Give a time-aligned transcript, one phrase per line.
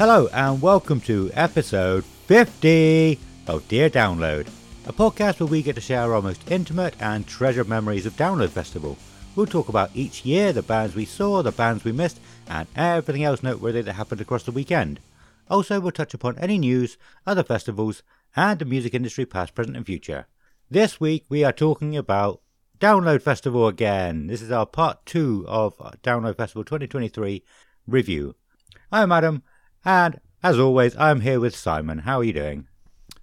[0.00, 4.48] Hello and welcome to episode 50 of Dear Download,
[4.86, 8.48] a podcast where we get to share our most intimate and treasured memories of Download
[8.48, 8.96] Festival.
[9.36, 13.24] We'll talk about each year, the bands we saw, the bands we missed, and everything
[13.24, 15.00] else noteworthy that happened across the weekend.
[15.50, 18.02] Also, we'll touch upon any news, other festivals,
[18.34, 20.26] and the music industry past, present, and future.
[20.70, 22.40] This week we are talking about
[22.78, 24.28] Download Festival again.
[24.28, 27.44] This is our part two of Download Festival 2023
[27.86, 28.34] review.
[28.90, 29.42] I'm Adam,
[29.84, 31.98] and as always, I'm here with Simon.
[31.98, 32.66] How are you doing?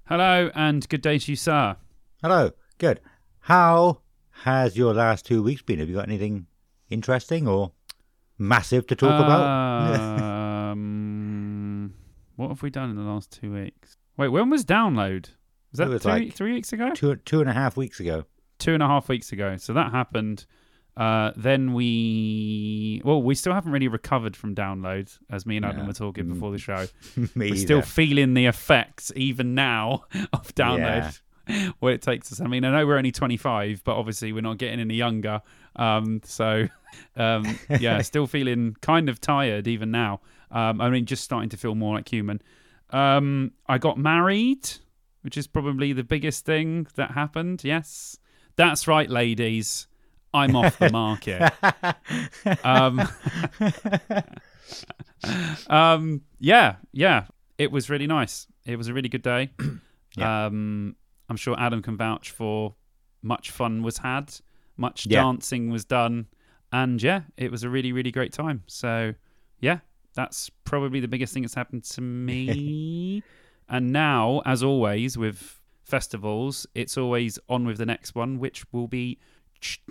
[0.05, 1.75] Hello and good day to you, sir.
[2.21, 2.51] Hello.
[2.77, 2.99] Good.
[3.41, 4.01] How
[4.43, 5.79] has your last two weeks been?
[5.79, 6.47] Have you got anything
[6.89, 7.71] interesting or
[8.37, 9.41] massive to talk about?
[10.71, 11.93] Um,
[12.35, 13.97] what have we done in the last two weeks?
[14.15, 15.29] Wait, when was download?
[15.71, 16.91] Was that was two, like- three weeks ago?
[16.93, 18.25] two two and a half weeks ago.
[18.59, 19.57] Two and a half weeks ago.
[19.57, 20.45] So that happened.
[20.97, 25.81] Uh, then we, well, we still haven't really recovered from download, as me and Adam
[25.81, 25.87] No.
[25.87, 26.87] were talking before the show.
[27.35, 27.85] We're still either.
[27.87, 31.19] feeling the effects even now of download.
[31.79, 32.41] What it takes us.
[32.41, 35.41] I mean, I know we're only 25, but obviously we're not getting any younger.
[35.77, 36.67] Um, so,
[37.15, 40.19] um, yeah, still feeling kind of tired even now.
[40.51, 42.41] Um, I mean, just starting to feel more like human.
[42.89, 44.67] Um, I got married,
[45.21, 47.63] which is probably the biggest thing that happened.
[47.63, 48.17] Yes,
[48.57, 49.87] that's right, ladies.
[50.37, 51.51] I'm off the market.
[52.63, 53.07] um,
[55.67, 57.25] um, yeah, yeah,
[57.57, 58.47] it was really nice.
[58.65, 59.51] It was a really good day.
[60.15, 60.47] Yeah.
[60.47, 60.95] Um,
[61.29, 62.73] I'm sure Adam can vouch for
[63.21, 64.33] much fun was had,
[64.75, 65.21] much Yeah.
[65.21, 66.25] dancing was done,
[66.71, 68.63] and yeah, it was a really, really great time.
[68.65, 69.13] So,
[69.59, 69.79] yeah,
[70.15, 73.21] that's probably the biggest thing that's happened to me.
[73.69, 78.87] and now, as always with festivals, it's always on with the next one, which will
[78.87, 79.19] be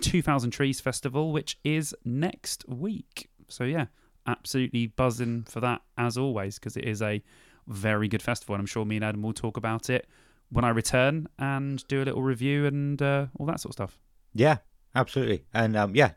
[0.01, 3.29] 2000 Trees Festival, which is next week.
[3.47, 3.85] So, yeah,
[4.25, 7.21] absolutely buzzing for that as always because it is a
[7.67, 8.55] very good festival.
[8.55, 10.07] And I'm sure me and Adam will talk about it
[10.49, 13.99] when I return and do a little review and uh, all that sort of stuff.
[14.33, 14.57] Yeah,
[14.95, 15.45] absolutely.
[15.53, 16.11] And um, yeah,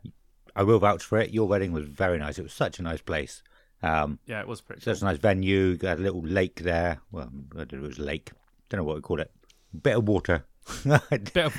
[0.55, 1.31] I will vouch for it.
[1.31, 2.39] Your wedding was very nice.
[2.39, 3.43] It was such a nice place.
[3.83, 5.77] Um, Yeah, it was pretty such a nice venue.
[5.77, 7.01] Got a little lake there.
[7.11, 8.31] Well, I don't know it was a lake.
[8.69, 9.31] Don't know what we called it.
[9.83, 10.45] Bit of water.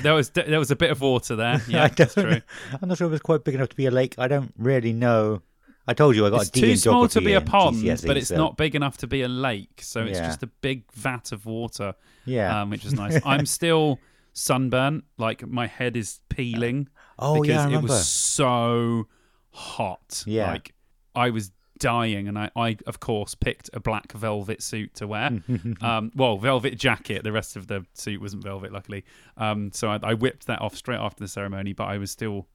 [0.02, 1.60] There was there was a bit of water there.
[1.68, 2.40] Yeah, that's true.
[2.80, 4.14] I'm not sure if it's quite big enough to be a lake.
[4.18, 5.42] I don't really know.
[5.86, 8.28] I told you I got It's too small to be a pond, GCSE, but it's
[8.28, 9.80] so- not big enough to be a lake.
[9.82, 10.26] So it's Yeah.
[10.26, 12.62] just a big vat of water, Yeah.
[12.62, 13.20] um, which is nice.
[13.26, 13.98] I'm still
[14.32, 15.04] sunburnt.
[15.18, 16.88] Like my head is peeling.
[17.18, 19.08] oh because yeah, I it was so
[19.50, 20.22] hot.
[20.26, 20.52] Yeah.
[20.52, 20.74] Like
[21.14, 21.50] I was
[21.82, 25.30] dying and I, I of course picked a black velvet suit to wear.
[25.80, 27.24] um well, velvet jacket.
[27.24, 29.04] The rest of the suit wasn't velvet, luckily.
[29.36, 32.46] Um so I, I whipped that off straight after the ceremony, but I was still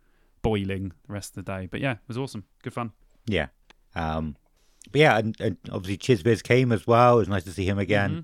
[0.42, 1.68] boiling the rest of the day.
[1.70, 2.46] But yeah, it was awesome.
[2.64, 2.92] Good fun.
[3.26, 3.48] Yeah.
[3.96, 4.36] Um,
[4.92, 7.16] but yeah, and, and obviously Chidzvidz came as well.
[7.16, 8.12] It was nice to see him again.
[8.12, 8.20] Mm-hmm.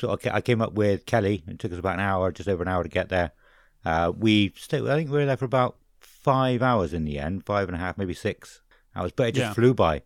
[0.00, 1.44] So I I came up with Kelly.
[1.46, 3.30] It took us about an hour, just over an hour to get there.
[3.84, 7.44] Uh, we stayed, I think we were there for about five hours in the end,
[7.44, 8.60] five and a half, maybe six
[8.96, 9.52] hours, but it just Yeah.
[9.54, 10.02] flew by.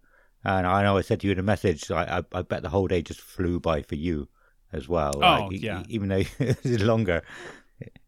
[0.46, 2.68] And I know I said to you in a message, I, I, I bet the
[2.68, 4.28] whole day just flew by for you
[4.72, 5.12] as well.
[5.22, 5.82] Oh, e- yeah.
[5.88, 7.22] even though it's longer,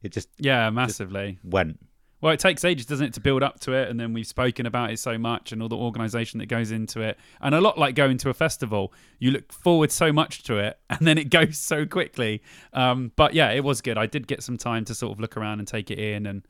[0.03, 1.38] it just Yeah, massively.
[1.43, 1.81] went.
[2.21, 3.88] Well, it takes ages, doesn't it, to build up to it?
[3.88, 7.00] And then we've spoken about it so much and all the organisation that goes into
[7.00, 7.16] it.
[7.41, 10.78] And a lot like going to a festival, you look forward so much to it
[10.91, 12.43] and then it goes so quickly.
[12.72, 13.99] Um, but yeah, it was good.
[13.99, 16.26] I did get some time to sort of look around and take it in.
[16.26, 16.43] And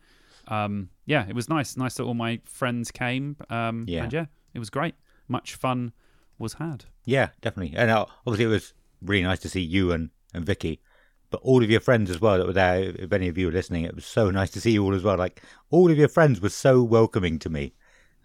[0.48, 1.76] um, yeah, it was nice.
[1.76, 3.36] Nice that all my friends came.
[3.50, 4.04] Um, Yeah.
[4.04, 4.94] And yeah, it was great.
[5.28, 5.92] Much fun
[6.38, 6.86] was had.
[7.04, 7.76] Yeah, definitely.
[7.76, 10.80] And uh, obviously, it was really nice to see you and, and Vicky,
[11.30, 12.80] but all of your friends as well that were there.
[12.82, 15.02] If any of you were listening, it was so nice to see you all as
[15.02, 15.16] well.
[15.16, 17.74] Like all of your friends were so welcoming to me.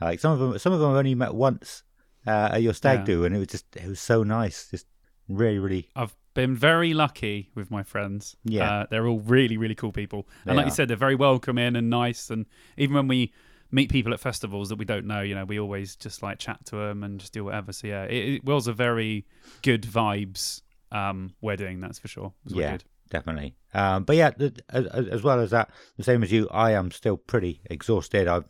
[0.01, 1.83] Like some of them, some of them I've only met once
[2.25, 3.05] uh, at your stag Yeah.
[3.05, 4.69] do, and it was just it was so nice.
[4.69, 4.87] Just
[5.27, 5.89] really, really.
[5.95, 8.35] I've been very lucky with my friends.
[8.43, 8.69] Yeah.
[8.71, 10.27] Uh, they're all really, really cool people.
[10.45, 10.69] They and like are.
[10.69, 12.29] you said, they're very welcoming and nice.
[12.29, 12.45] And
[12.77, 13.33] even when we
[13.73, 16.63] meet people at festivals that we don't know, you know, we always just like chat
[16.65, 17.73] to them and just do whatever.
[17.73, 19.25] So yeah, it, it was a very
[19.63, 20.61] good vibes
[20.91, 22.33] um, wedding, that's for sure.
[22.45, 22.77] Yeah,
[23.09, 23.55] definitely.
[23.73, 26.91] Um, but yeah, the, as, as well as that, the same as you, I am
[26.91, 28.27] still pretty exhausted.
[28.27, 28.45] I've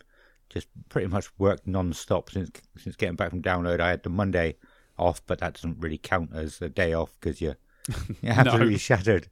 [0.50, 3.80] just pretty much worked non-stop since since getting back from download.
[3.80, 4.58] I had the Monday
[5.00, 7.58] off, but that doesn't really count as a day off because you're,
[8.22, 9.28] you're absolutely shattered.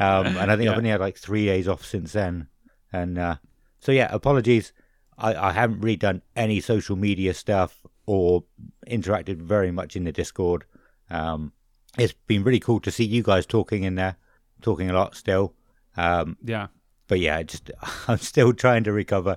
[0.00, 0.72] Um, and I think Yeah.
[0.72, 2.48] I've only had like three days off since then.
[2.92, 3.36] And uh,
[3.78, 4.72] so, yeah, apologies.
[5.18, 8.44] I, I haven't really done any social media stuff or
[8.86, 10.64] interacted very much in the Discord.
[11.10, 11.52] Um,
[11.98, 14.16] it's been really cool to see you guys talking in there,
[14.62, 15.54] talking a lot still.
[15.96, 16.68] Um, Yeah.
[17.08, 17.70] but yeah, I just
[18.08, 19.36] I'm still trying to recover,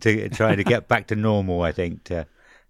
[0.00, 1.62] to trying to get back to normal.
[1.62, 2.26] I think to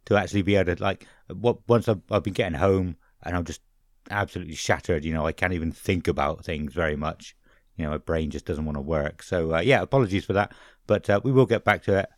[0.06, 3.44] to actually be able to like what once I've, I've been getting home and I'm
[3.44, 3.61] just
[4.11, 5.05] absolutely shattered.
[5.05, 7.37] You know, I can't even think about things very much.
[7.76, 9.23] You know, my brain just doesn't want to work.
[9.23, 10.52] So uh, yeah, apologies for that,
[10.87, 12.09] but uh, we will get back to it.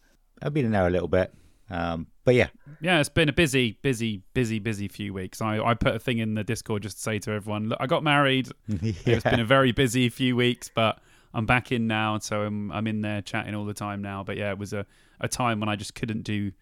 [0.43, 1.33] I've been in there a little bit,
[1.71, 2.49] um, but yeah,
[2.81, 5.41] Yeah, it's been a busy, busy, busy, busy few weeks.
[5.41, 7.87] I, I put a thing in the Discord just to say to everyone, look, I
[7.87, 8.49] got married.
[8.69, 10.99] It's been a very busy few weeks, but
[11.35, 14.23] I'm back in now, so I'm I'm in there chatting all the time now.
[14.25, 14.87] But yeah, it was a,
[15.21, 16.53] a time when I just couldn't do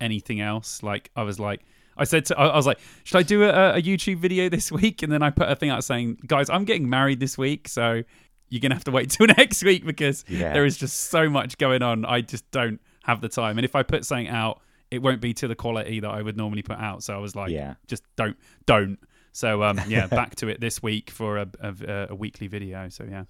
[0.00, 0.82] anything else.
[0.82, 1.62] Like I was like,
[1.96, 4.72] I said to, I I was like, should I do a, a YouTube video this
[4.72, 5.02] week?
[5.02, 8.02] And then I put a thing out saying, guys, I'm getting married this week, so
[8.48, 10.52] you're gonna have to wait till next week because Yeah.
[10.52, 12.04] there is just so much going on.
[12.04, 14.60] I just don't have the time, and if I put something out,
[14.90, 17.02] it won't be to the quality that I would normally put out.
[17.02, 17.74] So I was like, Yeah.
[17.88, 18.36] just don't,
[18.66, 18.98] don't.
[19.32, 22.88] So um, yeah, back to it this week for a, a, a weekly video.
[22.88, 23.24] So yeah,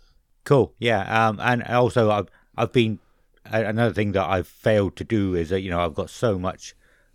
[0.44, 0.74] Cool.
[0.78, 1.28] Yeah.
[1.28, 2.98] Um, and also I've I've been
[3.44, 6.74] another thing that I've failed to do is that you know I've got so much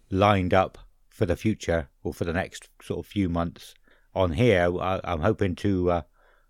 [0.10, 0.78] lined up
[1.10, 3.74] for the future or for the next sort of few months
[4.14, 4.70] on here.
[4.82, 6.02] I, I'm hoping to uh,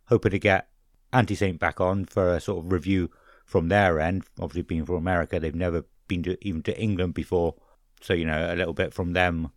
[0.05, 0.69] hoping to get
[1.13, 3.11] Anti Saint back on for a sort of review
[3.45, 4.23] from their end.
[4.39, 7.55] Obviously, being from America, they've never been to even to England before,
[8.01, 9.51] so you know a little bit from them,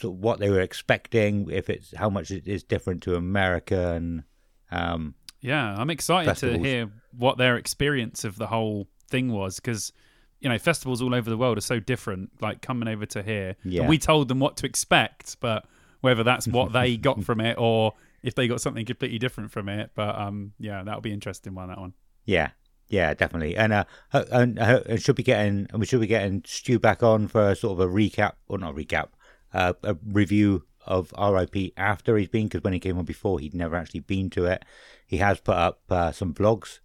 [0.00, 3.94] sort of what they were expecting, if it's how much it is different to America,
[3.94, 4.22] and
[4.70, 9.92] um, yeah, I'm excited to hear what their experience of the whole thing was because
[10.40, 12.30] you know festivals all over the world are so different.
[12.40, 13.80] Like coming over to here, Yeah.
[13.80, 15.66] and we told them what to expect, but
[16.00, 17.92] whether that's what they got from it or
[18.22, 19.90] if they got something completely different from it.
[19.94, 21.68] But um, yeah, that'll be interesting one.
[21.68, 21.94] That one.
[22.24, 22.50] Yeah,
[22.88, 23.56] yeah, definitely.
[23.56, 27.02] And uh, and, uh, and should be getting and we should be getting Stu back
[27.02, 29.08] on for a sort of a recap or not recap,
[29.52, 33.54] uh, a review of RIP after he's been because when he came on before he'd
[33.54, 34.64] never actually been to it.
[35.06, 36.80] He has put up uh, some vlogs,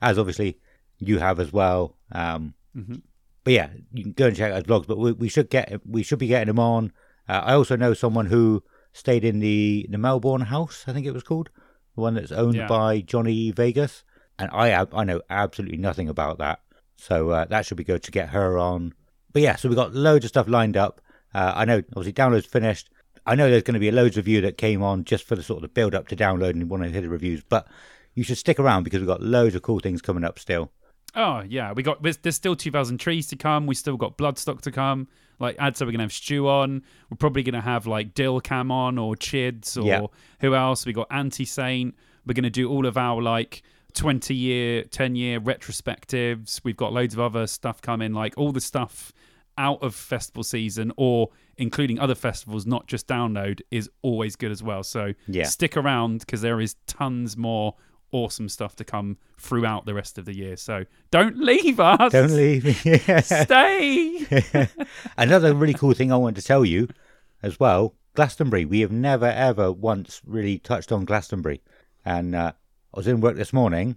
[0.00, 0.58] as obviously
[0.98, 1.96] you have as well.
[2.10, 3.02] Um, Mhm.
[3.44, 4.86] But yeah, you can go and check out his vlogs.
[4.86, 6.92] But we, we should get we should be getting him on.
[7.28, 8.62] Uh, I also know someone who
[8.92, 10.84] stayed in the the Melbourne house.
[10.86, 11.50] I think it was called
[11.94, 12.66] the one that's owned Yeah.
[12.68, 14.04] by Johnny Vegas
[14.42, 16.60] and I I know absolutely nothing about that.
[16.96, 18.94] So uh, that should be good to get her on.
[19.32, 21.00] But yeah, so we've got loads of stuff lined up.
[21.34, 22.90] Uh, I know obviously downloads finished.
[23.26, 25.36] I know there's going to be a loads of you that came on just for
[25.36, 27.42] the sort of the build up to download and want to hear the reviews.
[27.48, 27.66] But
[28.14, 30.70] you should stick around because we've got loads of cool things coming up still.
[31.14, 33.66] Oh yeah, we got there's, there's still 2,000 trees to come.
[33.66, 35.08] We still got bloodstock to come.
[35.38, 36.82] Like Ad said, we're gonna have Stu on.
[37.10, 40.06] We're probably gonna have like Dill Cam on or Chids or Yeah.
[40.40, 40.86] who else?
[40.86, 41.94] We got Anti Saint.
[42.26, 43.62] We're gonna do all of our like
[43.94, 46.60] 20 year, 10 year retrospectives.
[46.64, 49.12] We've got loads of other stuff coming, like all the stuff
[49.58, 51.28] out of festival season or
[51.58, 54.82] including other festivals, not just download, is always good as well.
[54.82, 55.44] So Yeah.
[55.44, 57.74] stick around because there is tons more
[58.12, 60.56] awesome stuff to come throughout the rest of the year.
[60.56, 62.12] So don't leave us.
[62.12, 62.64] Don't leave.
[63.24, 64.68] Stay.
[65.18, 66.88] Another really cool thing I want to tell you
[67.42, 68.64] as well Glastonbury.
[68.66, 71.62] We have never, ever once really touched on Glastonbury.
[72.04, 72.52] And uh,
[72.94, 73.96] I was in work this morning.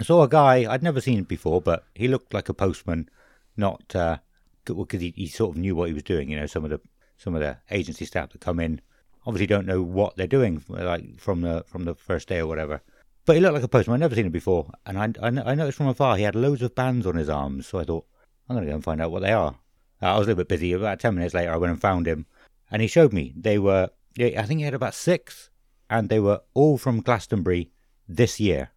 [0.00, 3.08] I saw a guy, I'd never seen before, but he looked like a postman,
[3.56, 4.18] not uh,
[4.64, 6.28] because he, he sort of knew what he was doing.
[6.28, 6.80] You know, some of the
[7.16, 8.80] some of the agency staff that come in
[9.24, 12.82] obviously don't know what they're doing, like from the from the first day or whatever.
[13.24, 13.94] But he looked like a postman.
[13.94, 16.60] I'd never seen him before, and I, I, I noticed from afar he had loads
[16.62, 17.68] of bands on his arms.
[17.68, 18.04] So I thought,
[18.48, 19.54] I'm going to go and find out what they are.
[20.02, 20.72] Uh, I was a little bit busy.
[20.72, 22.26] About 10 minutes later, I went and found him,
[22.70, 23.32] and he showed me.
[23.36, 25.50] They were, I think he had about six,
[25.88, 27.70] and they were all from Glastonbury
[28.08, 28.70] this year.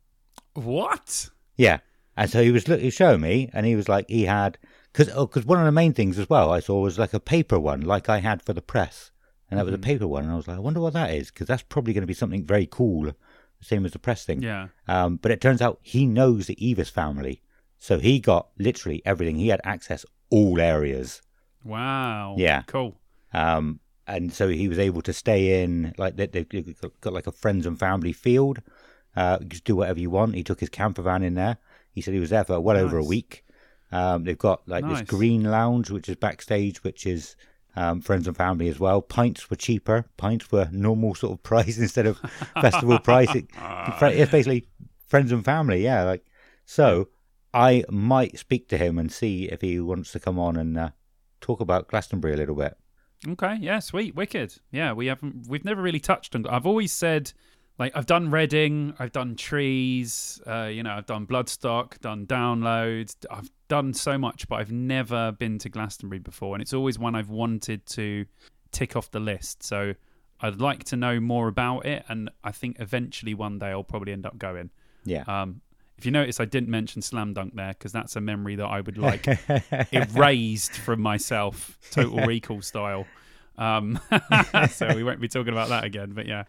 [0.53, 1.29] what?
[1.55, 1.79] Yeah.
[2.15, 4.57] And so he was, look- he was showing me, and he was like, he had,
[4.91, 7.19] because oh, 'cause one of the main things as well I saw was like a
[7.19, 9.11] paper one, like I had for the press.
[9.49, 11.29] And that was a paper one, and I was like, I wonder what that is,
[11.31, 13.13] because that's probably going to be something very cool,
[13.61, 14.41] same as the press thing.
[14.41, 14.67] Yeah.
[14.87, 17.41] Um, but it turns out he knows the Eavis family.
[17.77, 19.37] So he got literally everything.
[19.37, 21.21] He had access all areas.
[21.63, 22.35] Wow.
[22.37, 22.63] Yeah.
[22.67, 22.99] Cool.
[23.33, 27.27] Um, and so he was able to stay in, like, they, they've got, got like
[27.27, 28.61] a friends and family field.
[29.17, 30.35] Uh, just do whatever you want.
[30.35, 31.57] He took his camper van in there.
[31.91, 33.43] He said he was there for well over a week.
[33.91, 34.99] Um, they've got like Nice.
[34.99, 37.35] this green lounge, which is backstage, which is
[37.75, 39.01] um, friends and family as well.
[39.01, 40.05] Pints were cheaper.
[40.17, 42.19] Pints were normal sort of price instead of
[42.61, 43.33] festival price.
[43.33, 43.47] It,
[44.01, 44.67] it's basically
[45.07, 45.83] friends and family.
[45.83, 46.25] Yeah, like
[46.65, 47.09] so.
[47.53, 50.89] I might speak to him and see if he wants to come on and uh,
[51.41, 52.77] talk about Glastonbury a little bit.
[53.27, 54.59] Okay, yeah, sweet, wicked.
[54.71, 56.45] Yeah, we haven't, we've never really touched on.
[56.45, 57.31] I've always said,
[57.79, 63.15] like, I've done Reading, I've done Trees, uh, you know, I've done Bloodstock, done Downloads,
[63.29, 67.15] I've done so much, but I've never been to Glastonbury before, and it's always one
[67.15, 68.25] I've wanted to
[68.71, 69.63] tick off the list.
[69.63, 69.93] So
[70.41, 74.13] I'd like to know more about it, and I think eventually one day I'll probably
[74.13, 74.71] end up going.
[75.05, 75.23] Yeah.
[75.27, 75.61] Um,
[75.97, 78.81] if you notice, I didn't mention Slam Dunk there because that's a memory that I
[78.81, 79.27] would like
[79.91, 83.07] erased from myself, Total Recall style.
[83.57, 83.99] Um,
[84.71, 86.11] so we won't be talking about that again.
[86.11, 86.43] But yeah,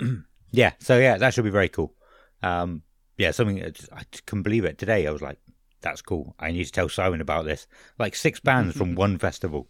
[0.52, 1.94] Yeah, so yeah, that should be very cool.
[2.42, 2.82] Um,
[3.16, 5.06] yeah, something I can believe it today.
[5.06, 5.38] I was like,
[5.80, 7.66] "That's cool." I need to tell Simon about this.
[7.98, 9.68] Like six bands from one festival.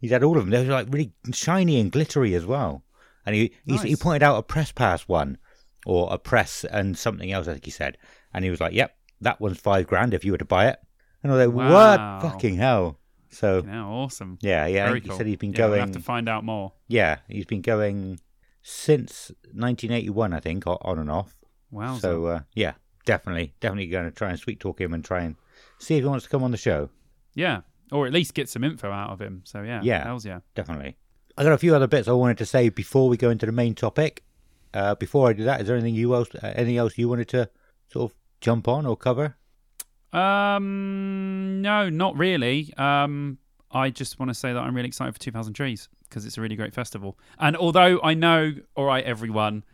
[0.00, 0.50] He's had all of them.
[0.50, 2.84] They were like really shiny and glittery as well.
[3.26, 5.38] And he he, he pointed out a press pass one,
[5.86, 7.48] or a press and something else.
[7.48, 7.96] I think he said,
[8.32, 10.78] and he was like, "Yep, that one's five grand if you were to buy it."
[11.22, 11.72] And I was like, Wow.
[12.20, 12.32] "What?
[12.32, 12.98] Fucking hell!"
[13.30, 14.38] So yeah, awesome.
[14.42, 14.86] yeah, yeah.
[14.86, 15.16] Very he cool.
[15.16, 15.80] said he's been Yeah, we'll going.
[15.80, 16.72] have to find out more.
[16.88, 18.20] yeah, he's been going
[18.66, 21.36] since 1981, I think, on and off.
[21.70, 21.98] Wow.
[21.98, 22.72] So uh, yeah,
[23.04, 25.36] definitely, definitely going to try and sweet talk him and try and
[25.78, 26.88] see if he wants to come on the show.
[27.34, 27.60] yeah,
[27.92, 29.42] or at least get some info out of him.
[29.44, 30.02] So yeah, Yeah.
[30.04, 30.40] hells yeah.
[30.54, 30.96] Definitely.
[31.36, 33.52] I got a few other bits I wanted to say before we go into the
[33.52, 34.24] main topic.
[34.72, 37.28] Uh, before I do that, is there anything you else, uh, anything else you wanted
[37.28, 37.50] to
[37.92, 39.36] sort of jump on or cover?
[40.12, 42.72] Um, no, not really.
[42.76, 43.38] Um,
[43.70, 46.40] I just want to say that I'm really excited for 2000 Trees because it's a
[46.40, 47.18] really great festival.
[47.38, 49.64] And although I know, all right, everyone,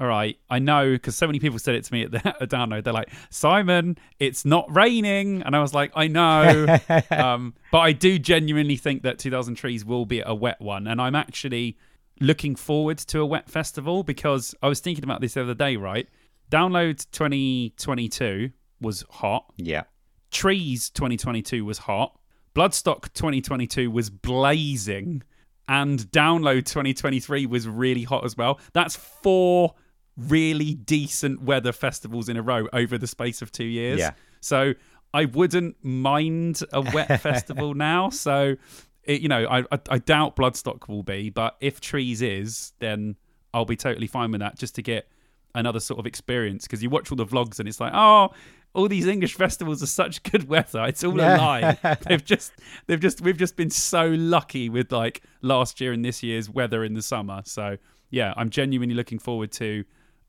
[0.00, 2.48] all right, I know because so many people said it to me at the at
[2.48, 2.84] download.
[2.84, 6.78] They're like, Simon, it's not raining, and I was like, I know.
[7.10, 11.00] um, but I do genuinely think that 2000 Trees will be a wet one, and
[11.00, 11.76] I'm actually
[12.20, 15.76] looking forward to a wet festival because I was thinking about this the other day.
[15.76, 16.08] Right,
[16.50, 19.52] Download 2022 was hot.
[19.56, 19.82] Yeah,
[20.30, 22.16] Trees 2022 was hot.
[22.54, 25.22] Bloodstock 2022 was blazing.
[25.68, 28.58] And Download 2023 was really hot as well.
[28.72, 29.74] That's four
[30.16, 34.00] really decent weather festivals in a row over the space of two years.
[34.00, 34.12] Yeah.
[34.40, 34.74] So
[35.14, 38.10] I wouldn't mind a wet festival now.
[38.10, 38.56] So,
[39.04, 43.16] it, you know, I, I, I doubt Bloodstock will be, but if Trees is, then
[43.54, 45.08] I'll be totally fine with that just to get
[45.54, 46.64] another sort of experience.
[46.64, 48.30] Because you watch all the vlogs and it's like, oh,
[48.74, 50.84] all these English festivals are such good weather.
[50.84, 51.96] It's all a lie.
[52.06, 52.52] they've just,
[52.86, 56.84] they've just, we've just been so lucky with like last year and this year's weather
[56.84, 57.42] in the summer.
[57.44, 57.78] So
[58.10, 59.84] yeah, I'm genuinely looking forward to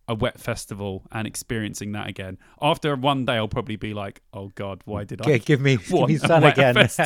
[0.08, 2.38] a wet festival and experiencing that again.
[2.62, 5.78] After one day, I'll probably be like, "Oh God, why did I give me,
[6.08, 6.76] give me sun again.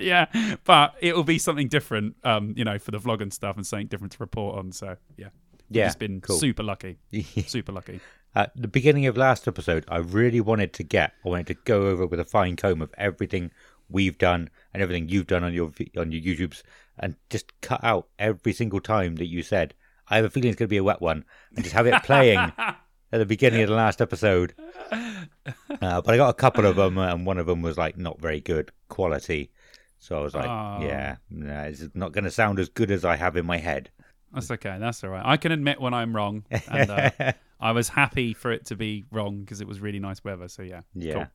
[0.00, 0.26] yeah,
[0.64, 3.86] but it'll be something different, um, you know, for the vlog and stuff, and something
[3.86, 4.72] different to report on.
[4.72, 5.28] So yeah,
[5.70, 6.38] Yeah, just been cool.
[6.38, 6.98] super lucky,
[7.46, 8.00] super lucky.
[8.34, 11.88] At the beginning of last episode, I really wanted to get, I wanted to go
[11.88, 13.50] over with a fine comb of everything
[13.88, 16.62] we've done and everything you've done on your on your YouTubes,
[16.98, 19.74] and just cut out every single time that you said,
[20.08, 22.02] "I have a feeling it's going to be a wet one," and just have it
[22.04, 22.78] playing at
[23.10, 24.54] the beginning of the last episode.
[24.92, 28.20] Uh, but I got a couple of them, and one of them was like not
[28.20, 29.50] very good quality.
[29.98, 30.78] So I was like, Oh.
[30.86, 33.90] "Yeah, no, it's not going to sound as good as I have in my head."
[34.32, 34.76] That's okay.
[34.78, 35.22] That's all right.
[35.24, 37.10] I can admit when I'm wrong, and uh,
[37.60, 40.48] I was happy for it to be wrong because it was really nice weather.
[40.48, 41.12] So yeah, Yeah.
[41.14, 41.26] Cool.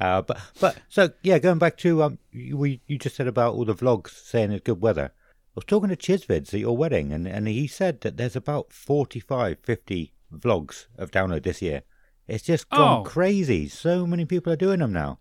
[0.00, 3.54] uh, but but so yeah, going back to um, you, we you just said about
[3.54, 5.12] all the vlogs saying it's good weather.
[5.14, 8.72] I was talking to Chidzvidz at your wedding, and, and he said that there's about
[8.72, 11.82] 45, 50 vlogs of download this year.
[12.26, 13.04] It's just gone Oh.
[13.04, 13.68] crazy.
[13.68, 15.18] So many people are doing them now.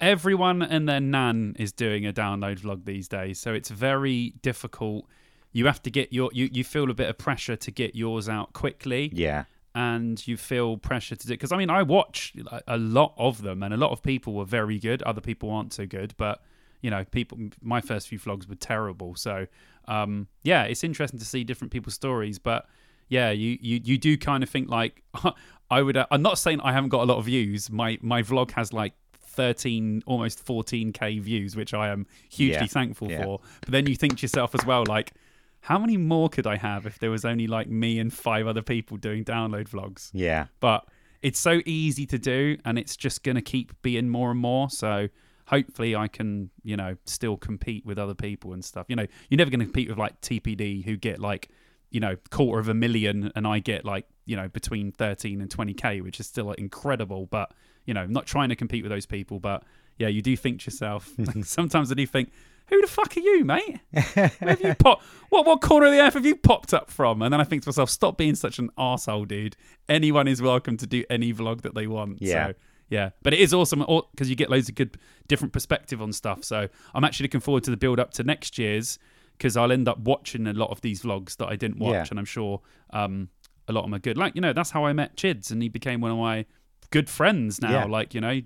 [0.00, 5.06] everyone and their nan is doing a download vlog these days so it's very difficult
[5.52, 8.28] you have to get your you, you feel a bit of pressure to get yours
[8.28, 9.10] out quickly.
[9.12, 9.44] Yeah,
[9.74, 12.34] and you feel pressure to do because i mean i watch
[12.68, 15.02] a- lot of them and a lot of people were very good.
[15.02, 16.42] Other people aren't so good but
[16.82, 19.14] you know people my first few vlogs were terrible.
[19.16, 19.46] So
[19.88, 22.66] um yeah it's interesting to see different people's stories but
[23.08, 25.02] yeah you you, you do kind of think like
[25.70, 27.70] i would uh, i'm not saying i haven't got a lot of views.
[27.70, 28.92] My my vlog has like
[29.36, 33.24] 13 almost 14k views which i am hugely Yeah, thankful yeah.
[33.24, 33.40] for.
[33.62, 35.12] But then you think to yourself as well like
[35.62, 38.62] how many more could i have if there was only like me and five other
[38.62, 40.10] people doing download vlogs?
[40.12, 40.86] Yeah, but
[41.22, 44.68] it's so easy to do and it's just going to keep being more and more.
[44.68, 45.08] So
[45.46, 48.86] hopefully i can you know still compete with other people and stuff.
[48.88, 51.48] You know you're never going to compete with like tpd who get like
[51.90, 55.50] you know quarter of a million and i get like you know between 13 and
[55.50, 57.26] 20k which is still like, incredible.
[57.26, 57.52] But
[57.86, 59.64] you know not trying to compete with those people but
[59.98, 61.10] yeah you do think to yourself.
[61.44, 62.32] Sometimes i do think
[62.68, 65.02] who the fuck are you mate where have you pop?
[65.28, 67.22] What what corner of the earth have you popped up from?
[67.22, 69.56] And then I think to myself, stop being such an arsehole, dude.
[69.88, 72.20] Anyone is welcome to do any vlog that they want.
[72.22, 72.48] Yeah.
[72.48, 72.54] So,
[72.90, 73.10] yeah.
[73.22, 76.44] But it is awesome because you get loads of good different perspective on stuff.
[76.44, 78.98] So I'm actually looking forward to the build up to next year's
[79.38, 82.06] because I'll end up watching a lot of these vlogs that I didn't watch, Yeah.
[82.10, 83.28] and I'm sure um,
[83.68, 84.16] a lot of them are good.
[84.18, 86.44] Like you know, that's how I met Chids, and he became one of my
[86.90, 87.70] good friends now.
[87.70, 87.84] Yeah.
[87.86, 88.40] Like you know.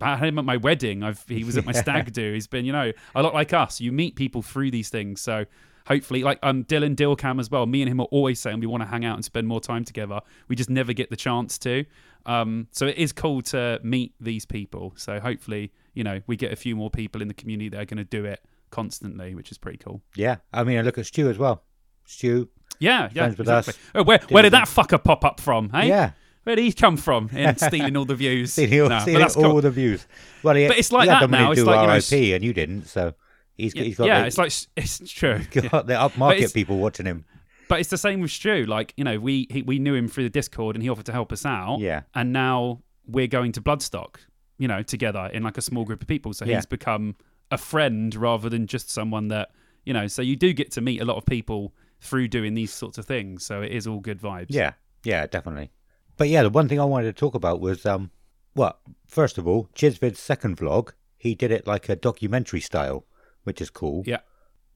[0.00, 1.02] I had him at my wedding.
[1.02, 2.32] I've, he was at my stag do.
[2.32, 3.80] He's been, you know, a lot like us.
[3.80, 5.20] You meet people through these things.
[5.20, 5.46] So
[5.86, 7.66] hopefully, like um, Dylan Dillcam as well.
[7.66, 9.84] Me and him are always saying we want to hang out and spend more time
[9.84, 10.20] together.
[10.48, 11.84] We just never get the chance to.
[12.26, 14.92] Um, so it is cool to meet these people.
[14.96, 17.84] So hopefully, you know, we get a few more people in the community that are
[17.84, 20.02] going to do it constantly, which is pretty cool.
[20.16, 21.62] Yeah, I mean, I look at Stu as well.
[22.04, 22.48] Stu,
[22.78, 23.74] Yeah, yeah, exactly.
[23.94, 25.70] Oh, where where did that fucker pop up from?
[25.70, 26.12] Hey, yeah,
[26.46, 27.28] where did he come from?
[27.30, 28.52] In stealing all the views.
[28.52, 29.60] stealing, No, but stealing that's all cool.
[29.62, 30.06] the views.
[30.44, 32.44] Well, he, But it's like that the now, to it's do like, you know, and
[32.44, 33.14] you didn't, so
[33.56, 35.40] he's, he's got yeah, the, it's like it's true.
[35.50, 37.24] got the But upmarket people watching him.
[37.68, 38.64] But it's the same with Stu.
[38.64, 41.12] Like, you know, we he, we knew him through the Discord and he offered to
[41.12, 41.80] help us out.
[41.80, 42.02] Yeah.
[42.14, 44.18] And now we're going to Bloodstock,
[44.56, 46.32] you know, together in like a small group of people.
[46.32, 46.54] So Yeah.
[46.56, 47.16] he's become
[47.50, 49.50] a friend rather than just someone that,
[49.84, 52.72] you know, so you do get to meet a lot of people through doing these
[52.72, 53.44] sorts of things.
[53.44, 54.46] So it is all good vibes.
[54.50, 55.72] Yeah, yeah, definitely.
[56.16, 58.10] But yeah, the one thing I wanted to talk about was um,
[58.54, 63.04] well, first of all, Chidzvidz's second vlog, he did it like a documentary style,
[63.44, 64.02] which is cool.
[64.06, 64.20] Yeah.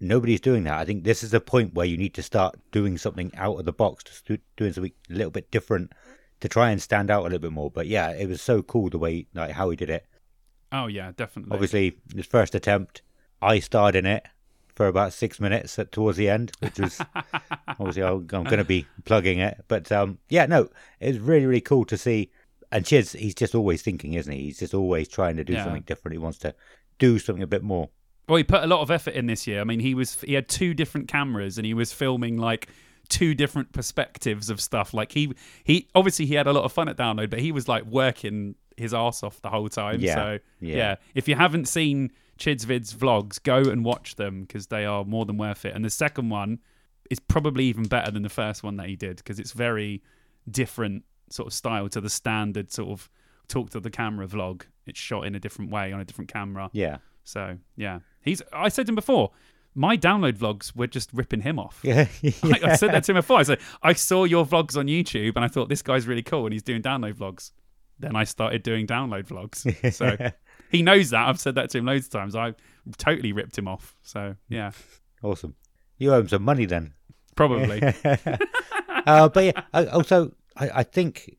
[0.01, 0.79] Nobody's doing that.
[0.79, 3.65] I think this is the point where you need to start doing something out of
[3.65, 5.93] the box, to stu- doing something a little bit different
[6.41, 7.71] to try and stand out a little bit more.
[7.71, 10.07] But yeah, it was so cool the way like how he did it.
[10.73, 11.53] Oh, yeah, definitely.
[11.53, 13.03] Obviously, his first attempt,
[13.43, 14.25] I starred in it
[14.81, 17.03] for about six minutes at, towards the end, which was
[17.69, 19.63] obviously I'm, I'm going to be plugging it.
[19.69, 20.71] But um, yeah, no,
[21.01, 22.31] it's really really cool to see.
[22.73, 24.45] And Chiz, he's just always thinking, isn't he?
[24.45, 25.65] He's just always trying to do Yeah.
[25.65, 26.15] something different.
[26.15, 26.55] He wants to
[26.99, 27.91] do something a bit more.
[28.27, 29.61] Well, he put a lot of effort in this year.
[29.61, 32.69] I mean, he was he had two different cameras and he was filming like
[33.11, 34.95] two different perspectives of stuff.
[34.95, 37.69] Like he he obviously he had a lot of fun at download, but he was
[37.69, 40.01] like working his ass off the whole time.
[40.01, 40.77] Yeah, So yeah.
[40.77, 40.97] yeah.
[41.15, 45.37] if you haven't seen Chidzvidz's vlogs, go and watch them because they are more than
[45.37, 45.75] worth it.
[45.75, 46.59] And the second one
[47.11, 50.03] is probably even better than the first one that he did because it's very
[50.51, 53.09] different sort of style to the standard sort of
[53.47, 54.63] talk to the camera vlog.
[54.87, 56.71] It's shot in a different way on a different camera.
[56.73, 58.43] Yeah, So yeah, he's.
[58.53, 59.31] I said to him before,
[59.75, 61.81] my download vlogs were just ripping him off.
[61.85, 62.07] yeah,
[62.43, 63.39] I, I said that to him before.
[63.39, 66.47] I said I saw your vlogs on YouTube and I thought this guy's really cool
[66.47, 67.53] and he's doing download vlogs.
[67.99, 69.67] Then I started doing download vlogs.
[69.93, 70.17] So
[70.73, 71.29] he knows that.
[71.29, 72.37] I've said that to him loads of times.
[72.37, 72.55] I
[72.97, 73.97] totally ripped him off.
[74.03, 74.73] So yeah,
[75.23, 75.55] awesome.
[75.99, 76.95] You owe him some money then.
[77.37, 77.83] probably.
[79.07, 81.37] uh, but yeah, I, also I, I think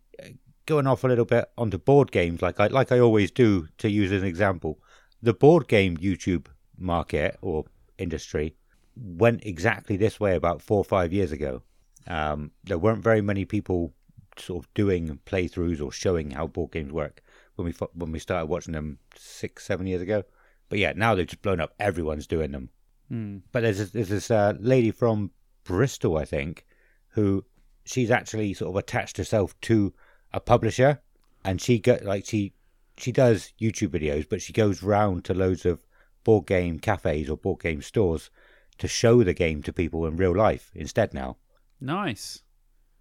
[0.66, 3.90] going off a little bit onto board games, like I like I always do, to
[3.90, 4.80] use as an example,
[5.22, 7.66] the board game YouTube market or
[7.98, 8.56] industry
[8.96, 11.64] went exactly this way about four or five years ago.
[12.08, 13.94] Um, there weren't very many people
[14.38, 17.22] sort of doing playthroughs or showing how board games work
[17.62, 20.24] when we when we started watching them six seven years ago.
[20.70, 21.74] But yeah, now they've just blown up.
[21.80, 22.70] Everyone's doing them.
[23.10, 23.38] Hmm.
[23.52, 25.32] But there's this, there's this uh, lady from
[25.64, 26.66] Bristol, I think,
[27.10, 27.46] who
[27.84, 29.94] she's actually sort of attached herself to
[30.34, 31.02] a publisher,
[31.44, 32.54] and she got like she
[32.98, 35.80] she does YouTube videos, but she goes round to loads of
[36.24, 38.30] board game cafes or board game stores
[38.78, 41.38] to show the game to people in real life instead now.
[41.80, 42.44] Nice.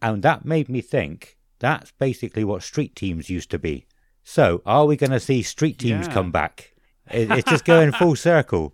[0.03, 3.87] And that made me think that's basically what street teams used to be.
[4.33, 6.13] So, are we going to see street teams Yeah.
[6.15, 6.73] come back?
[7.11, 8.73] It, it's just going full circle.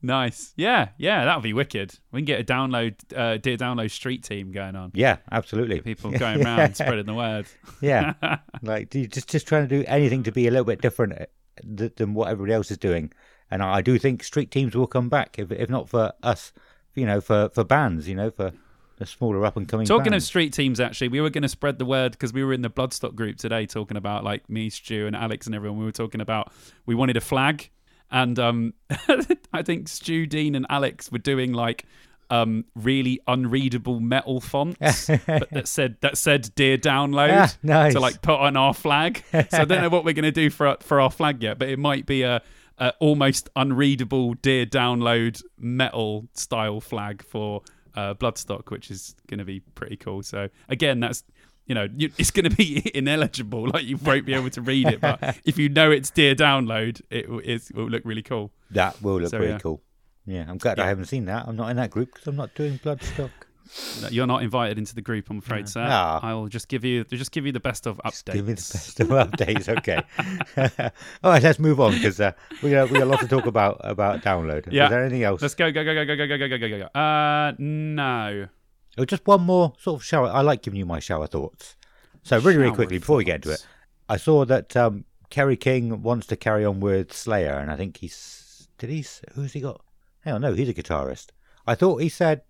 [0.00, 0.52] Nice.
[0.56, 1.98] Yeah, yeah, that would be wicked.
[2.12, 4.92] We can get a download, uh, dear download street team going on.
[4.94, 5.80] Yeah, absolutely.
[5.80, 7.46] People going around spreading the word.
[7.80, 8.14] Yeah,
[8.62, 11.14] like do you just just trying to do anything to be a little bit different
[11.14, 11.26] uh,
[11.76, 13.12] th- than what everybody else is doing.
[13.50, 16.52] And I I do think street teams will come back, if if not for us,
[16.94, 18.52] you know, for for bands, you know, for
[18.96, 19.86] the smaller up and coming.
[19.86, 22.52] Talking of street teams, actually, we were going to spread the word because we were
[22.52, 25.78] in the Bloodstock group today talking about like me, Stu, and Alex and everyone.
[25.78, 26.52] We were talking about
[26.86, 27.68] we wanted a flag,
[28.10, 28.74] and um,
[29.52, 31.84] I think Stu, Dean, and Alex were doing like
[32.28, 37.92] um really unreadable metal fonts but that said that said dear download Ah, nice.
[37.92, 40.50] to like put on our flag so i don't know what we're going to do
[40.50, 42.42] for for our flag yet but it might be a,
[42.78, 47.62] a almost unreadable dear download metal style flag for
[47.96, 51.24] uh, bloodstock which is going to be pretty cool so again that's
[51.66, 54.86] you know you, it's going to be ineligible like you won't be able to read
[54.86, 58.22] it but if you know it's dear download it, will- it's- it will look really
[58.22, 59.58] cool that will look So, really yeah.
[59.58, 59.82] cool.
[60.28, 61.46] Yeah, I'm glad I haven't seen that.
[61.46, 63.30] I'm not in that group because I'm not doing Bloodstock.
[64.02, 65.86] No, You're not invited into the group, I'm afraid, sir.
[65.88, 66.20] Ah.
[66.22, 68.32] I will just give you just give you the best of updates.
[68.32, 70.02] Give me the best of updates, okay?
[71.24, 73.46] All right, let's move on because uh, we got we got a lot to talk
[73.46, 74.70] about about download.
[74.72, 74.84] Yeah.
[74.84, 75.42] Is there anything else?
[75.42, 77.00] Let's go, go, go, go, go, go, go, go, go, go, go.
[77.00, 78.48] Uh, no.
[78.98, 80.28] Oh, just one more sort of shower.
[80.28, 81.76] I like giving you my shower thoughts.
[82.22, 83.66] So really, really Shower quickly before we get into it.
[84.08, 87.98] I saw that um, Kerry King wants to carry on with Slayer, and I think
[87.98, 89.04] he's did he?
[89.34, 89.80] Who's he got?
[90.20, 91.28] Hang on, no, he's a guitarist.
[91.66, 92.42] I thought he said.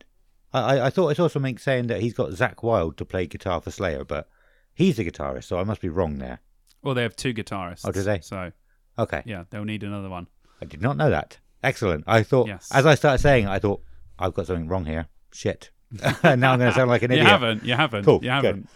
[0.52, 3.60] I, I, thought I saw something saying that he's got Zakk Wylde to play guitar
[3.60, 4.28] for Slayer, but
[4.74, 6.40] he's a guitarist, so I must be wrong there.
[6.82, 7.82] Well, they have two guitarists.
[7.84, 8.20] Oh, do they?
[8.20, 8.52] So
[8.98, 10.26] Okay, yeah, they'll need another one.
[10.62, 11.38] I did not know that.
[11.62, 12.04] Excellent.
[12.06, 12.70] I thought, Yes.
[12.72, 13.82] as I started saying, I thought
[14.18, 15.06] I've got something wrong here.
[15.32, 15.70] Shit.
[15.92, 17.26] now I'm going to sound like an idiot.
[17.26, 17.64] You haven't.
[17.64, 18.04] You haven't.
[18.04, 18.68] Cool, You haven't.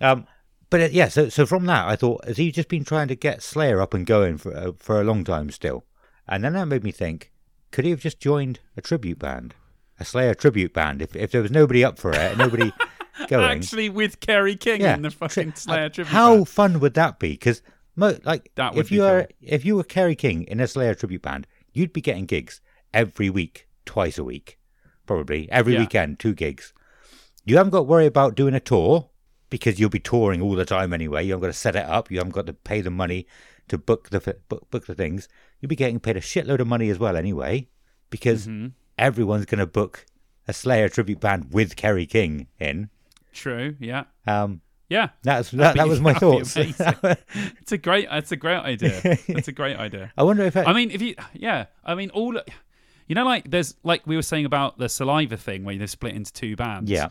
[0.00, 0.26] Um,
[0.70, 3.14] but uh, yeah, so so from that, I thought, has he just been trying to
[3.14, 5.84] get Slayer up and going for uh, for a long time still?
[6.26, 7.32] And then that made me think,
[7.70, 9.54] could he have just joined a tribute band,
[9.98, 11.02] a Slayer tribute band?
[11.02, 12.72] If if there was nobody up for it, nobody
[13.28, 16.12] going, Actually, with Kerry King yeah, in the fucking Slayer tribute.
[16.12, 16.48] How band.
[16.48, 17.30] fun would that be?
[17.32, 17.62] Because
[17.96, 19.32] mo- like That would if you are cool.
[19.40, 22.60] if you were Kerry King in a Slayer tribute band, you'd be getting gigs
[22.94, 24.58] every week, twice a week,
[25.06, 25.80] probably every Yeah.
[25.80, 26.72] weekend, two gigs.
[27.44, 29.08] You haven't got to worry about doing a tour
[29.50, 31.24] because you'll be touring all the time anyway.
[31.24, 32.10] You haven't got to set it up.
[32.10, 33.26] You haven't got to pay the money
[33.68, 35.28] to book the book, book the things.
[35.60, 37.68] You'll be getting paid a shitload of money as well anyway
[38.10, 38.72] because Mhm.
[38.98, 40.06] Everyone's going to book
[40.46, 42.90] a Slayer tribute band with Kerry King in.
[43.32, 43.76] True.
[43.78, 44.04] Yeah.
[44.26, 45.10] Um, Yeah.
[45.22, 46.56] that's that, that was my thoughts.
[47.60, 48.08] It's a great.
[48.10, 49.00] It's a great idea.
[49.28, 50.12] It's a great idea.
[50.18, 52.34] I wonder if I, I mean, if you, yeah, I mean, all,
[53.06, 56.14] you know, like there's like we were saying about the saliva thing where they're split
[56.14, 56.90] into two bands.
[56.90, 57.08] Yeah.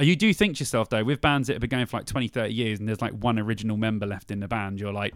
[0.00, 2.28] You do think to yourself though, with bands that have been going for like 20,
[2.28, 5.14] 30 years, and there's like one original member left in the band, you're like,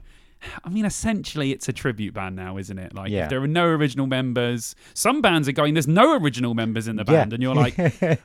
[0.65, 2.95] I mean, essentially, it's a tribute band now, isn't it?
[2.95, 3.25] Like, Yeah.
[3.25, 4.75] if there are no original members.
[4.95, 7.13] Some bands are going, there's no original members in the Yeah.
[7.21, 7.77] band, and you're like,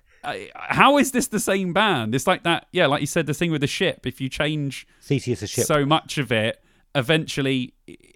[0.55, 2.13] how is this the same band?
[2.15, 4.05] It's like that, yeah, like you said, the thing with the ship.
[4.05, 5.65] If you change Theseus a ship.
[5.65, 6.61] so much of it,
[6.95, 7.73] eventually,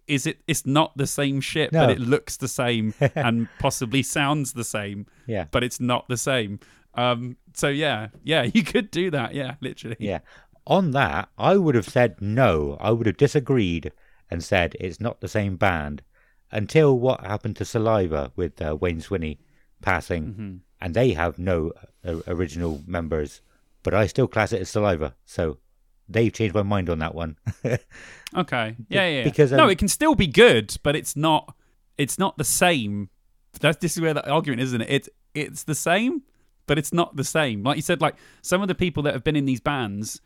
[0.08, 0.40] is it?
[0.48, 1.82] It's not the same ship, No.
[1.88, 5.46] but it looks the same and possibly sounds the same, yeah.
[5.52, 6.60] but it's not the same.
[6.96, 9.34] Um, so yeah, yeah, you could do that.
[9.34, 9.98] Yeah, literally.
[10.00, 10.20] Yeah.
[10.66, 12.78] On that, I would have said no.
[12.80, 13.92] I would have disagreed
[14.30, 16.02] and said it's not the same band
[16.52, 19.40] until what happened to Saliva with uh, Wayne Swinny
[19.82, 20.56] passing, Mm-hmm.
[20.82, 21.72] and they have no
[22.06, 23.42] uh, original members,
[23.84, 25.16] but I still class it as Saliva.
[25.26, 25.58] So
[26.08, 27.38] they've changed my mind on that one.
[28.36, 28.76] Okay.
[28.90, 29.24] Yeah, yeah.
[29.24, 31.56] because, no, um, it can still be good, but it's not.
[32.00, 33.10] It's not the same.
[33.60, 34.90] That's this is where the argument is, isn't it?
[34.90, 36.24] It's it's the same,
[36.66, 37.62] but it's not the same.
[37.62, 40.20] Like you said, like some of the people that have been in these bands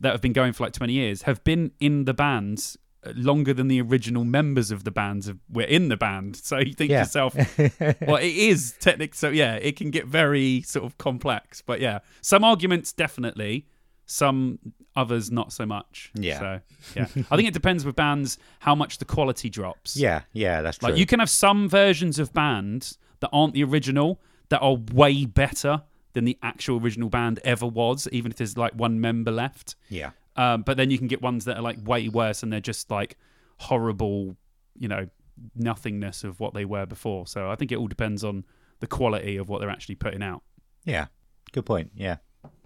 [0.00, 3.52] that have been going for like twenty years have been in the bands uh, longer
[3.54, 6.36] than the original members of the bands have, were in the band.
[6.42, 7.00] So you think to Yeah.
[7.00, 7.34] yourself,
[8.00, 9.16] well, it is technical.
[9.16, 11.60] So yeah, it can get very sort of complex.
[11.62, 13.66] But yeah, some arguments definitely,
[14.06, 14.58] some
[14.96, 16.10] others not so much.
[16.14, 16.38] Yeah.
[16.38, 16.60] So
[16.96, 19.96] yeah, I think it depends with bands how much the quality drops.
[19.96, 20.90] yeah, yeah, that's true.
[20.90, 24.20] Like you can have some versions of bands that aren't the original
[24.50, 25.82] that are way better
[26.14, 29.76] than the actual original band ever was, even if there's like one member left.
[29.88, 32.60] yeah, Um, but then you can get ones that are like way worse and they're
[32.60, 33.16] just like
[33.58, 34.36] horrible,
[34.78, 35.08] you know,
[35.56, 37.26] nothingness of what they were before.
[37.26, 38.44] So I think it all depends on
[38.80, 40.42] the quality of what they're actually putting out.
[40.84, 41.06] yeah.
[41.52, 41.92] Good point.
[41.94, 42.16] Yeah.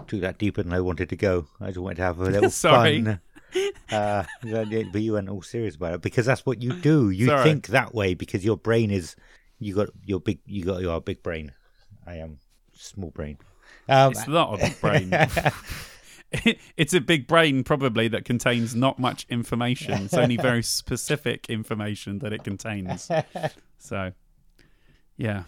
[0.06, 1.46] Took that deeper than I wanted to go.
[1.60, 3.02] I just wanted to have a little Sorry.
[3.04, 3.20] fun.
[3.92, 7.10] Uh, but you went all serious about it because that's what you do.
[7.10, 7.42] You Sorry.
[7.44, 9.14] think that way because your brain is
[9.58, 11.52] you got your big you got your big brain.
[12.06, 12.38] I am
[12.78, 13.38] small brain.
[13.88, 15.10] Um, It's not a big brain.
[16.76, 20.02] it's a big brain, probably, that contains not much information.
[20.04, 23.10] It's only very specific information that it contains.
[23.78, 24.12] So,
[25.16, 25.44] yeah.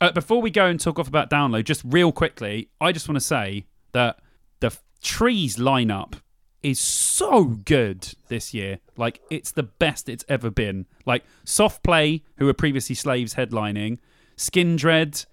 [0.00, 3.16] Uh, before we go and talk off about download, just real quickly, I just want
[3.16, 4.18] to say that
[4.60, 6.14] the f- trees lineup
[6.62, 8.80] is so good this year.
[8.96, 10.86] Like, it's the best it's ever been.
[11.06, 13.98] Like, Soft Play, who were previously Slaves headlining,
[14.36, 15.24] Skindred,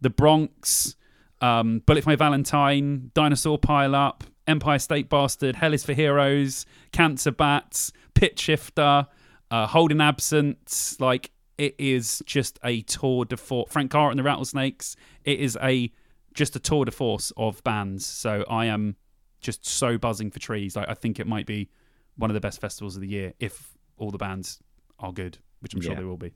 [0.00, 0.96] The Bronx,
[1.40, 6.66] um, Bullet for My Valentine, Dinosaur Pile Up, Empire State Bastard, Hell is for Heroes,
[6.92, 9.06] Cancer Bats, Pitchshifter,
[9.50, 10.96] uh, Holding Absent.
[10.98, 13.70] Like, it is just a tour de force.
[13.70, 14.96] Frank Carter and the Rattlesnakes.
[15.24, 15.92] It is a
[16.32, 18.06] just a tour de force of bands.
[18.06, 18.96] So I am
[19.40, 20.76] just so buzzing for trees.
[20.76, 21.68] Like, I think it might be
[22.16, 24.60] one of the best festivals of the year if all the bands
[24.98, 25.98] are good, which I'm sure Yeah.
[25.98, 26.32] they will be.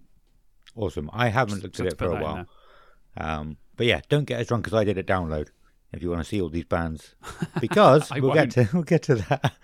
[0.77, 1.09] awesome.
[1.13, 2.47] I haven't looked at it for a while.
[3.17, 5.49] Um, but yeah, don't get as drunk as I did at download
[5.93, 7.15] if you want to see all these bands
[7.61, 9.55] because we'll get to we'll get to that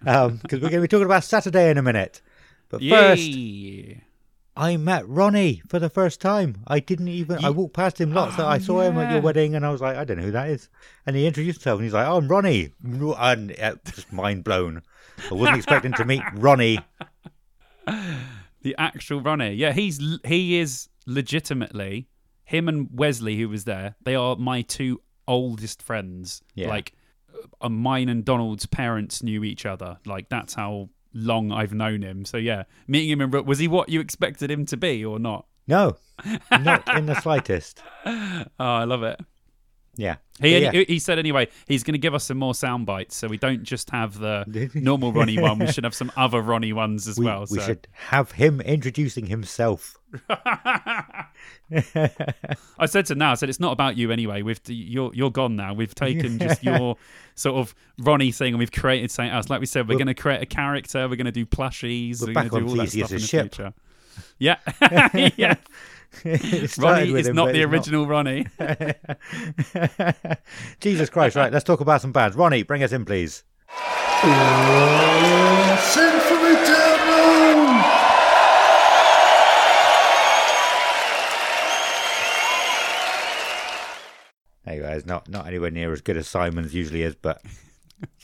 [0.00, 2.22] because we're going to be talking about Saturday in a minute.
[2.68, 3.36] But first,
[4.56, 6.62] I met Ronnie for the first time.
[6.66, 7.44] I didn't even.
[7.44, 8.38] I walked past him lots.
[8.38, 10.30] Oh, I saw him at your wedding, and I was like, I don't know who
[10.32, 10.68] that is.
[11.06, 14.82] And he introduced himself, and he's like, "Oh, I'm Ronnie." And uh, just mind blown.
[15.30, 16.78] I wasn't expecting to meet Ronnie.
[18.62, 19.54] The actual Ronnie.
[19.54, 22.09] Yeah, he's he is legitimately
[22.50, 23.94] him and Wesley, who was there.
[24.02, 26.42] They are my two oldest friends.
[26.56, 26.68] Yeah.
[26.68, 26.94] Like,
[27.60, 29.98] uh, mine and Donald's parents knew each other.
[30.04, 32.24] Like that's how long I've known him.
[32.24, 35.46] So yeah, meeting him in was he what you expected him to be or not?
[35.68, 35.96] No,
[36.50, 37.80] not in the slightest.
[38.04, 39.20] Oh, I love it.
[39.96, 40.16] Yeah.
[40.40, 40.70] He, yeah.
[40.70, 43.36] he, he said anyway, he's going to give us some more sound bites, so we
[43.36, 45.58] don't just have the normal Ronnie one.
[45.58, 47.44] We should have some other Ronnie ones as we, well.
[47.50, 47.66] we so.
[47.66, 49.98] should have him introducing himself.
[50.28, 51.26] I
[52.86, 54.42] said to now, I said it's not about you anyway.
[54.42, 55.74] We've you're you're gone now.
[55.74, 56.96] We've taken just your
[57.34, 59.50] sort of Ronnie thing and we've created something else.
[59.50, 61.08] Like we said, we're, going to create a character.
[61.08, 62.20] We're going to do plushies.
[62.20, 63.54] We're We're, back going to do on all that stuff in the ship.
[63.54, 63.74] future.
[64.38, 64.56] Yeah,
[65.36, 65.54] yeah.
[66.78, 68.46] Ronnie is him, not the original Ronnie.
[70.80, 71.36] Jesus Christ!
[71.36, 72.36] Right, let's talk about some bands.
[72.36, 73.44] Ronnie, bring us in, please.
[75.80, 77.80] Symphony Download!
[84.66, 87.42] Anyway, it's not not anywhere near as good as Simon's usually is, but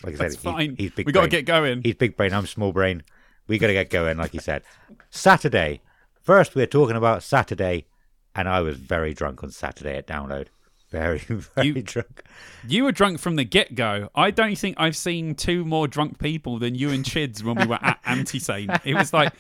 [0.03, 0.77] like I said, That's he- fine.
[0.79, 1.07] he's big.
[1.07, 1.83] we got to get going.
[1.83, 2.33] He's big brain.
[2.33, 3.03] I'm small brain.
[3.49, 4.63] We got to get going, like he said.
[5.11, 5.81] Saturday.
[6.27, 7.87] First, we're talking about Saturday,
[8.35, 10.49] and I was very drunk on Saturday at download.
[10.91, 11.19] Very,
[11.55, 12.25] very You- drunk.
[12.67, 14.11] You were drunk from the get go.
[14.13, 17.67] I don't think I've seen two more drunk people than you and Chids when we
[17.67, 18.73] were at Anti Saint.
[18.85, 19.33] It was like,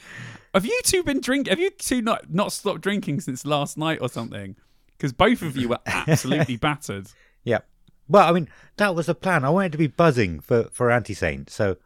[0.54, 1.48] have you two been drink?
[1.48, 4.54] Have you two not not stopped drinking since last night or something?
[4.96, 7.08] Because both of you were absolutely battered.
[7.42, 7.58] Yeah.
[8.08, 9.44] Well, I mean, that was the plan.
[9.44, 11.50] I wanted to be buzzing for, for Anti Saint.
[11.50, 11.78] So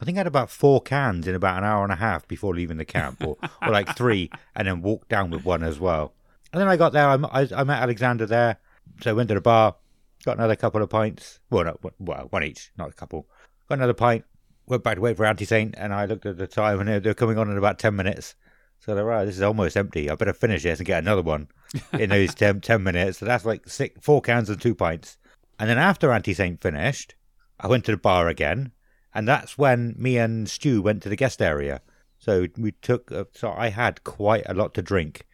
[0.00, 2.54] I think I had about four cans in about an hour and a half before
[2.54, 6.12] leaving the camp, or, or like three, and then walked down with one as well.
[6.52, 8.58] And then I got there, I met Alexander there.
[9.00, 9.76] So I went to the bar,
[10.24, 11.40] got another couple of pints.
[11.50, 13.26] Well, no, well, one each, not a couple.
[13.68, 14.24] Got another pint,
[14.66, 17.00] went back to wait for Anti Saint, and I looked at the time, and they're,
[17.00, 18.34] they're coming on in about 10 minutes.
[18.80, 20.10] So they're right, this is almost empty.
[20.10, 21.48] I better finish this and get another one
[21.92, 23.18] in those 10, 10 minutes.
[23.18, 25.16] So that's like six, four cans and two pints.
[25.58, 27.14] And then after Anti Saint finished,
[27.58, 28.72] I went to the bar again,
[29.14, 31.80] and that's when me and Stu went to the guest area.
[32.18, 35.26] So we took, uh, so I had quite a lot to drink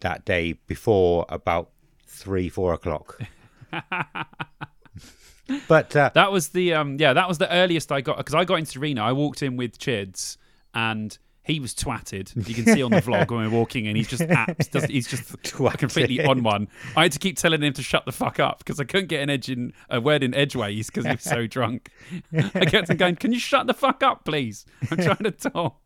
[0.00, 1.70] that day before about
[2.06, 3.20] three, four o'clock.
[5.68, 8.44] but uh, That was the um yeah, that was the earliest I got because I
[8.44, 9.02] got into Reno.
[9.02, 10.36] I walked in with Chids
[10.74, 12.48] and he was twatted.
[12.48, 13.96] You can see on the vlog when we're walking in.
[13.96, 15.78] He's just abs, does, he's just Twatted.
[15.78, 16.68] completely on one.
[16.96, 19.22] I had to keep telling him to shut the fuck up because I couldn't get
[19.22, 21.90] an edge in a word in edgeways because he was so drunk.
[22.32, 24.64] I kept on going, "Can you shut the fuck up, please?
[24.90, 25.80] I'm trying to talk."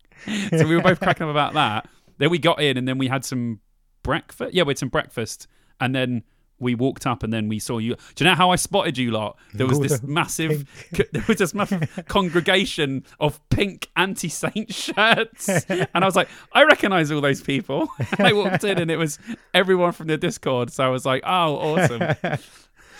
[0.55, 1.87] So we were both cracking up about that.
[2.17, 3.59] Then we got in and then we had some
[4.03, 4.53] breakfast.
[4.53, 5.47] Yeah, we had some breakfast
[5.79, 6.23] and then
[6.59, 7.95] we walked up and then we saw you.
[8.15, 9.37] Do you know how I spotted you lot?
[9.53, 10.67] There was this massive,
[11.11, 17.11] there was this massive congregation of pink anti-saint shirts, and I was like, I recognise
[17.11, 17.87] all those people.
[18.17, 19.19] And I walked in and it was
[19.53, 20.71] everyone from the Discord.
[20.71, 22.01] So I was like, oh, awesome.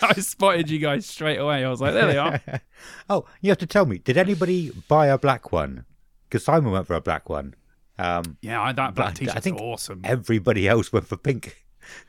[0.02, 1.66] I spotted you guys straight away.
[1.66, 2.40] I was like, there they are.
[3.10, 5.86] oh, you have to tell me, did anybody buy a black one?
[6.30, 7.56] Because Simon went for a black one.
[7.98, 10.02] Um, Yeah, I- that black But I t-shirt's think awesome.
[10.04, 11.64] everybody else went for pink.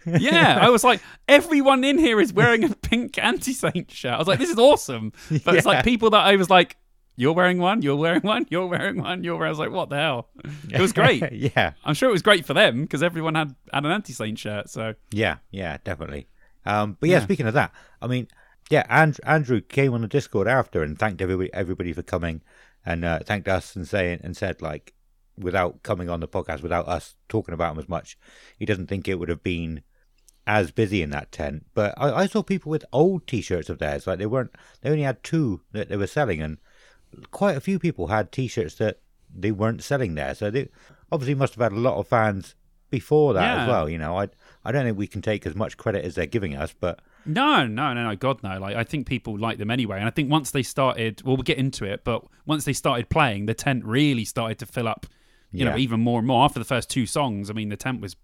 [0.07, 4.13] Yeah, I was like, everyone in here is wearing a pink anti-saint shirt.
[4.13, 5.13] I was like, this is awesome.
[5.45, 6.77] But it's like people that I was like,
[7.17, 9.49] you're wearing one, you're wearing one, you're wearing one, you're wearing.
[9.49, 10.29] I was like, what the hell?
[10.73, 11.33] It was great.
[11.57, 14.71] yeah, I'm sure it was great for them because everyone had had an anti-saint shirt.
[14.71, 16.29] So yeah, yeah, definitely.
[16.65, 17.25] Um, but yeah, Yeah.
[17.25, 18.29] speaking of that, I mean,
[18.71, 22.43] yeah, and, Andrew came on the Discord after and thanked everybody, everybody for coming,
[22.87, 24.95] and uh, thanked us and saying and said like,
[25.39, 28.19] without coming on the podcast, without us talking about him as much,
[28.59, 29.83] he doesn't think it would have been
[30.47, 31.67] as busy in that tent.
[31.75, 35.03] But I, I saw people with old T-shirts of theirs, like they weren't, they only
[35.03, 36.59] had two that they were selling, and
[37.31, 39.01] quite a few people had T-shirts that
[39.35, 40.35] they weren't selling there.
[40.35, 40.69] So they
[41.13, 42.55] obviously must have had a lot of fans
[42.91, 43.63] before that Yeah.
[43.63, 43.89] as well.
[43.89, 44.29] You know, I
[44.65, 47.67] I don't think we can take as much credit as they're giving us, but no,
[47.67, 48.59] no, no, no, God no.
[48.59, 51.43] Like I think people like them anyway, and I think once they started, well, we'll
[51.43, 55.07] get into it, but once they started playing, the tent really started to fill up.
[55.51, 57.49] You know, even more and more after the first two songs.
[57.49, 58.17] I mean, the tent was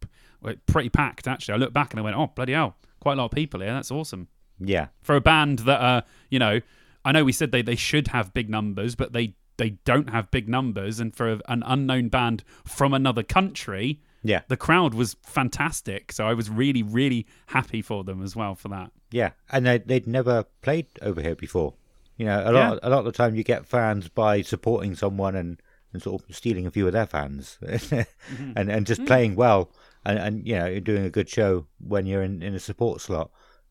[0.67, 1.27] pretty packed.
[1.27, 3.61] Actually, I looked back and I went, "Oh, bloody hell, quite a lot of people
[3.61, 3.73] here.
[3.73, 4.29] That's awesome."
[4.61, 6.61] yeah, for a band that uh you know
[7.05, 10.31] i know we said they, they should have big numbers but they they don't have
[10.31, 16.13] big numbers and for an unknown band from another country yeah, the crowd was fantastic
[16.13, 19.79] so i was really really happy for them as well for that yeah, and they
[19.79, 21.75] they'd never played over here before.
[22.17, 25.37] You know, a lot a lot of the time you get fans by supporting someone
[25.37, 25.63] and,
[25.95, 28.53] and sort of stealing a few of their fans, mm-hmm.
[28.57, 29.07] and and just mm.
[29.07, 29.71] playing well
[30.05, 33.01] and and you know you're doing a good show when you're in, in a support
[33.01, 33.31] slot,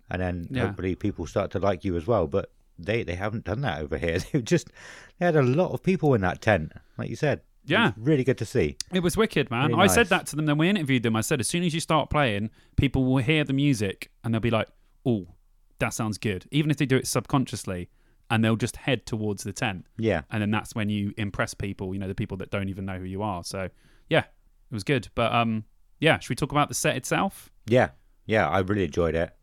[0.10, 0.68] and then Yeah.
[0.68, 2.28] hopefully people start to like you as well.
[2.28, 4.18] But they they haven't done that over here.
[4.32, 4.70] They just
[5.20, 7.42] they had a lot of people in that tent, like you said.
[7.66, 7.94] Yeah.
[7.96, 8.76] really good to see.
[8.92, 11.22] it was wicked man Really i said that to them then we interviewed them i
[11.22, 14.52] said as soon as you start playing people will hear the music and they'll be
[14.52, 14.68] like
[15.06, 15.28] oh
[15.80, 17.88] that sounds good even if they do it subconsciously
[18.34, 21.94] and they'll just head towards the tent Yeah, and then that's when you impress people
[21.94, 23.70] you know the people that don't even know who you are so
[24.10, 24.20] yeah
[24.72, 25.66] it was good but um
[26.00, 27.50] yeah, should we talk about the set itself?
[27.66, 27.92] Yeah,
[28.26, 29.34] yeah, I really enjoyed it.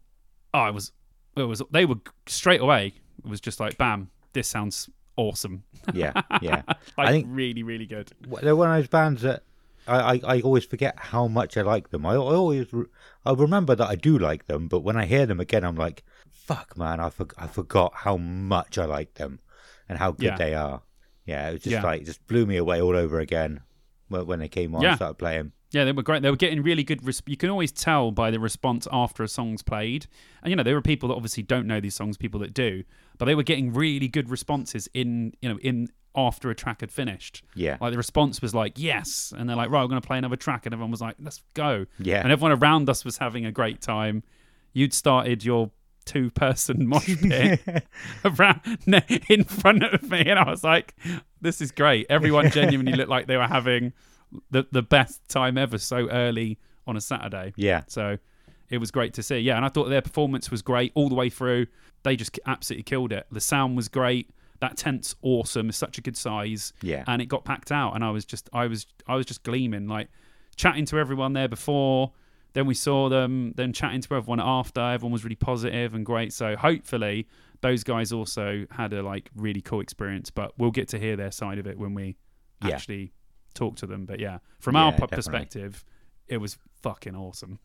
[0.52, 0.92] Oh, it was,
[1.34, 1.62] it was.
[1.70, 1.94] They were
[2.26, 2.92] straight away.
[3.24, 5.62] It was just like, bam, this sounds awesome.
[5.94, 6.62] Yeah, yeah.
[6.66, 8.12] Like I think- really, really good.
[8.42, 9.44] They're one of those bands that
[9.88, 12.04] I, I, I always forget how much I like them.
[12.04, 12.66] I, I always
[13.24, 16.02] I remember that I do like them, but when I hear them again, I'm like,
[16.54, 19.40] fuck, man, I, for, I forgot how much I like them
[19.88, 20.36] and how good Yeah.
[20.36, 20.82] they are.
[21.26, 21.82] Yeah, it was just Yeah.
[21.82, 23.60] like, just blew me away all over again
[24.08, 24.88] when, when they came on Yeah.
[24.90, 25.52] and started playing.
[25.72, 26.22] Yeah, they were great.
[26.22, 27.04] They were getting really good.
[27.06, 30.06] Res- you can always tell by the response after a song's played.
[30.42, 32.82] And you know, there were people that obviously don't know these songs, people that do,
[33.18, 36.90] but they were getting really good responses in you know in after a track had
[36.90, 37.44] finished.
[37.54, 37.76] Yeah.
[37.80, 40.34] Like the response was like yes, and they're like right, we're going to play another
[40.34, 41.86] track, and everyone was like let's go.
[42.00, 42.20] Yeah.
[42.20, 44.24] And everyone around us was having a great time.
[44.72, 45.70] You'd started your
[46.04, 47.84] two-person mosh pit
[48.24, 48.60] around
[49.28, 50.94] in front of me, and I was like,
[51.40, 53.92] "This is great." Everyone genuinely looked like they were having
[54.50, 57.52] the the best time ever so early on a Saturday.
[57.56, 57.82] Yeah.
[57.88, 58.18] So
[58.68, 59.38] it was great to see.
[59.38, 61.66] Yeah, and I thought their performance was great all the way through.
[62.02, 63.26] They just absolutely killed it.
[63.30, 64.30] The sound was great.
[64.60, 65.68] That tent's awesome.
[65.68, 66.72] It's such a good size.
[66.82, 67.04] Yeah.
[67.06, 69.88] And it got packed out, and I was just, I was, I was just gleaming,
[69.88, 70.08] like
[70.56, 72.12] chatting to everyone there before.
[72.52, 73.52] Then we saw them.
[73.56, 74.80] Then chatting to everyone after.
[74.80, 76.32] Everyone was really positive and great.
[76.32, 77.26] So hopefully
[77.60, 80.30] those guys also had a like really cool experience.
[80.30, 82.16] But we'll get to hear their side of it when we
[82.64, 82.74] Yeah.
[82.74, 83.12] actually
[83.54, 84.06] talk to them.
[84.06, 85.16] But yeah, from Yeah, our definitely.
[85.16, 85.84] perspective,
[86.28, 87.58] it was fucking awesome.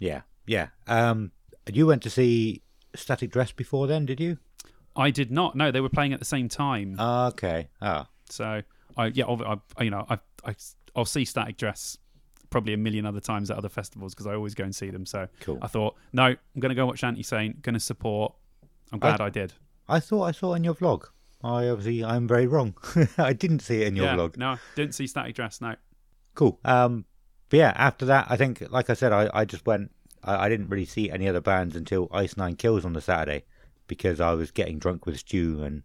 [0.00, 0.22] Yeah.
[0.46, 0.68] Yeah.
[0.86, 1.32] Um,
[1.72, 2.62] you went to see
[2.94, 4.38] Static Dress before then, did you?
[4.96, 6.98] I did not No, they were playing at the same time.
[6.98, 7.68] Okay.
[7.80, 8.62] Ah, So
[8.96, 10.54] I yeah, I you know I, I
[10.96, 11.96] I'll see Static Dress
[12.50, 15.06] probably a million other times at other festivals because I always go and see them.
[15.06, 15.58] So Cool.
[15.62, 17.62] I thought no, I'm going to go watch Anti Saint.
[17.62, 18.34] Going to support.
[18.92, 19.52] I'm glad I, did.
[19.88, 21.04] I thought I saw it in your vlog.
[21.42, 22.74] I obviously I'm very wrong.
[23.18, 24.36] I didn't see it in your yeah, vlog.
[24.36, 25.60] no, didn't see Static Dress.
[25.60, 25.76] No,
[26.34, 26.58] Cool.
[26.64, 27.04] Um,
[27.48, 29.90] but yeah, after that, I think, like I said, I, I just went.
[30.22, 33.44] I, I didn't really see any other bands until Ice Nine Kills on the Saturday
[33.86, 35.82] because I was getting drunk with Stu and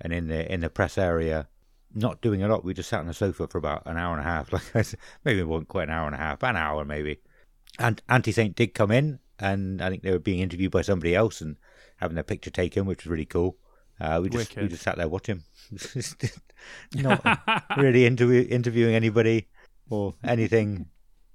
[0.00, 1.48] and in the in the press area,
[1.94, 2.64] not doing a lot.
[2.64, 4.52] We just sat on the sofa for about an hour and a half.
[4.52, 7.18] Like I said, maybe it wasn't quite an hour and a half, an hour maybe.
[7.78, 11.14] And Anti Saint did come in, and I think they were being interviewed by somebody
[11.14, 11.56] else and
[11.96, 13.56] having their picture taken, which was really cool.
[14.00, 15.42] Uh, we just we just sat there watching,
[16.94, 17.24] not
[17.76, 19.48] really interview, interviewing anybody
[19.90, 20.86] or anything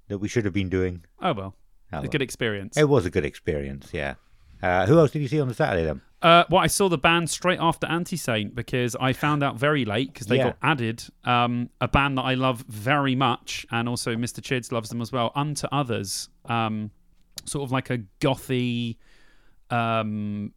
[0.08, 1.04] that we should have been doing.
[1.20, 1.54] oh well,
[1.92, 2.10] Oh, a well.
[2.10, 2.76] good experience.
[2.76, 4.14] It was a good experience, yeah.
[4.62, 6.02] Uh, who else did you see on the Saturday then?
[6.22, 9.84] Uh, well, I saw the band straight after Anti Saint because I found out very
[9.86, 10.44] late because they Yeah.
[10.50, 11.02] got added.
[11.24, 14.40] Um, a band that I love very much, and also Mr.
[14.42, 15.32] Chids loves them as well.
[15.34, 16.90] Unto Others, um,
[17.46, 18.96] sort of like a gothy
[19.70, 20.52] um,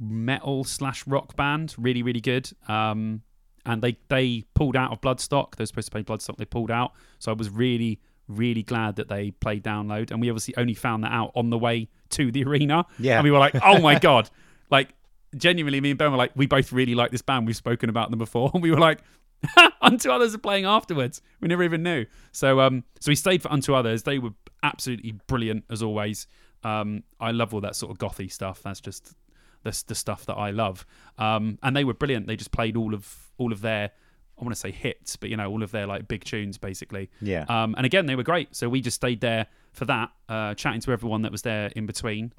[0.00, 2.50] metal slash rock band, really really good.
[2.68, 3.22] Um,
[3.66, 5.56] and they they pulled out of Bloodstock.
[5.56, 6.36] They were supposed to play Bloodstock.
[6.36, 10.10] They pulled out, so I was really really glad that they played Download.
[10.10, 12.84] And we obviously only found that out on the way to the arena.
[12.98, 13.16] Yeah.
[13.16, 14.28] and we were like, oh my god,
[14.70, 14.90] like
[15.36, 17.46] genuinely, me and Ben were like, we both really like this band.
[17.46, 18.50] We've spoken about them before.
[18.54, 19.00] And we were like,
[19.80, 21.22] Unto Others are playing afterwards.
[21.40, 22.06] We never even knew.
[22.32, 24.02] So, um, so we stayed for Unto Others.
[24.02, 26.26] They were absolutely brilliant as always.
[26.64, 28.62] Um, I love all that sort of gothy stuff.
[28.62, 29.14] That's just
[29.62, 30.86] the the stuff that I love.
[31.18, 32.26] Um, and they were brilliant.
[32.26, 33.90] They just played all of all of their.
[34.38, 37.10] I want to say hits, but you know, all of their like big tunes basically.
[37.20, 37.44] Yeah.
[37.48, 38.54] Um, and again, they were great.
[38.54, 41.86] So we just stayed there for that, uh, chatting to everyone that was there in
[41.86, 42.32] between.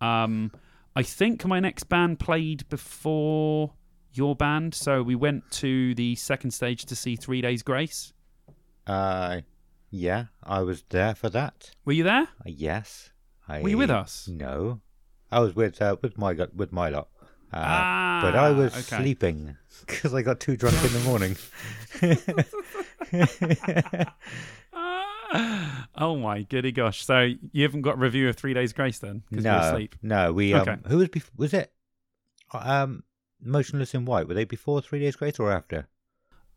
[0.00, 0.50] Um,
[0.94, 3.72] I think my next band played before
[4.12, 8.12] your band, so we went to the second stage to see Three Days Grace.
[8.86, 9.40] Uh,
[9.90, 11.70] yeah, I was there for that.
[11.84, 12.28] Were you there?
[12.40, 13.10] Uh, yes.
[13.48, 14.28] I, Were you with us?
[14.28, 14.80] No,
[15.30, 17.08] I was with uh, with my with my lot.
[17.52, 19.02] Uh, Ah, but I was okay.
[19.02, 21.36] sleeping because I got too drunk in the morning.
[25.96, 27.04] oh my goody gosh!
[27.04, 29.22] So you haven't got a review of Three Days Grace then?
[29.30, 30.76] No, no, we um, Okay.
[30.88, 31.72] who was bef- was it?
[32.52, 33.02] Um,
[33.40, 34.28] Motionless in White.
[34.28, 35.88] Were they before Three Days Grace or after?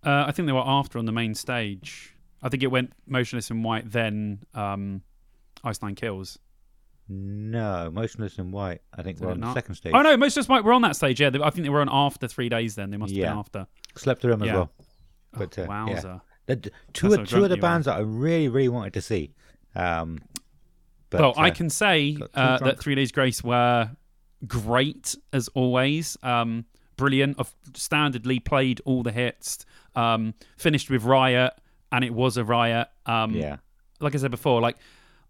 [0.05, 2.15] Uh, I think they were after on the main stage.
[2.43, 5.01] I think it went Motionless in White, then um,
[5.63, 6.37] Ice Nine Kills.
[7.07, 8.81] No, Motionless in White.
[8.93, 9.93] I think Did we're on the second stage.
[9.95, 11.21] Oh no, Motionless in White were on that stage.
[11.21, 12.75] Yeah, I think they were on after three days.
[12.75, 13.29] Then they must have Yeah.
[13.29, 13.67] been after.
[13.95, 14.71] Slept through them as well.
[15.33, 16.03] But, oh, uh, wowza!
[16.03, 16.19] yeah.
[16.47, 19.33] The, two of, two of the bands that I really really wanted to see.
[19.75, 20.21] Um,
[21.09, 23.89] but, well, I uh, can say uh, that Three Days Grace were
[24.47, 26.17] great as always.
[26.23, 26.65] Um,
[26.97, 27.39] brilliant.
[27.39, 29.65] Of standardly played all the hits.
[29.95, 31.53] Um, finished with Riot,
[31.91, 32.89] and it was a riot.
[33.05, 33.57] Um, yeah,
[33.99, 34.77] like I said before, like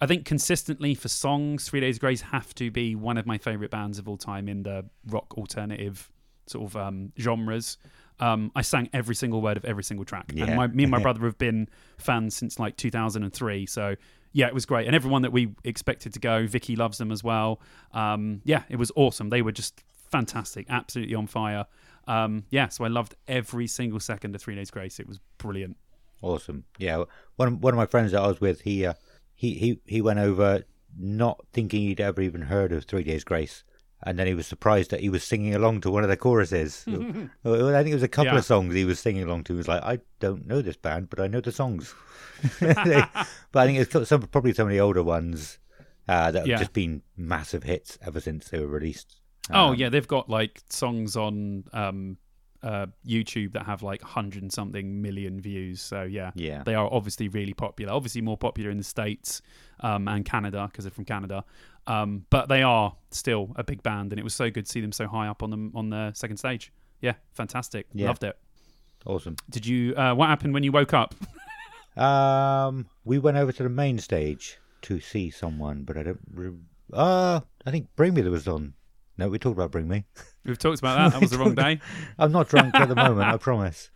[0.02, 3.72] I think consistently for songs, Three Days Grace have to be one of my favorite
[3.72, 6.12] bands of all time in the rock alternative
[6.48, 7.78] sort of um, genres.
[8.20, 10.46] Um, I sang every single word of every single track, Yeah.
[10.46, 13.66] and my, me and my brother have been fans since like 2003.
[13.66, 13.96] So
[14.32, 17.24] yeah, it was great, and everyone that we expected to go, Vicky loves them as
[17.24, 17.62] well.
[17.94, 19.30] Um, yeah, it was awesome.
[19.30, 21.66] They were just fantastic, absolutely on fire.
[22.08, 25.00] Um, yeah, so I loved every single second of Three Days Grace.
[25.00, 25.76] It was brilliant.
[26.22, 26.64] Awesome.
[26.78, 27.04] Yeah.
[27.36, 28.94] One one of my friends that I was with, he uh,
[29.36, 30.64] he he he went over
[30.98, 33.64] not thinking he'd ever even heard of Three Days Grace,
[34.06, 36.84] and then he was surprised that he was singing along to one of the choruses.
[36.88, 38.40] I think it was a couple Yeah.
[38.40, 39.54] of songs he was singing along to.
[39.54, 41.94] He was like, I don't know this band, but I know the songs.
[42.62, 43.10] But
[43.56, 45.60] I think it's some probably some of the older ones
[46.08, 46.58] uh, that have Yeah.
[46.58, 49.20] just been massive hits ever since they were released.
[49.52, 52.18] Oh Um, yeah, they've got like songs on um,
[52.64, 55.82] uh, YouTube that have like hundred and something million views.
[55.82, 56.64] So yeah, Yeah.
[56.64, 57.94] they are obviously really popular.
[57.94, 59.42] Obviously more popular in the states
[59.82, 61.44] um, and Canada because they're from Canada.
[61.88, 64.82] Um, but they are still a big band, and it was so good to see
[64.82, 66.72] them so high up on the on the second stage.
[67.02, 67.88] Yeah, fantastic.
[67.94, 68.08] Yeah.
[68.08, 68.38] Loved it.
[69.06, 69.36] Awesome.
[69.50, 69.94] Did you?
[69.96, 71.14] Uh, what happened when you woke up?
[71.98, 76.20] Um, we went over to the main stage to see someone, but I don't.
[76.34, 76.52] Re-
[76.92, 78.74] uh, I think Bring Me that was on.
[79.18, 80.04] No, we talked about Bring Me.
[80.44, 81.14] We've talked about that.
[81.14, 81.80] That was the wrong day.
[82.20, 83.90] I'm not drunk at the moment, I promise.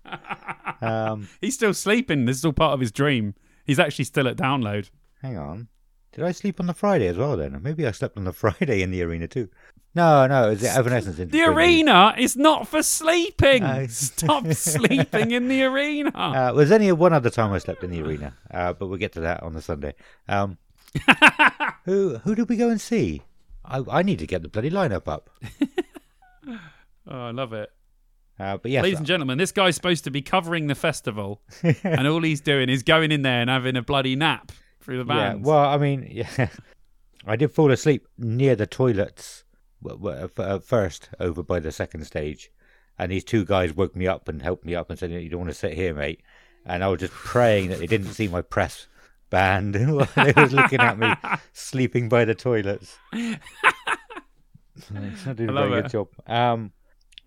[0.82, 2.24] Um, He's still sleeping.
[2.26, 3.36] This is all part of his dream.
[3.66, 4.90] He's actually still at download.
[5.22, 5.68] hang on.
[6.12, 7.60] Did I sleep on the Friday as well then?
[7.62, 9.50] Maybe I slept on the Friday in the arena too.
[9.96, 11.18] No, no, it was the Evanescence.
[11.18, 13.64] in The arena is not for sleeping.
[13.64, 16.12] Uh, Stop sleeping in the arena.
[16.14, 19.14] Uh, there's only one other time I slept in the arena, uh, but we'll get
[19.14, 19.96] to that on the Sunday.
[20.28, 20.58] Um,
[21.86, 23.24] who who did we go and see?
[23.66, 25.30] I, I need to get the bloody lineup up.
[26.48, 26.58] Oh,
[27.08, 27.72] I love it.
[28.40, 31.42] Uh, but yes, Ladies and gentlemen, this guy's supposed to be covering the festival,
[31.84, 34.52] and all he's doing is going in there and having a bloody nap
[34.90, 36.50] through the Yeah, well, I mean, yeah,
[37.26, 39.44] I did fall asleep near the toilets
[39.88, 42.52] f- at first over by the second stage,
[42.98, 45.42] and these two guys woke me up and helped me up and said, "You don't
[45.42, 46.22] want to sit here, mate."
[46.66, 48.88] And I was just praying that they didn't see my press
[49.30, 51.14] band while they was looking at me
[51.54, 52.98] sleeping by the toilets.
[53.14, 53.40] It's
[55.26, 55.84] not doing a I very it.
[55.84, 56.08] good job.
[56.28, 56.72] Um,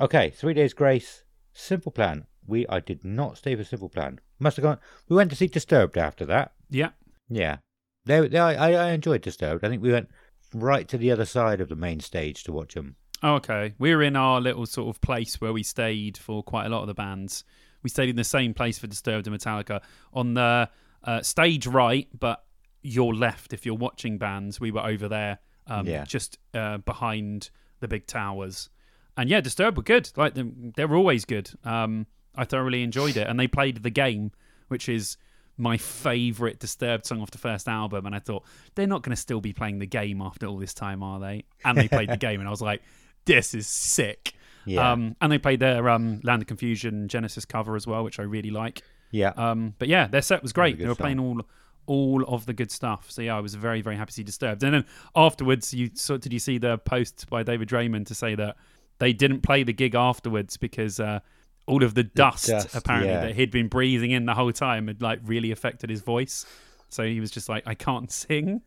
[0.00, 1.22] okay, three days grace.
[1.52, 2.26] Simple plan.
[2.46, 4.20] We I did not stay for simple plan.
[4.38, 4.78] Must have gone.
[5.08, 6.52] We went to see Disturbed after that.
[6.70, 6.90] yeah.
[7.34, 7.58] Yeah,
[8.04, 9.64] they, they, I, I enjoyed Disturbed.
[9.64, 10.08] I think we went
[10.54, 12.96] right to the other side of the main stage to watch them.
[13.22, 13.74] Oh, okay.
[13.78, 16.82] We were in our little sort of place where we stayed for quite a lot
[16.82, 17.44] of the bands.
[17.82, 19.80] We stayed in the same place for Disturbed and Metallica
[20.12, 20.68] on the
[21.04, 22.44] uh, stage right, but
[22.82, 24.60] your left if you're watching bands.
[24.60, 26.04] We were over there, um, Yeah.
[26.04, 28.68] just uh, behind the big towers.
[29.16, 30.10] And yeah, Disturbed were good.
[30.16, 30.42] Like they
[30.76, 31.50] they were always good.
[31.64, 34.32] Um, I thoroughly enjoyed it, and they played the game,
[34.68, 35.16] which is
[35.56, 38.06] my favorite Disturbed song off the first album.
[38.06, 38.44] And I thought
[38.74, 41.44] they're not going to still be playing the game after all this time, are they?
[41.64, 42.82] And they played the game, and I was like,
[43.24, 44.32] this is sick.
[44.64, 48.18] Yeah, Um, and they played their um, Land of Confusion Genesis cover as well, which
[48.20, 48.82] I really like.
[49.10, 50.78] yeah, Um, but yeah, their set was great.
[50.78, 50.96] They were song.
[50.96, 51.42] playing all
[51.86, 53.10] all of the good stuff.
[53.10, 54.62] So yeah, I was very very happy to see Disturbed.
[54.62, 54.84] And then
[55.16, 58.56] afterwards, you saw, did you see the post by David Draiman to say that
[59.00, 61.18] they didn't play the gig afterwards because uh,
[61.66, 63.20] all of the dust, dust, apparently yeah.
[63.26, 66.44] that he'd been breathing in the whole time had like really affected his voice.
[66.88, 68.62] So he was just like, I can't sing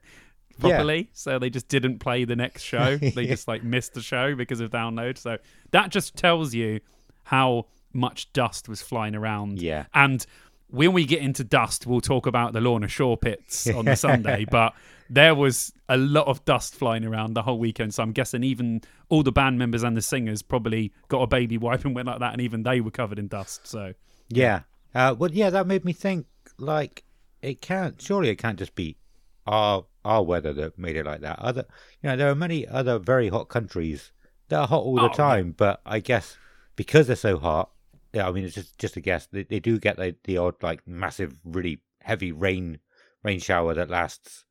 [0.58, 0.60] Yeah.
[0.60, 1.10] properly.
[1.14, 2.98] So they just didn't play the next show.
[3.02, 5.18] They just like missed the show because of download.
[5.18, 5.38] So
[5.72, 6.80] that just tells you
[7.24, 9.62] how much dust was flying around.
[9.62, 9.86] Yeah.
[9.94, 10.26] And
[10.70, 14.46] when we get into dust, we'll talk about the Lorna Shore pits on the Sunday.
[14.50, 14.74] But
[15.10, 17.94] there was a lot of dust flying around the whole weekend.
[17.94, 21.58] So I'm guessing even all the band members and the singers probably got a baby
[21.58, 23.68] wipe and went like that, and even they were covered in dust.
[23.68, 23.94] So
[24.30, 24.62] yeah.
[24.94, 26.26] Uh, well, yeah, that made me think.
[26.58, 27.04] Like,
[27.42, 28.02] it can't.
[28.02, 28.98] Surely it can't just be
[29.46, 31.38] our our weather that made it like that.
[31.40, 31.66] Other,
[32.02, 34.12] you know, there are many other very hot countries
[34.50, 35.54] that are hot all Oh, the time.
[35.56, 36.38] But I guess
[36.76, 37.72] because they're so hot,
[38.14, 38.28] yeah.
[38.28, 39.28] I mean, it's just just a guess.
[39.28, 42.80] They, they do get the, the odd like massive, really heavy rain
[43.24, 44.45] rain shower that lasts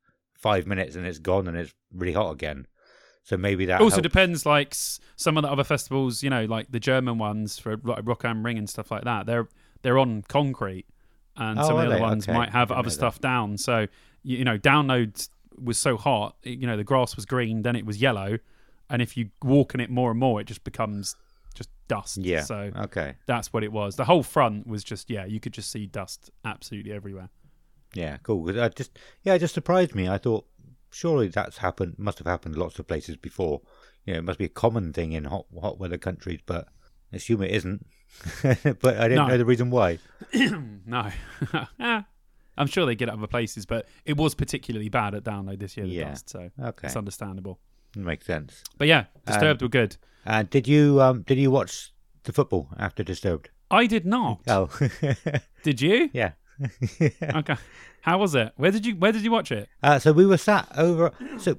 [0.45, 2.67] five minutes and it's gone and it's really hot again.
[3.23, 4.03] So maybe that also helps.
[4.03, 4.75] depends like
[5.15, 8.45] some of the other festivals you know like the german ones for like rock am
[8.45, 9.47] ring and stuff like that they're
[9.81, 10.85] they're on concrete
[11.35, 12.01] and Oh, some of the other they?
[12.01, 12.37] ones Okay.
[12.37, 13.87] might have other stuff down so
[14.21, 15.27] you, you know download
[15.69, 18.37] was so hot you know the grass was green then it was yellow
[18.91, 21.15] and if you walk in it more and more it just becomes
[21.55, 22.41] just dust Yeah.
[22.43, 23.15] so Okay.
[23.25, 26.29] that's what it was the whole front was just yeah you could just see dust
[26.43, 27.29] absolutely everywhere
[27.95, 28.45] Yeah, cool.
[28.45, 30.07] 'Cause I just yeah, it just surprised me.
[30.07, 30.45] I thought
[30.91, 33.61] surely that's happened, must have happened lots of places before.
[34.05, 36.67] You know, it must be a common thing in hot hot weather countries, but
[37.11, 37.85] I assume it isn't.
[38.43, 39.27] but I didn't No.
[39.27, 39.97] know the reason why.
[40.85, 41.11] no
[42.57, 45.75] i'm sure they get it other places but it was particularly bad at download this
[45.75, 46.09] year the Yeah.
[46.11, 47.59] dust so Okay, it's understandable
[47.97, 48.63] makes sense.
[48.77, 49.95] But yeah, Disturbed were good.
[50.25, 51.91] And did you um did you watch
[52.23, 53.49] the football after Disturbed?
[53.71, 54.41] I did not.
[54.47, 54.69] Oh,
[55.63, 56.09] Did you?
[56.13, 56.33] yeah.
[57.01, 57.55] Okay.
[58.01, 58.53] How was it?
[58.55, 59.67] Where did you Where did you watch it?
[59.81, 61.11] Uh, so we were sat over.
[61.37, 61.57] So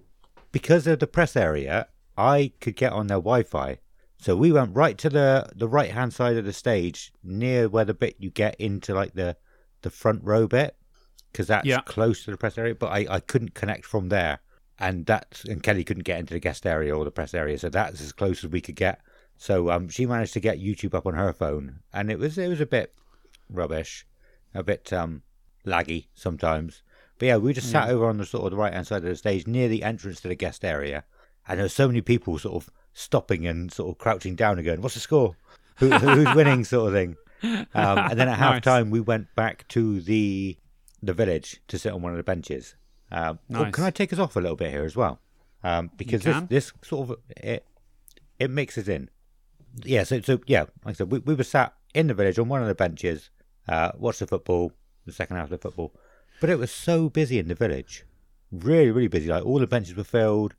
[0.52, 3.78] because of the press area, I could get on their Wi-Fi.
[4.18, 7.84] So we went right to the the right hand side of the stage, near where
[7.84, 9.36] the bit you get into like the
[9.82, 10.76] the front row bit,
[11.32, 11.80] because that's Yeah.
[11.82, 12.74] close to the press area.
[12.74, 14.38] But I, I couldn't connect from there,
[14.78, 17.68] and that's and Kelly couldn't get into the guest area or the press area, so
[17.68, 19.00] that's as close as we could get.
[19.36, 22.48] So um, she managed to get YouTube up on her phone, and it was it
[22.48, 22.94] was a bit
[23.50, 24.06] rubbish,
[24.56, 25.22] a bit um
[25.64, 26.82] laggy sometimes.
[27.18, 29.04] But yeah, we just sat over on the sort of the right hand side of
[29.04, 31.04] the stage near the entrance to the guest area,
[31.48, 34.64] and there were so many people sort of stopping and sort of crouching down and
[34.66, 35.36] going, "What's the score?
[35.76, 37.16] Who, who's winning?" sort of thing.
[37.42, 40.58] Um, and then at half time, we went back to the
[41.02, 42.74] the village to sit on one of the benches.
[43.12, 43.74] Um, oh, Nice.
[43.74, 45.20] can I take us off a little bit here as well?
[45.62, 47.66] Um, because this, this sort of it
[48.38, 49.08] it mixes in.
[49.84, 52.48] Yeah, so so yeah, like I said, we, we were sat in the village on
[52.48, 53.30] one of the benches,
[53.68, 54.72] uh, watched the football,
[55.04, 55.92] the second half of the football,
[56.40, 58.04] but it was so busy in the village,
[58.50, 59.28] really really busy.
[59.28, 60.54] Like all the benches were filled,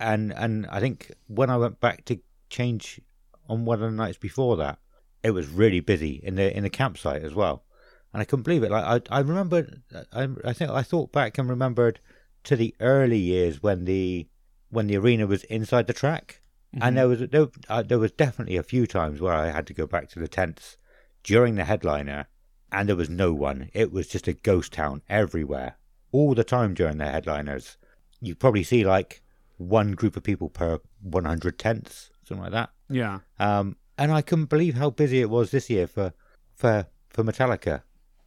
[0.00, 2.18] and and I think when I went back to
[2.50, 3.00] change
[3.48, 4.78] on one of the nights before that,
[5.22, 7.64] it was really busy in the in the campsite as well,
[8.12, 8.70] and I couldn't believe it.
[8.70, 9.66] Like I I remember,
[10.12, 12.00] I I think I thought back and remembered
[12.44, 14.28] to the early years when the
[14.70, 16.40] when the arena was inside the track,
[16.80, 19.74] and there was there, uh, there was definitely a few times where I had to
[19.74, 20.76] go back to the tents
[21.22, 22.26] during the headliner,
[22.72, 23.70] and there was no one.
[23.72, 25.76] It was just a ghost town everywhere,
[26.10, 27.76] all the time during the headliners.
[28.20, 29.22] You probably see like
[29.58, 32.70] one group of people per 100 tents, something like that.
[32.88, 33.20] Yeah.
[33.38, 36.12] Um, and I couldn't believe how busy it was this year for
[36.54, 37.82] for for Metallica.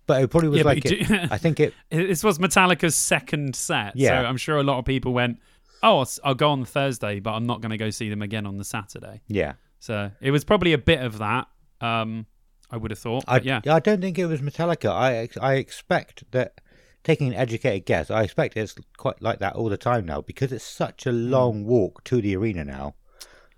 [0.08, 3.56] But it probably was Yeah, like it, do- I think it This was Metallica's second
[3.56, 3.96] set.
[3.96, 4.22] Yeah.
[4.22, 5.40] So I'm sure a lot of people went,
[5.82, 8.46] "Oh, I'll I'll go on Thursday, but I'm not going to go see them again
[8.46, 9.54] on the Saturday." yeah.
[9.80, 11.48] So it was probably a bit of that.
[11.82, 12.26] Um,
[12.72, 13.24] I would have thought.
[13.28, 13.62] I, yeah.
[13.68, 14.90] I don't think it was Metallica.
[14.90, 16.62] I I expect that
[17.04, 20.52] taking an educated guess, I expect it's quite like that all the time now because
[20.52, 22.96] it's such a long walk to the arena now.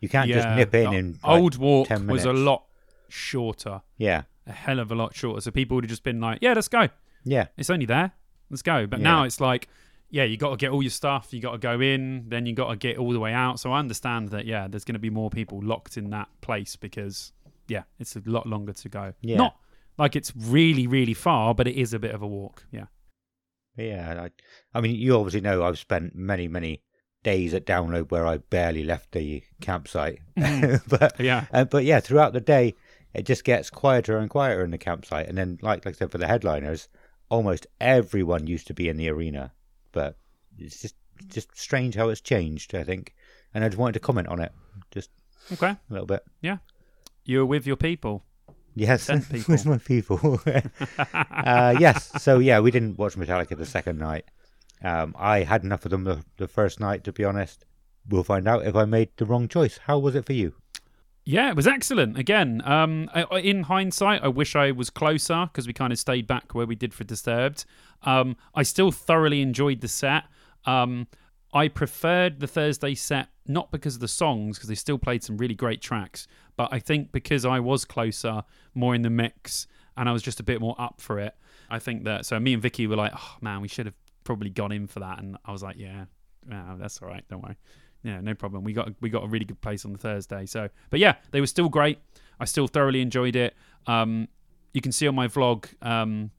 [0.02, 0.56] You can't just Hmm.
[0.58, 2.66] Nip in in like, old walk 10 was a lot
[3.10, 5.42] shorter, Yeah, a hell of a lot shorter.
[5.42, 6.90] So people would have just been like, "Yeah, let's go.
[7.24, 8.12] yeah, It's only there.
[8.50, 9.04] Let's go." But Yeah.
[9.04, 9.68] now it's like,
[10.10, 11.34] yeah, you got to get all your stuff.
[11.34, 13.60] You got to go in, then you got to get all the way out.
[13.60, 14.46] So I understand that.
[14.46, 17.32] Yeah, there's going to be more people locked in that place because
[17.68, 19.14] yeah, it's a lot longer to go.
[19.22, 19.38] Yeah.
[19.38, 19.56] Not
[19.98, 22.66] like it's really really far, but it is a bit of a walk.
[22.72, 22.86] Yeah.
[23.78, 24.24] yeah.
[24.28, 26.82] I, I mean, you obviously know I've spent many many
[27.24, 31.46] days at download where I barely left the campsite, but Yeah.
[31.52, 32.76] Uh, but yeah, throughout the day,
[33.14, 35.28] it just gets quieter and quieter in the campsite.
[35.28, 36.88] And then, like, like I said, for the headliners,
[37.30, 39.52] almost everyone used to be in the arena.
[39.92, 40.18] But
[40.58, 40.96] it's just
[41.28, 43.16] just strange how it's changed, I think.
[43.54, 44.52] And I just wanted to comment on it
[44.92, 45.10] just
[45.52, 45.70] Okay.
[45.72, 46.24] a little bit.
[47.28, 48.24] You're with your people.
[48.74, 49.52] Yes, people.
[49.54, 50.40] with my people.
[51.14, 54.26] uh, yes, so yeah, we didn't watch Metallica the second night.
[54.82, 57.66] Um, I had enough of them the, the first night, to be honest.
[58.08, 59.78] We'll find out if I made the wrong choice.
[59.86, 60.54] How was it for you?
[61.26, 62.18] Yeah, it was excellent.
[62.18, 63.10] Again, um,
[63.44, 66.76] in hindsight, I wish I was closer because we kind of stayed back where we
[66.76, 67.66] did for Disturbed.
[68.04, 70.24] Um, I still thoroughly enjoyed the set.
[70.66, 71.08] Um,
[71.54, 75.38] I preferred the Thursday set not because of the songs, because they still played some
[75.38, 76.28] really great tracks,
[76.58, 78.44] but I think because I was closer,
[78.76, 81.36] more in the mix, and I was just a bit more up for it.
[81.70, 82.26] I think that.
[82.26, 85.00] So me and Vicky were like, "Oh man, we should have probably gone in for
[85.00, 86.06] that," and I was like, "Yeah,
[86.46, 87.24] that's all right.
[87.30, 87.58] Don't worry."
[88.04, 88.64] yeah, no problem.
[88.64, 90.46] We got we got a really good place on the Thursday.
[90.46, 92.00] So, but yeah, they were still great.
[92.40, 93.56] I still thoroughly enjoyed it.
[93.86, 94.28] Um,
[94.74, 96.32] you can see on my vlog, um,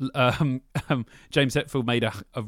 [0.14, 2.44] um, um, James Hetfield made a, a,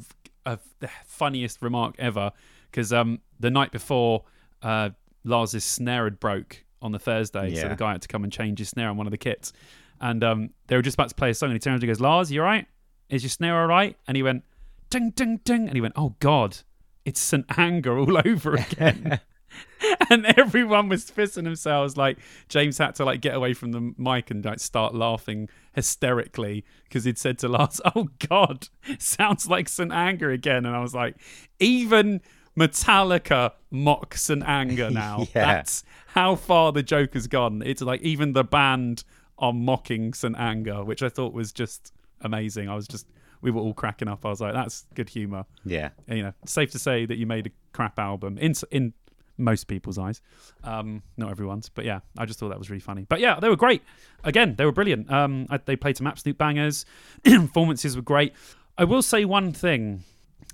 [0.80, 2.30] the funniest remark ever
[2.70, 4.24] because um, the night before,
[4.62, 4.90] uh,
[5.24, 8.58] Lars's snare had broke on the Thursday, so the guy had to come and change
[8.58, 9.52] his snare on one of the kits,
[10.00, 12.00] and um, they were just about to play a song, and he turns and goes,
[12.00, 12.66] "Lars, you all right?
[13.08, 14.44] Is your snare all right?" And he went,
[14.90, 16.58] "Ding, ding, ding," and he went, "Oh God."
[17.04, 17.46] It's St.
[17.56, 19.20] Anger all over again.
[20.10, 21.96] and everyone was pissing themselves.
[21.96, 26.64] Like James had to like get away from the mic and like start laughing hysterically
[26.84, 29.92] because he'd said to Lars, "Oh God, sounds like St.
[29.92, 31.16] Anger again." And I was like,
[31.60, 32.20] even
[32.58, 34.42] Metallica mocks St.
[34.44, 35.20] Anger now.
[35.34, 35.46] Yeah.
[35.46, 37.62] That's how far the joke has gone.
[37.64, 39.04] It's like even the band
[39.38, 40.36] are mocking St.
[40.38, 41.92] Anger, which I thought was just
[42.22, 42.68] amazing.
[42.68, 43.06] I was just
[43.42, 44.24] we were all cracking up.
[44.24, 45.90] I was like, "That's good humor." Yeah.
[46.08, 48.94] you know, safe to say that you made a crap album in in
[49.38, 50.20] most people's eyes,
[50.64, 53.06] um, not everyone's, but yeah, I just thought that was really funny.
[53.08, 53.82] But yeah, they were great.
[54.24, 55.10] Again, they were brilliant.
[55.10, 56.84] Um, I, they played some absolute bangers.
[57.24, 58.34] Performances were great.
[58.78, 60.02] I will say one thing.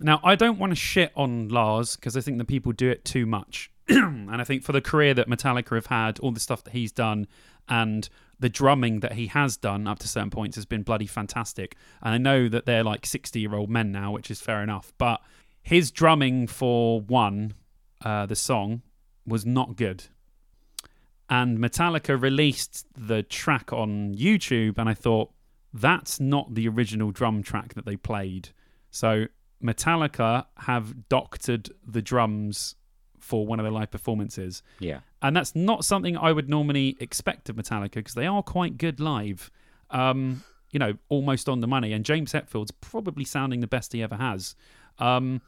[0.01, 3.05] Now, I don't want to shit on Lars because I think the people do it
[3.05, 3.71] too much.
[3.89, 6.93] and I think for the career that Metallica have had, all the stuff that he's
[6.93, 7.27] done,
[7.69, 8.09] and
[8.39, 11.77] the drumming that he has done up to certain points has been bloody fantastic.
[12.03, 14.93] And I know that they're like 60 year old men now, which is fair enough.
[14.99, 15.21] But
[15.63, 17.55] his drumming for one,
[18.05, 18.83] uh, the song,
[19.27, 20.05] was not good.
[21.29, 25.31] And Metallica released the track on YouTube, and I thought,
[25.73, 28.51] that's not the original drum track that they played.
[28.91, 29.27] So
[29.63, 32.75] Metallica have doctored the drums
[33.19, 34.63] for one of their live performances.
[34.81, 35.01] Yeah.
[35.23, 39.01] And that's not something I would normally expect of Metallica because they are quite good
[39.01, 39.51] live.
[39.91, 40.43] Um,
[40.73, 41.93] you know, almost on the money.
[41.93, 44.57] And James Hetfield's probably sounding the best he ever has.
[44.99, 45.41] Um,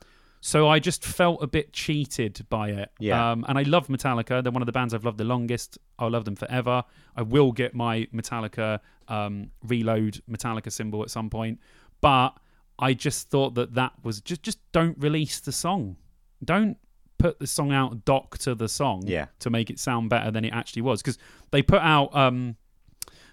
[0.46, 2.90] so I just felt a bit cheated by it.
[2.98, 3.30] Yeah.
[3.30, 4.42] Um, and I love Metallica.
[4.42, 5.78] They're one of the bands I've loved the longest.
[5.98, 6.84] I'll love them forever.
[7.16, 11.60] I will get my Metallica um, reload Metallica symbol at some point.
[12.02, 12.36] But
[12.78, 15.96] I just thought that that was just just don't release the song.
[16.44, 16.76] Don't
[17.16, 19.28] put the song out doc to the song Yeah.
[19.38, 21.16] to make it sound better than it actually was because
[21.52, 22.56] they put out um,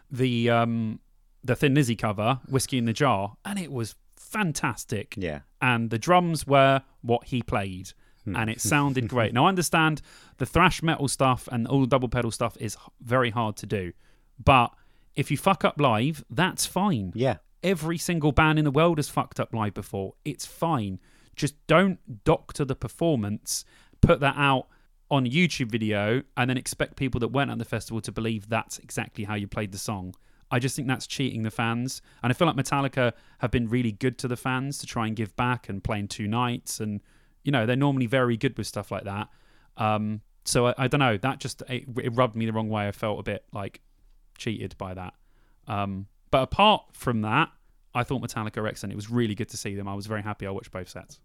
[0.09, 1.01] the um,
[1.43, 3.95] the Thin Lizzy cover, Whiskey in the Jar, and it was
[4.31, 5.15] fantastic.
[5.17, 5.41] Yeah.
[5.61, 7.93] And the drums were what he played.
[8.23, 8.35] Hmm.
[8.35, 9.33] And it sounded great.
[9.33, 10.01] Now, I understand
[10.37, 13.93] the thrash metal stuff and all the double pedal stuff is very hard to do.
[14.43, 14.71] But
[15.15, 17.11] if you fuck up live, that's fine.
[17.15, 17.37] Yeah.
[17.63, 20.15] Every single band in the world has fucked up live before.
[20.25, 20.99] It's fine.
[21.35, 23.65] Just don't doctor the performance,
[24.01, 24.67] put that out
[25.09, 28.49] on a YouTube video, and then expect people that weren't at the festival to believe
[28.49, 30.15] that's exactly how you played the song.
[30.51, 32.01] I just think that's cheating the fans.
[32.21, 35.15] And I feel like Metallica have been really good to the fans to try and
[35.15, 36.79] give back and playing two nights.
[36.79, 37.01] And,
[37.43, 39.29] you know, they're normally very good with stuff like that.
[39.77, 41.17] Um, so I, I don't know.
[41.17, 42.87] That just, it, it rubbed me the wrong way.
[42.87, 43.79] I felt a bit like
[44.37, 45.13] cheated by that.
[45.67, 47.49] Um, but apart from that,
[47.93, 48.93] I thought Metallica were excellent.
[48.93, 49.87] It was really good to see them.
[49.87, 51.19] I was very happy I watched both sets.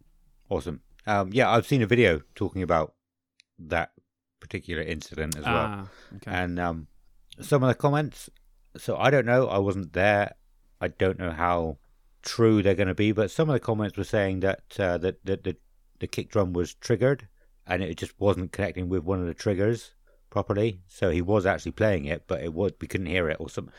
[0.49, 0.81] Awesome.
[1.07, 2.95] Um, yeah, I've seen a video talking about
[3.59, 3.93] that
[4.41, 5.55] particular incident as well.
[5.55, 6.31] Ah, okay.
[6.31, 6.87] And um,
[7.41, 8.29] some of the comments,
[8.79, 10.35] so I don't know, I wasn't there.
[10.81, 11.79] I don't know how
[12.23, 15.25] true they're going to be, but some of the comments were saying that uh, that,
[15.25, 15.57] that the,
[16.01, 17.29] the kick drum was triggered
[17.67, 19.95] and it just wasn't connecting with one of the triggers
[20.31, 20.81] properly.
[20.87, 23.71] So he was actually playing it, but it was we couldn't hear it or some,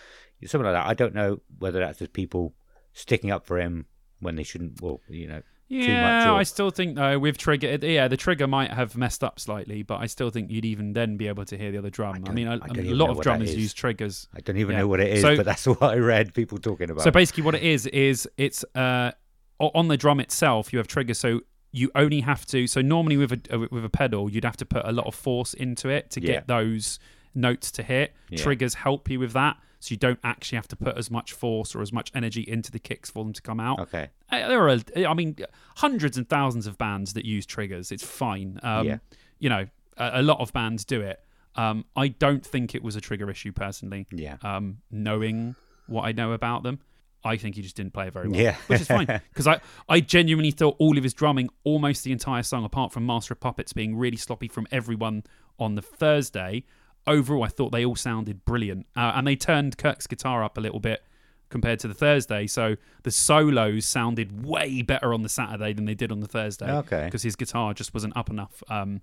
[0.46, 0.90] something like that.
[0.90, 2.54] I don't know whether that's just people
[2.94, 3.86] sticking up for him
[4.20, 5.42] when they shouldn't, well, you know.
[5.70, 9.84] Yeah, I still think though with trigger, yeah, the trigger might have messed up slightly,
[9.84, 12.16] but I still think you'd even then be able to hear the other drum.
[12.16, 14.28] I, don't- mean, a, I don't a lot of drummers use triggers.
[14.36, 14.80] I don't even Yeah.
[14.80, 17.04] know what it is, So- but that's what I read people talking about.
[17.04, 19.12] So basically, what it is is it's uh,
[19.60, 20.72] on the drum itself.
[20.72, 21.42] You have triggers, so
[21.74, 22.66] you only have to.
[22.68, 25.16] So normally with a uh, with a pedal, you'd have to put a lot of
[25.16, 26.28] force into it to Yeah.
[26.34, 26.98] get those
[27.36, 28.14] notes to hit.
[28.30, 28.38] Yeah.
[28.42, 31.76] Triggers help you with that, so you don't actually have to put as much force
[31.76, 33.80] or as much energy into the kicks for them to come out.
[33.80, 34.10] okay.
[34.32, 35.36] Uh, There are, I mean,
[35.76, 37.92] hundreds and thousands of bands that use triggers.
[37.92, 38.60] It's fine.
[38.64, 38.98] Um, Yeah.
[39.40, 39.68] You know,
[39.98, 41.20] a, a lot of bands do it.
[41.56, 44.08] Um, I don't think it was a trigger issue personally.
[44.12, 44.38] Yeah.
[44.44, 45.56] Um, knowing
[45.88, 46.80] what I know about them,
[47.24, 48.40] I think he just didn't play it very well.
[48.40, 48.56] Yeah.
[48.68, 49.60] which is fine because I,
[49.90, 53.40] I genuinely thought all of his drumming, almost the entire song, apart from Master of
[53.40, 55.24] Puppets being really sloppy from everyone
[55.60, 56.64] on the Thursday.
[57.08, 60.62] Overall, I thought they all sounded brilliant, uh, and they turned Kirk's guitar up a
[60.62, 61.04] little bit
[61.50, 62.46] compared to the Thursday.
[62.46, 66.70] So the solos sounded way better on the Saturday than they did on the Thursday.
[66.70, 67.06] Okay.
[67.06, 68.62] because his guitar just wasn't up enough.
[68.70, 69.02] Um,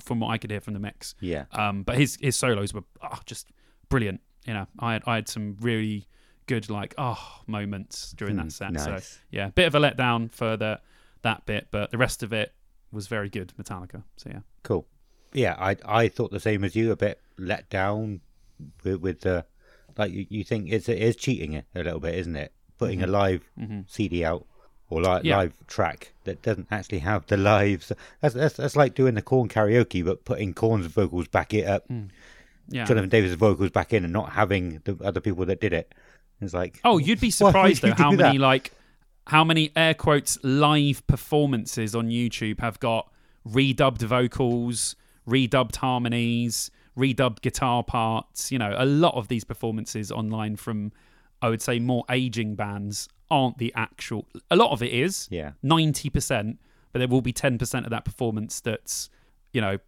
[0.00, 1.14] from what I could hear from the mix.
[1.20, 1.44] Yeah.
[1.52, 3.48] Um, but his his solos were oh, just
[3.88, 4.20] brilliant.
[4.46, 6.06] You know, I had I had some really
[6.46, 8.80] good like oh moments during Hmm, that set.
[8.80, 9.18] So nice.
[9.30, 10.80] yeah, bit of a letdown for the
[11.22, 12.54] that bit, but the rest of it
[12.90, 13.52] was very good.
[13.60, 14.02] Metallica.
[14.16, 14.40] So yeah.
[14.62, 14.86] Cool.
[15.32, 16.90] Yeah, I I thought the same as you.
[16.90, 18.20] A bit let down
[18.84, 19.44] with, with the
[19.96, 22.52] like you, you think it's it is cheating a little bit, isn't it?
[22.78, 23.42] Putting a live
[23.86, 24.46] CD out
[24.90, 25.26] or li- Mm-hmm.
[25.26, 25.36] Yeah.
[25.38, 27.90] live track that doesn't actually have the live.
[28.20, 31.88] That's, that's that's like doing the Korn karaoke, but putting Korn's vocals back it up,
[31.88, 32.08] Mm.
[32.70, 32.84] Yeah.
[32.84, 35.92] Jonathan Davis' vocals back in, and not having the other people that did it.
[36.40, 38.42] It's like Oh, you'd be surprised you though how do many that?
[38.44, 38.72] like
[39.26, 43.10] how many air quotes live performances on YouTube have got
[43.46, 44.96] redubbed vocals,
[45.28, 48.50] redubbed harmonies, redubbed guitar parts.
[48.52, 50.92] You know, a lot of these performances online from
[51.40, 54.26] I would say more aging bands aren't the actual.
[54.50, 56.58] A lot of it is yeah, ninety percent,
[56.92, 59.08] but there will be ten percent of that performance that's
[59.52, 59.78] you know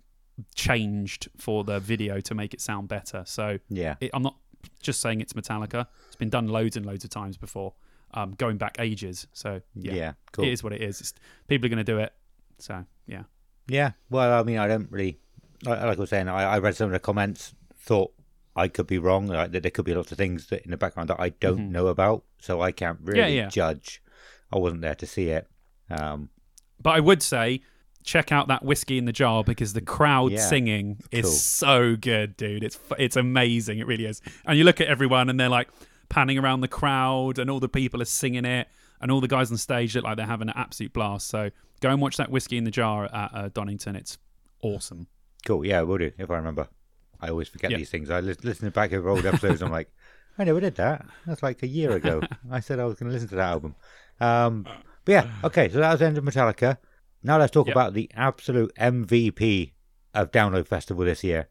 [0.55, 3.25] changed for the video to make it sound better.
[3.27, 4.37] So yeah, it, I'm not
[4.81, 5.87] just saying it's Metallica.
[6.07, 7.75] It's been done loads and loads of times before,
[8.15, 9.27] um, going back ages.
[9.33, 10.45] So yeah, yeah, cool.
[10.45, 11.01] it is what it is.
[11.01, 11.15] It's,
[11.49, 12.13] people are going to do it.
[12.59, 13.23] So yeah,
[13.69, 15.19] Yeah, well, I mean, I don't really,
[15.65, 18.13] like, like I was saying, I, I read some of the comments, thought
[18.57, 20.77] I could be wrong, like, that there could be lots of things that in the
[20.77, 23.35] background that I don't know about, so I can't really Mm-hmm.
[23.37, 23.49] yeah.
[23.49, 24.03] judge.
[24.53, 25.49] I wasn't there to see it.
[25.91, 26.29] Um,
[26.81, 27.63] but I would say
[28.03, 30.39] check out that whiskey in the jar because the crowd Yeah.
[30.49, 31.33] singing is Cool.
[31.33, 32.65] so good, dude.
[32.65, 33.79] It's it's amazing.
[33.79, 34.23] It really is.
[34.47, 35.69] And you look at everyone and they're like
[36.09, 38.67] panning around the crowd, and all the people are singing it,
[39.01, 41.29] and all the guys on stage look like they're having an absolute blast.
[41.29, 41.51] So
[41.81, 43.95] go and watch that whiskey in the jar at uh, Donington.
[43.95, 44.19] It's
[44.63, 45.07] awesome.
[45.47, 45.65] Cool.
[45.65, 46.69] Yeah, we'll do if I remember.
[47.21, 47.77] I always forget Yeah.
[47.79, 48.11] these things.
[48.11, 49.63] I lis- listen back over old episodes.
[49.63, 49.91] I'm like,
[50.39, 51.07] I never did that.
[51.27, 52.23] That's like a year ago.
[52.51, 53.75] I said I was going to listen to that album.
[54.21, 54.65] Um,
[55.05, 55.69] but yeah, okay.
[55.69, 56.79] So that was the end of Metallica.
[57.23, 57.75] Now let's talk Yep.
[57.77, 59.73] about the absolute MVP
[60.15, 61.49] of Download Festival this year.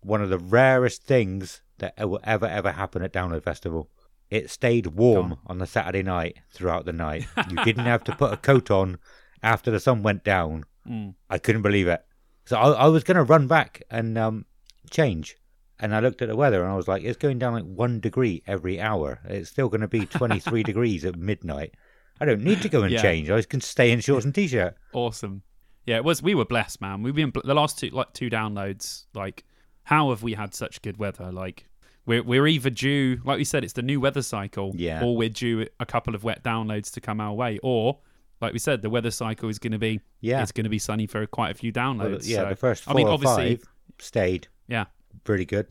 [0.00, 3.88] One of the rarest things that will ever ever happen at Download Festival.
[4.30, 7.26] It stayed warm on the Saturday night throughout the night.
[7.50, 8.98] You didn't have to put a coat on
[9.42, 10.64] after the sun went down.
[10.88, 11.14] Mm.
[11.30, 12.02] I couldn't believe it.
[12.44, 14.46] So I, I was going to run back and um,
[14.90, 15.36] change.
[15.80, 17.98] And I looked at the weather and I was like, it's going down like one
[18.00, 19.18] degree every hour.
[19.24, 21.74] It's still going to be 23 degrees at midnight.
[22.20, 23.02] I don't need to go and Yeah.
[23.02, 23.30] change.
[23.30, 24.76] I can stay in shorts and t-shirt.
[24.92, 25.42] Awesome.
[25.86, 26.22] Yeah, it was.
[26.22, 27.02] We were blessed, man.
[27.02, 29.06] We've been the last two like two downloads.
[29.14, 29.44] Like,
[29.82, 31.32] how have we had such good weather?
[31.32, 31.66] Like,
[32.06, 35.02] we're we're either due, like we said, it's the new weather cycle, Yeah.
[35.02, 37.98] or we're due a couple of wet downloads to come our way, or
[38.42, 40.42] like we said, the weather cycle is going to be Yeah.
[40.42, 42.10] it's going to be sunny for quite a few downloads.
[42.10, 43.64] Well, yeah, so- the first four I mean, or obviously, five
[43.98, 44.84] stayed yeah,
[45.24, 45.68] pretty good.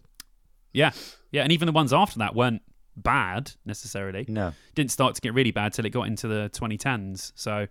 [0.74, 0.91] yeah,
[1.32, 2.61] yeah, and even the ones after that weren't
[2.97, 4.26] bad necessarily.
[4.28, 4.53] No.
[4.76, 7.32] didn't start to get really bad till it got into the 2010s.
[7.36, 7.67] So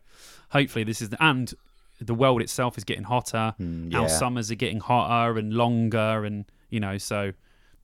[0.51, 1.53] hopefully this is the and
[2.01, 3.55] the world itself is getting hotter.
[3.61, 7.33] Mm, Our summers are getting hotter and longer, and you know, so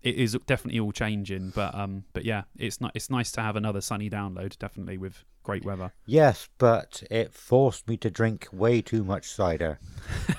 [0.07, 1.51] it is definitely all changing.
[1.51, 2.93] But um, but yeah, it's not.
[2.95, 5.93] It's nice to have another sunny download, definitely with great weather.
[6.07, 9.81] Yes, but it forced me to drink way too much cider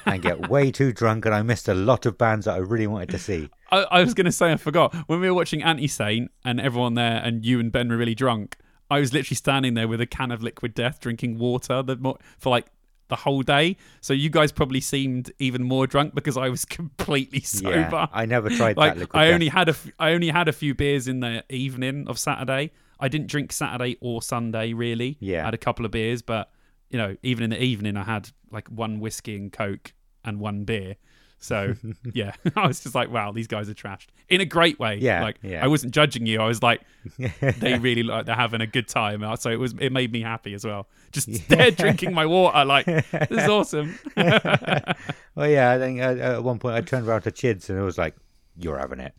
[0.05, 2.87] and get way too drunk, and I missed a lot of bands that I really
[2.87, 3.49] wanted to see.
[3.69, 6.61] I, I was going to say I forgot when we were watching Anti Saint and
[6.61, 8.57] everyone there and you and Ben were really drunk.
[8.89, 12.17] I was literally standing there with a can of liquid death, drinking water the, mo-
[12.39, 12.67] for like
[13.09, 13.77] the whole day.
[14.01, 17.69] So you guys probably seemed even more drunk because I was completely sober.
[17.79, 19.33] Yeah, I never tried like that I death.
[19.33, 22.71] only had a f- I only had a few beers in the evening of Saturday.
[22.99, 25.17] I didn't drink Saturday or Sunday really.
[25.19, 25.41] Yeah.
[25.43, 26.49] I had a couple of beers, but
[26.89, 29.93] you know, even in the evening, I had like one whiskey and coke
[30.23, 30.95] and one beer.
[31.39, 31.75] So
[32.13, 34.97] yeah, I was just like, wow, these guys are trashed in a great way.
[34.97, 35.63] Yeah, like yeah.
[35.63, 36.41] I wasn't judging you.
[36.41, 36.81] I was like,
[37.17, 39.23] they really like they're having a good time.
[39.23, 40.87] Uh, So it was it made me happy as well.
[41.11, 43.97] Just there drinking my water, like this is awesome.
[44.15, 47.83] Well, yeah, I think uh, at one point I turned around to Chids and it
[47.83, 48.15] was like,
[48.57, 49.13] "You're having it."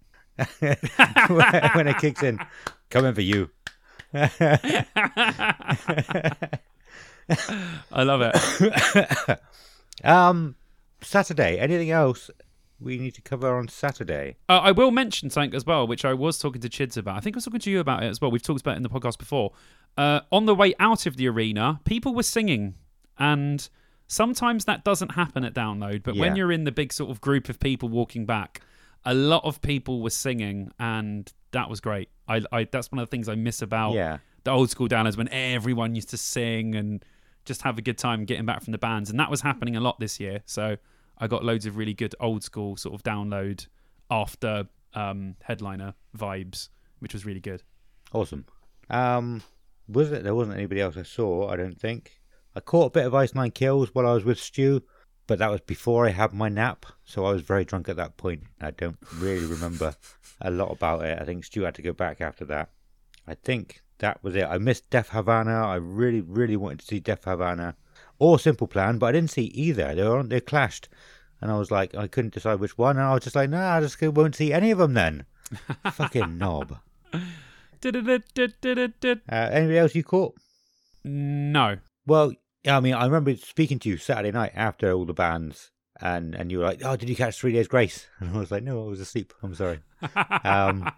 [1.72, 2.38] when it kicks in,
[2.90, 3.50] coming for you.
[7.90, 9.40] I love it.
[10.04, 10.54] Um,
[11.00, 11.58] Saturday.
[11.58, 12.30] Anything else
[12.80, 14.36] we need to cover on Saturday?
[14.48, 17.16] Uh, I will mention something as well, which I was talking to Chids about.
[17.16, 18.30] I think I was talking to you about it as well.
[18.30, 19.52] We've talked about it in the podcast before.
[19.96, 22.74] Uh, on the way out of the arena, people were singing,
[23.18, 23.68] and
[24.06, 26.02] sometimes that doesn't happen at download.
[26.04, 28.60] But when you're in the big sort of group of people walking back,
[29.04, 32.10] a lot of people were singing, and that was great.
[32.28, 34.18] I, I that's one of the things I miss about Yeah.
[34.44, 37.04] the old school downloads when everyone used to sing and
[37.48, 39.80] just have a good time getting back from the bands, and that was happening a
[39.80, 40.42] lot this year.
[40.44, 40.76] So
[41.18, 43.66] I got loads of really good old school sort of download
[44.10, 46.68] after um, headliner vibes,
[47.00, 47.62] which was really good.
[48.12, 48.44] Awesome.
[48.90, 49.42] Um,
[49.88, 50.22] was it?
[50.22, 51.48] There wasn't anybody else I saw.
[51.48, 52.20] I don't think.
[52.54, 54.82] I caught a bit of Ice Nine Kills while I was with Stu,
[55.26, 58.16] but that was before I had my nap, so I was very drunk at that
[58.16, 58.44] point.
[58.60, 59.94] I don't really remember
[60.40, 61.18] a lot about it.
[61.20, 62.70] I think Stu had to go back after that.
[63.26, 64.44] I think that was it.
[64.44, 65.66] I missed Def Havana.
[65.66, 67.76] I really, really wanted to see Def Havana
[68.18, 69.94] or Simple Plan, but I didn't see either.
[69.94, 70.88] They were they clashed,
[71.40, 73.76] and I was like, I couldn't decide which one, and I was just like, nah,
[73.76, 75.24] I just won't see any of them then.
[75.92, 76.78] Fucking knob.
[79.30, 80.34] Uh, anybody else you caught?
[81.04, 81.76] No.
[82.06, 82.32] Well,
[82.64, 85.70] yeah, I mean, I remember speaking to you Saturday night after all the bands,
[86.00, 88.50] and and you were like, "Oh, did you catch Three Days Grace?" And I was
[88.50, 89.32] like, "No, I was asleep.
[89.42, 89.80] I'm sorry."
[90.44, 90.90] Um,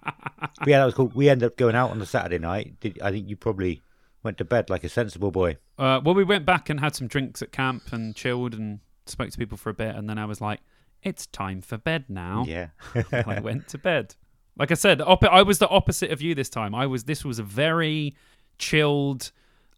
[0.58, 1.10] but yeah, that was cool.
[1.14, 2.78] We ended up going out on the Saturday night.
[2.80, 3.82] Did I think you probably
[4.22, 5.56] went to bed like a sensible boy?
[5.78, 9.30] Uh, well, we went back and had some drinks at camp and chilled and spoke
[9.30, 10.60] to people for a bit, and then I was like,
[11.02, 12.68] "It's time for bed now." Yeah,
[13.12, 14.14] I went to bed.
[14.58, 16.74] Like I said, op- I was the opposite of you this time.
[16.74, 17.04] I was.
[17.04, 18.14] This was a very
[18.58, 19.32] chilled,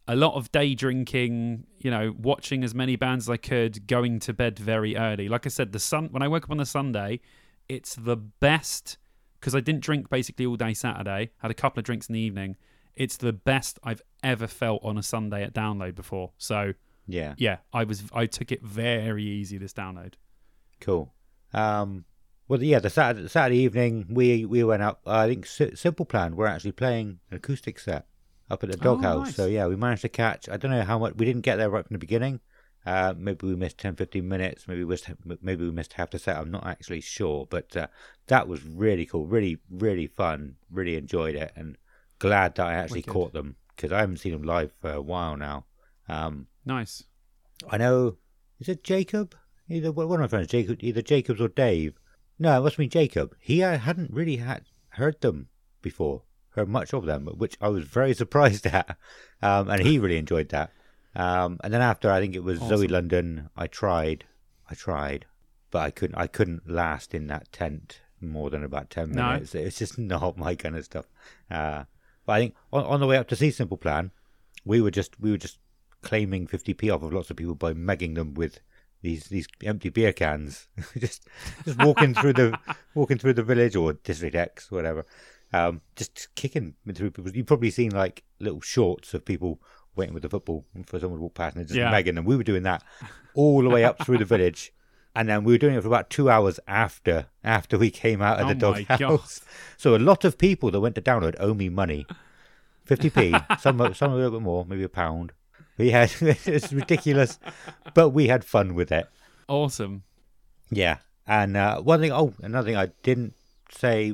[0.07, 1.65] a lot of day drinking.
[1.79, 5.27] You know, watching as many bands as I could, going to bed very early.
[5.27, 6.09] Like I said, the sun.
[6.11, 7.19] When I woke up on the Sunday,
[7.67, 8.97] it's the best
[9.39, 11.31] because I didn't drink basically all day Saturday.
[11.37, 12.55] Had a couple of drinks in the evening.
[12.95, 16.31] It's the best I've ever felt on a Sunday at download before.
[16.37, 16.73] So
[17.07, 18.03] yeah, yeah, I was.
[18.13, 20.13] I took it very easy this download.
[20.79, 21.13] cool.
[21.53, 22.05] Um,
[22.47, 25.01] well, yeah, the Saturday, Saturday evening we we went up.
[25.05, 26.35] I think S- Simple Plan.
[26.35, 28.05] We're actually playing an acoustic set
[28.49, 29.27] up at the Oh, Doghouse.
[29.27, 29.35] nice.
[29.35, 30.49] So yeah, we managed to catch.
[30.49, 31.15] I don't know how much.
[31.15, 32.39] We didn't get there right from the beginning.
[32.85, 34.67] Uh, maybe we missed 10, 15 minutes.
[34.67, 35.07] Maybe we missed,
[35.41, 36.35] maybe we missed half the set.
[36.37, 37.87] I'm not actually sure, but uh,
[38.27, 39.25] that was really cool.
[39.25, 40.55] Really, really fun.
[40.69, 41.77] Really enjoyed it, and
[42.19, 43.13] glad that I actually Wicked.
[43.13, 45.65] caught them because I haven't seen them live for a while now.
[46.09, 47.03] Um, Nice.
[47.69, 48.17] I know.
[48.59, 49.35] Is it Jacob?
[49.69, 51.93] Either one of my friends, Jacob, either Jacobs or Dave.
[52.37, 53.33] No, it must be Jacob.
[53.39, 55.47] He hadn't really had heard them
[55.81, 56.23] before,
[56.55, 58.97] heard much of them, which I was very surprised at,
[59.41, 60.71] um, and he really enjoyed that.
[61.15, 63.49] Um, and then after, I think it was Zoe London.
[63.55, 64.25] I tried,
[64.69, 65.25] I tried,
[65.71, 66.15] but I couldn't.
[66.15, 69.33] I couldn't last in that tent more than about ten No.
[69.33, 69.53] minutes.
[69.53, 71.05] It's just not my kind of stuff.
[71.51, 71.83] Uh,
[72.25, 74.11] but I think on, on the way up to see Simple Plan,
[74.65, 75.59] we were just we were just
[76.01, 78.59] claiming 50p off of lots of people by megging them with
[79.01, 81.27] these these empty beer cans just
[81.63, 82.57] just walking through the
[82.93, 85.05] walking through the village or district x whatever
[85.53, 87.31] um just kicking through people.
[87.31, 89.61] You've probably seen like little shorts of people
[89.95, 91.91] waiting with the football for someone to walk past and just Yeah.
[91.93, 92.83] megging them we were doing that
[93.35, 94.71] all the way up through the village.
[95.15, 98.39] And then we were doing it for about two hours after after we came out
[98.39, 99.41] of Oh the dog my house
[99.77, 102.07] so a lot of people that went to download owe me money.
[102.89, 105.31] 50p some some a little bit more maybe a pound.
[105.77, 107.37] We had it's ridiculous.
[107.93, 109.05] But we had fun with it.
[109.47, 110.01] Awesome.
[110.71, 110.97] yeah.
[111.27, 113.35] And uh, one thing oh another thing i didn't
[113.69, 114.13] say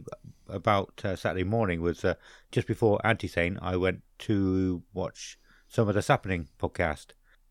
[0.51, 2.13] about uh, saturday morning was uh,
[2.51, 5.37] just before Anti Saint i went to watch
[5.67, 7.07] some of the sappening podcast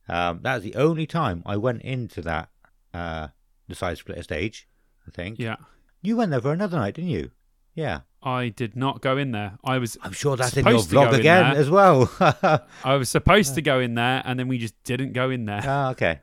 [0.08, 2.48] um, that was the only time i went into that
[2.94, 3.28] uh,
[3.68, 4.68] the side splitter stage
[5.06, 5.56] i think Yeah.
[6.02, 7.30] you went there for another night didn't you
[7.74, 9.58] yeah I did not go in there.
[9.64, 12.10] I was i'm sure that's in your Supposed to go vlog again as well
[12.84, 15.60] I was supposed to go in there, and then we just didn't go in there.
[15.64, 16.18] Ah, okay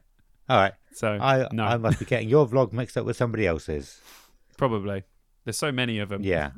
[0.50, 3.48] all right So I no, I must be getting your vlog mixed up with somebody
[3.48, 4.02] else's.
[4.58, 5.04] probably.
[5.46, 6.22] There's so many of them.
[6.22, 6.52] Yeah,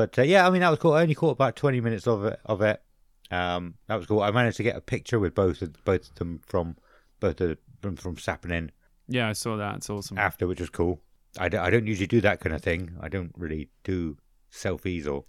[0.00, 0.94] but uh, yeah, I mean that was cool.
[0.94, 2.40] I only caught about twenty minutes of it.
[2.46, 2.82] Of it,
[3.30, 4.22] um, that was cool.
[4.22, 6.76] I managed to get a picture with both of both of them from
[7.20, 8.70] both of from from Sappening
[9.08, 9.76] Yeah, I saw that.
[9.76, 10.18] It's awesome.
[10.18, 11.00] after, which was cool.
[11.38, 12.96] I don't, usually do that kind of thing.
[13.00, 14.16] I don't really do
[14.50, 15.24] selfies or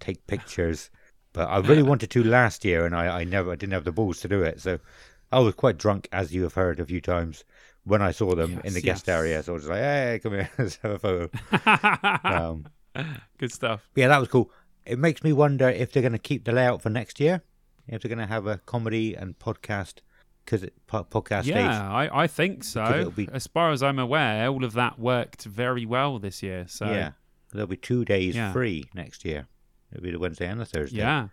[0.00, 0.90] take pictures,
[1.32, 3.92] but I really wanted to last year, and I, I never I didn't have the
[3.92, 4.60] balls to do it.
[4.60, 4.80] So
[5.30, 7.44] I was quite drunk, as you have heard a few times.
[7.84, 10.32] When I saw them in the Yes, guest area, so I was like, "Hey, come
[10.32, 11.30] here, let's have a photo."
[12.24, 12.66] Um,
[13.38, 13.88] Good stuff.
[13.94, 14.50] yeah, that was cool.
[14.84, 17.42] It makes me wonder if they're going to keep the layout for next year.
[17.88, 19.94] If they're going to have a comedy and podcast,
[20.44, 21.44] because po- podcast.
[21.46, 23.12] Yeah, I, I think so.
[23.14, 26.66] be- As far as I'm aware, all of that worked very well this year.
[26.68, 27.12] So yeah,
[27.52, 28.52] there'll be two days Yeah.
[28.52, 29.46] free next year.
[29.92, 30.98] It'll be the Wednesday and the Thursday.
[30.98, 31.28] yeah.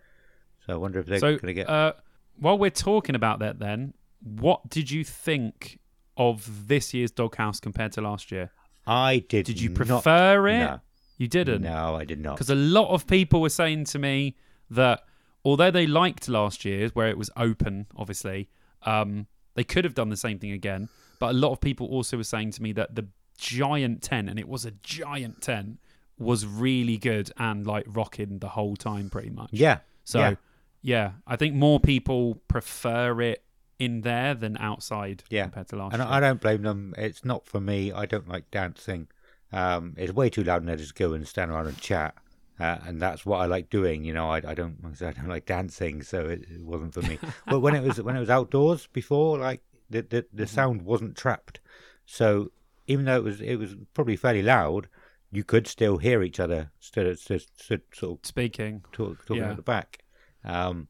[0.66, 1.70] So I wonder if they're So going to get.
[1.70, 1.93] uh,
[2.39, 5.80] while we're talking about that, then what did you think
[6.18, 8.51] of this year's Doghouse compared to last year?
[8.88, 9.45] I did.
[9.45, 10.59] Did you not- prefer it?
[10.59, 10.80] No,
[11.18, 11.61] You didn't.
[11.61, 12.36] no, I did not.
[12.36, 14.36] Because a lot of people were saying to me
[14.70, 15.01] that
[15.45, 18.49] although they liked last year's, where it was open, obviously,
[18.84, 20.89] um, they could have done the same thing again.
[21.20, 23.07] But a lot of people also were saying to me that the
[23.38, 25.80] giant tent, and it was a giant tent,
[26.18, 29.49] was really good and like rocking the whole time, pretty much.
[29.51, 29.80] Yeah.
[30.03, 30.36] So, yeah.
[30.82, 33.43] yeah, I think more people prefer it
[33.80, 35.43] in there than outside Yeah.
[35.43, 36.09] compared to last And year.
[36.11, 36.93] I I don't blame them.
[36.97, 37.91] It's not for me.
[37.91, 39.07] I don't like dancing.
[39.53, 42.15] Um, it's way too loud, and I just go and stand around and chat.
[42.59, 44.03] Uh, and that's what I like doing.
[44.03, 47.01] You know, I, I don't like I don't like dancing, so it, it wasn't for
[47.01, 47.17] me.
[47.47, 51.17] but when it was when it was outdoors before, like the the, the sound wasn't
[51.17, 51.59] trapped,
[52.05, 52.51] so
[52.87, 54.87] even though it was it was probably fairly loud,
[55.31, 58.83] you could still hear each other, still sort of Speaking.
[58.91, 59.49] talk, talking Yeah.
[59.51, 59.99] at the back.
[60.43, 60.87] Um,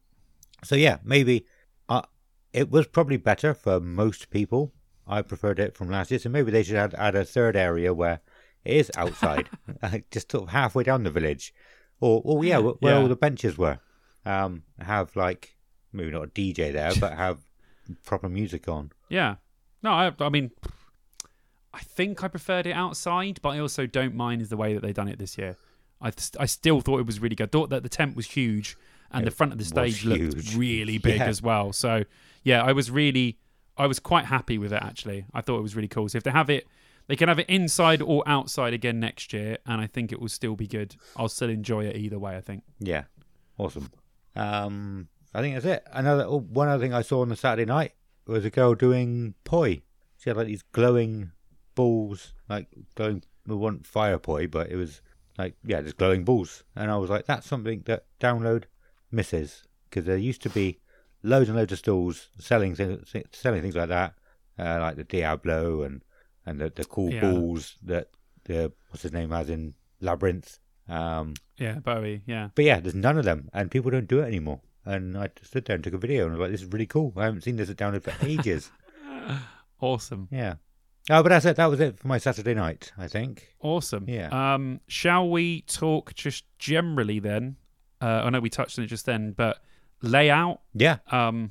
[0.62, 1.46] so yeah, maybe
[1.88, 2.02] uh,
[2.52, 4.72] it was probably better for most people.
[5.06, 7.92] I preferred it from last year, so maybe they should add, add a third area
[7.94, 8.20] where
[8.64, 9.48] it is outside,
[9.82, 11.52] uh, just sort of halfway down the village,
[12.00, 13.00] or or yeah, where, where Yeah.
[13.02, 13.78] all the benches were.
[14.26, 15.54] Um, have like
[15.92, 17.38] maybe not a DJ there, but have
[18.04, 18.90] proper music on.
[19.10, 19.36] Yeah.
[19.82, 20.50] No, I, I mean,
[21.72, 24.94] I think I preferred it outside, but I also don't mind the way that they've
[24.94, 25.56] done it this year.
[26.00, 27.48] I, st- I still thought it was really good.
[27.48, 28.76] I thought that the tent was huge
[29.10, 31.26] and It the front of the stage looked really big Yeah.
[31.26, 31.72] as well.
[31.72, 32.04] So,
[32.44, 33.38] yeah, I was really,
[33.76, 35.26] I was quite happy with it actually.
[35.34, 36.08] I thought it was really cool.
[36.08, 36.66] So if they have it,
[37.06, 40.28] they can have it inside or outside again next year, and I think it will
[40.28, 40.96] still be good.
[41.16, 42.36] I'll still enjoy it either way.
[42.36, 42.62] I think.
[42.78, 43.04] Yeah,
[43.58, 43.90] awesome.
[44.36, 45.84] Um, I think that's it.
[45.92, 47.92] Another oh, one other thing I saw on the Saturday night
[48.26, 49.82] was a girl doing poi.
[50.18, 51.32] She had like these glowing
[51.74, 53.22] balls, like glowing.
[53.46, 55.02] It wasn't fire poi, but it was
[55.36, 56.64] like yeah, just glowing balls.
[56.74, 58.64] And I was like, that's something that download
[59.10, 60.78] misses because there used to be
[61.22, 64.14] loads and loads of stalls selling things, selling things like that,
[64.58, 66.02] uh, like the diabolo and
[66.46, 67.20] and the, the cool Yeah.
[67.22, 68.08] balls that
[68.44, 70.58] the what's his name has in Labyrinth.
[70.88, 72.22] Um, Yeah, Bowie.
[72.26, 72.48] Yeah.
[72.54, 74.60] but yeah, there's none of them, and people don't do it anymore.
[74.84, 76.70] And I just stood there and took a video, and I was like, "This is
[76.72, 77.12] really cool.
[77.16, 78.70] I haven't seen this at download for ages."
[79.80, 80.28] Awesome.
[80.30, 80.54] Yeah.
[81.10, 81.56] Oh, but that's it.
[81.56, 82.92] That was it for my Saturday night.
[82.96, 83.54] I think.
[83.60, 84.04] Awesome.
[84.08, 84.28] Yeah.
[84.54, 87.56] Um, shall we talk just generally then?
[88.00, 89.58] Uh, I know we touched on it just then, but
[90.00, 90.60] layout.
[90.72, 90.98] Yeah.
[91.10, 91.50] Um,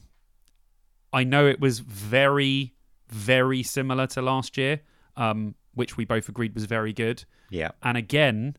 [1.12, 2.74] I know it was very,
[3.14, 4.82] very similar to last year,
[5.16, 7.24] um, which we both agreed was very good.
[7.50, 7.72] Yeah.
[7.82, 8.58] And again,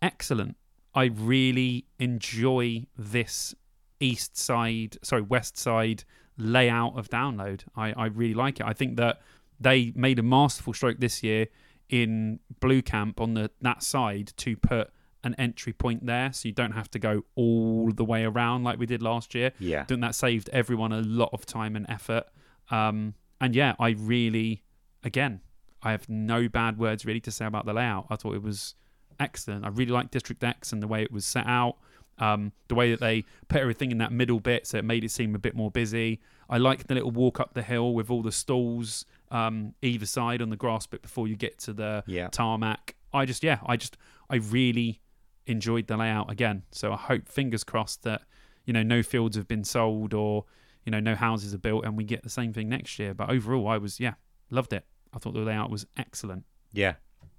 [0.00, 0.56] excellent.
[0.94, 3.54] I really enjoy this
[4.00, 6.04] east side, sorry, west side
[6.36, 7.62] layout of download.
[7.76, 8.66] I, I really like it.
[8.66, 9.20] I think that
[9.60, 11.46] they made a masterful stroke this year
[11.88, 14.90] in Blue Camp on the that side to put
[15.24, 18.78] an entry point there so you don't have to go all the way around like
[18.78, 19.52] we did last year.
[19.60, 19.82] Yeah.
[19.82, 22.24] I think that saved everyone a lot of time and effort.
[22.70, 24.62] Um, and yeah, I really,
[25.04, 25.40] again,
[25.82, 28.06] I have no bad words really to say about the layout.
[28.08, 28.74] I thought it was
[29.20, 29.64] excellent.
[29.64, 31.76] I really liked District X and the way it was set out.
[32.18, 35.10] Um, the way that they put everything in that middle bit, so it made it
[35.10, 36.20] seem a bit more busy.
[36.48, 40.40] I liked the little walk up the hill with all the stalls um, either side
[40.42, 42.28] on the grass bit before you get to the Yeah.
[42.28, 42.94] tarmac.
[43.12, 43.96] I just, yeah, I just,
[44.30, 45.00] I really
[45.46, 46.62] enjoyed the layout again.
[46.70, 48.22] So I hope, fingers crossed, that
[48.66, 50.44] you know no fields have been sold or
[50.84, 53.14] you know no houses are built, and we get the same thing next year.
[53.14, 54.14] But overall, I was, yeah,
[54.50, 54.84] loved it.
[55.12, 56.44] I thought the layout was excellent.
[56.72, 56.94] Yeah.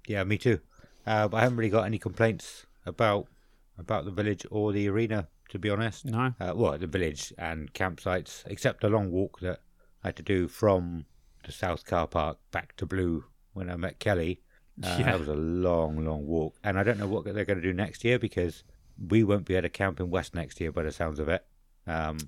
[0.06, 0.24] Yeah.
[0.24, 0.60] Me too.
[1.06, 3.26] Uh, but I haven't really got any complaints about
[3.78, 6.04] about the village or the arena, to be honest.
[6.04, 9.60] No, Uh, well, the village and campsites, except the long walk that
[10.04, 11.06] I had to do from
[11.44, 14.40] the south car park back to Blue when I met Kelly.
[14.82, 15.04] Uh, Yeah.
[15.12, 17.72] That was a long, long walk, and I don't know what they're going to do
[17.74, 18.62] next year because
[19.08, 21.44] we won't be able to camp in West next year, by the sounds of it.
[21.86, 22.18] Um,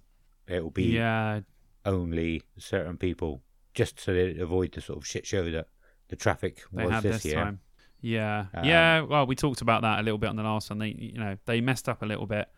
[0.49, 1.41] it will be yeah,
[1.85, 3.43] only certain people,
[3.75, 5.69] just so they avoid the sort of shit show that
[6.09, 7.35] the traffic they was this, this year.
[7.35, 7.61] time.
[8.01, 9.01] Yeah, Um, yeah.
[9.01, 10.79] Well, we talked about that a little bit on the last one.
[10.79, 12.49] They, you know, they messed up a little bit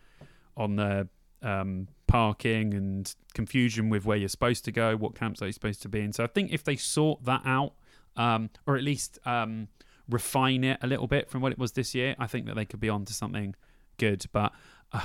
[0.57, 1.09] on the
[1.43, 5.89] um, parking and confusion with where you're supposed to go, what campsite you're supposed to
[5.89, 6.13] be in.
[6.13, 7.75] So I think if they sort that out,
[8.17, 9.69] um, or at least um,
[10.09, 12.65] refine it a little bit from what it was this year, I think that they
[12.65, 13.55] could be on to something
[13.97, 14.25] good.
[14.33, 14.53] But
[14.93, 15.01] uh,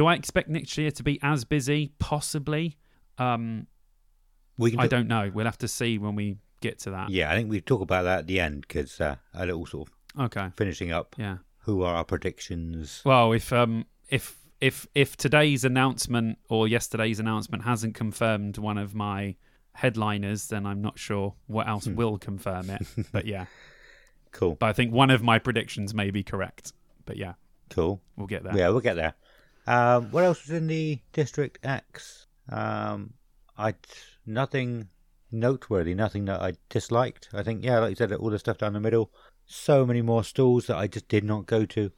[0.00, 1.92] do I expect next year to be as busy?
[1.98, 2.78] Possibly.
[3.18, 3.66] Um,
[4.56, 5.30] We can I do- don't know.
[5.34, 7.10] We'll have to see when we get to that.
[7.10, 9.88] Yeah, I think we talk about that at the end because uh, a little sort
[10.16, 10.48] of Okay.
[10.56, 11.14] finishing up.
[11.18, 11.38] Yeah.
[11.64, 13.02] Who are our predictions?
[13.04, 18.94] Well, if um if if if today's announcement or yesterday's announcement hasn't confirmed one of
[18.94, 19.36] my
[19.74, 21.94] headliners, then I'm not sure what else Hmm.
[21.96, 22.86] will confirm it.
[23.12, 23.46] but yeah,
[24.32, 26.72] Cool, but I think one of my predictions may be correct.
[27.04, 27.34] But yeah,
[27.68, 28.00] cool.
[28.16, 28.56] we'll get there.
[28.56, 29.14] Yeah, we'll get there.
[29.70, 32.26] Um, what else was in the District X?
[32.48, 33.14] Um,
[33.56, 33.74] I
[34.26, 34.88] nothing
[35.30, 37.28] noteworthy, nothing that I disliked.
[37.32, 39.12] I think yeah, like you said, all the stuff down the middle.
[39.46, 41.90] So many more stalls that I just did not go to.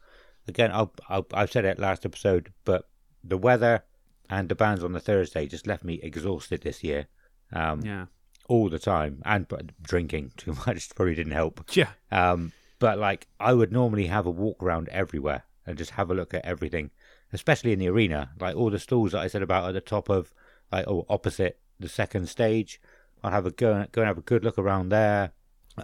[0.48, 2.88] Again, I'll, I'll, I've said it last episode, but
[3.22, 3.84] the weather
[4.28, 7.06] and the bands on the Thursday just left me exhausted this year.
[7.52, 8.06] Um, Yeah.
[8.48, 11.64] all the time, and but drinking too much probably didn't help.
[11.72, 11.90] Yeah.
[12.10, 16.14] Um, but like I would normally have a walk around everywhere and just have a
[16.14, 16.90] look at everything,
[17.32, 18.30] especially in the arena.
[18.40, 20.32] Like all the stalls that I said about at the top of,
[20.70, 22.80] like oh, opposite the second stage.
[23.22, 25.32] I'll have a go, go and have a good look around there.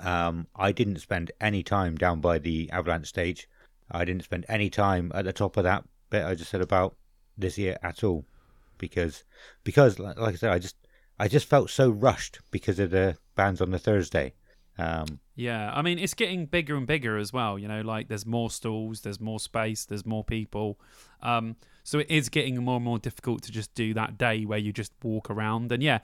[0.02, 3.48] Um, I didn't spend any time down by the avalanche stage.
[3.90, 6.96] I didn't spend any time at the top of that bit I just said about
[7.36, 8.24] this year at all,
[8.76, 9.24] because
[9.64, 10.76] because like, like I said, I just
[11.18, 14.34] I just felt so rushed because of the bands on the Thursday.
[14.76, 17.60] Um, Yeah, I mean it's getting bigger and bigger as well.
[17.60, 20.80] You know, like there's more stalls, there's more space, there's more people.
[21.22, 24.58] Um, so it is getting more and more difficult to just do that day where
[24.58, 25.70] you just walk around.
[25.70, 26.00] And yeah,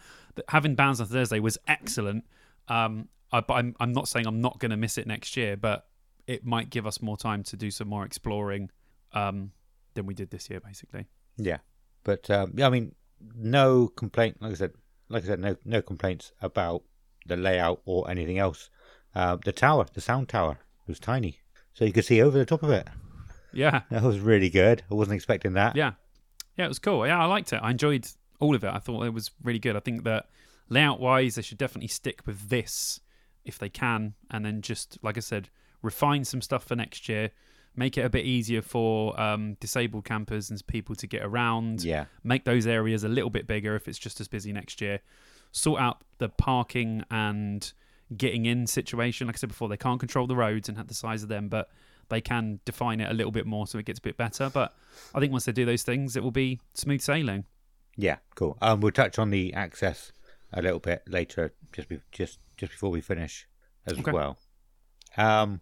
[0.51, 2.25] having bands on Thursday was excellent.
[2.69, 5.89] Um, I, I'm I'm not saying I'm not going to miss it next year, but
[6.29, 8.71] it might give us more time to do some more exploring
[9.15, 9.51] um,
[9.95, 11.07] than we did this year, basically.
[11.39, 11.59] Yeah,
[12.05, 12.95] but um, yeah, I mean,
[13.35, 14.37] no complaint.
[14.41, 14.75] Like I said,
[15.09, 16.85] like I said, no no complaints about
[17.27, 18.71] the layout or anything else.
[19.15, 21.39] Uh, the tower, the sound tower, was tiny,
[21.73, 22.89] so you could see over the top of it.
[23.53, 24.83] Yeah, That was really good.
[24.91, 25.77] I wasn't expecting that.
[25.77, 25.93] yeah,
[26.57, 26.65] yeah.
[26.65, 27.07] It was cool.
[27.07, 27.61] Yeah, I liked it.
[27.63, 28.07] I enjoyed
[28.41, 28.71] all of it.
[28.73, 29.77] I thought it was really good.
[29.77, 30.27] I think that
[30.69, 32.99] layout wise, they should definitely stick with this
[33.45, 35.51] if they can, and then just like I said,
[35.83, 37.31] refine some stuff for next year.
[37.77, 41.83] Make it a bit easier for um, disabled campers and people to get around.
[41.85, 45.01] Yeah, Make those areas a little bit bigger if it's just as busy next year.
[45.53, 47.73] Sort out the parking and
[48.17, 49.27] getting in situation.
[49.27, 51.49] Like I said before, they can't control the roads and have the size of them,
[51.49, 51.69] but
[52.09, 54.51] they can define it a little bit more so it gets a bit better.
[54.53, 54.75] But
[55.15, 57.45] I think once they do those things, it will be smooth sailing.
[57.97, 58.59] yeah, cool.
[58.61, 60.13] Um, we'll touch on the access
[60.53, 63.49] a little bit later, just be, just just before we finish
[63.87, 64.13] as Okay.
[64.13, 64.39] well.
[65.17, 65.61] Um,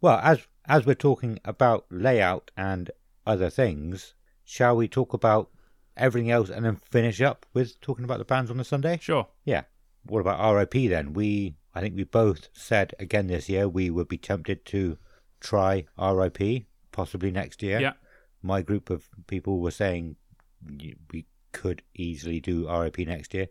[0.00, 2.90] well, as as we're talking about layout and
[3.26, 5.50] other things, shall we talk about
[5.96, 8.98] everything else and then finish up with talking about the bands on the Sunday?
[9.00, 9.28] Sure.
[9.44, 9.62] Yeah.
[10.06, 11.12] What about RIP then?
[11.12, 14.98] We, I think we both said again this year we would be tempted to
[15.40, 17.80] try RIP possibly next year.
[17.80, 17.92] Yeah.
[18.42, 20.16] My group of people were saying
[21.12, 23.48] we could easily do RIP next year,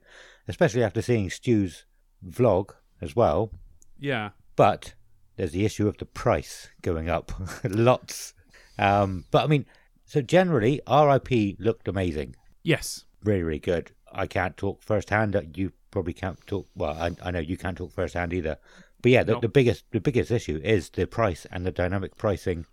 [0.47, 1.85] especially after seeing Stu's
[2.27, 3.51] vlog as well.
[3.99, 4.29] Yeah.
[4.55, 4.93] But
[5.35, 7.31] there's the issue of the price going up
[7.63, 8.33] lots.
[8.77, 9.65] Um, but I mean,
[10.05, 13.05] so generally, RIP looked amazing, Yes.
[13.23, 13.91] really, really good.
[14.11, 15.35] I can't talk firsthand.
[15.55, 16.67] You probably can't talk.
[16.75, 18.57] Well, I, I know you can't talk firsthand either.
[19.01, 19.41] But yeah, the, Nope.
[19.43, 22.65] the biggest the biggest issue is the price and the dynamic pricing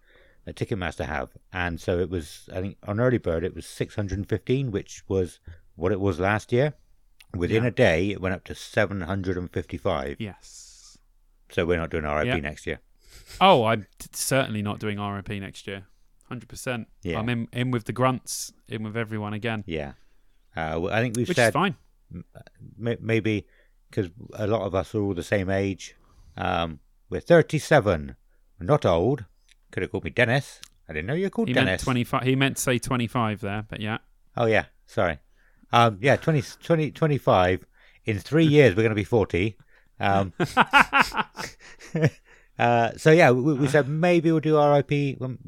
[0.44, 1.30] that Ticketmaster have.
[1.52, 5.38] And so it was, I think, on early bird it was 615, which was
[5.76, 6.74] what it was last year.
[7.36, 7.68] Within Yeah.
[7.68, 10.16] a day, it went up to 755.
[10.20, 10.98] Yes.
[11.50, 12.36] So we're not doing RIP Yeah.
[12.38, 12.80] next year.
[13.40, 15.84] Oh, I'm t- certainly not doing RIP next year.
[16.28, 16.86] Hundred percent.
[17.02, 17.18] Yeah.
[17.18, 19.92] I'm in in with the grunts, in with everyone again, Yeah.
[20.56, 21.76] Uh, I think we've which said is fine.
[22.76, 23.46] May- maybe
[23.88, 25.96] because a lot of us are all the same age.
[26.36, 28.16] Um, we're 37.
[28.58, 29.24] We're not old.
[29.70, 30.60] Could have called me Dennis.
[30.88, 32.24] I didn't know you were called He meant twenty five.
[32.24, 33.98] He meant to say twenty five there, but yeah.
[34.36, 34.66] Oh, yeah.
[34.86, 35.18] Sorry.
[35.72, 37.66] Um, yeah, 20, 20, 25.
[38.06, 39.56] In three years, we're going to be 40.
[39.98, 40.32] Um,
[42.58, 45.38] uh, so, yeah, we, we said maybe we'll do RIP in,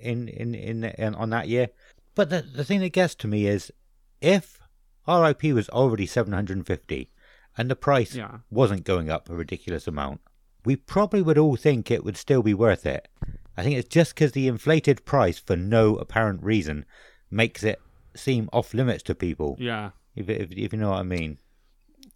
[0.00, 1.68] in, in, in, in on that year.
[2.14, 3.72] But the, the thing that gets to me is
[4.20, 4.57] if
[5.08, 7.10] RIP was already 750
[7.56, 8.38] and the price Yeah.
[8.50, 10.20] wasn't going up a ridiculous amount,
[10.64, 13.08] we probably would all think it would still be worth it.
[13.56, 16.84] I think it's just because the inflated price for no apparent reason
[17.30, 17.80] makes it
[18.14, 19.56] seem off limits to people.
[19.58, 19.90] Yeah.
[20.14, 21.38] If, if, if you know what I mean.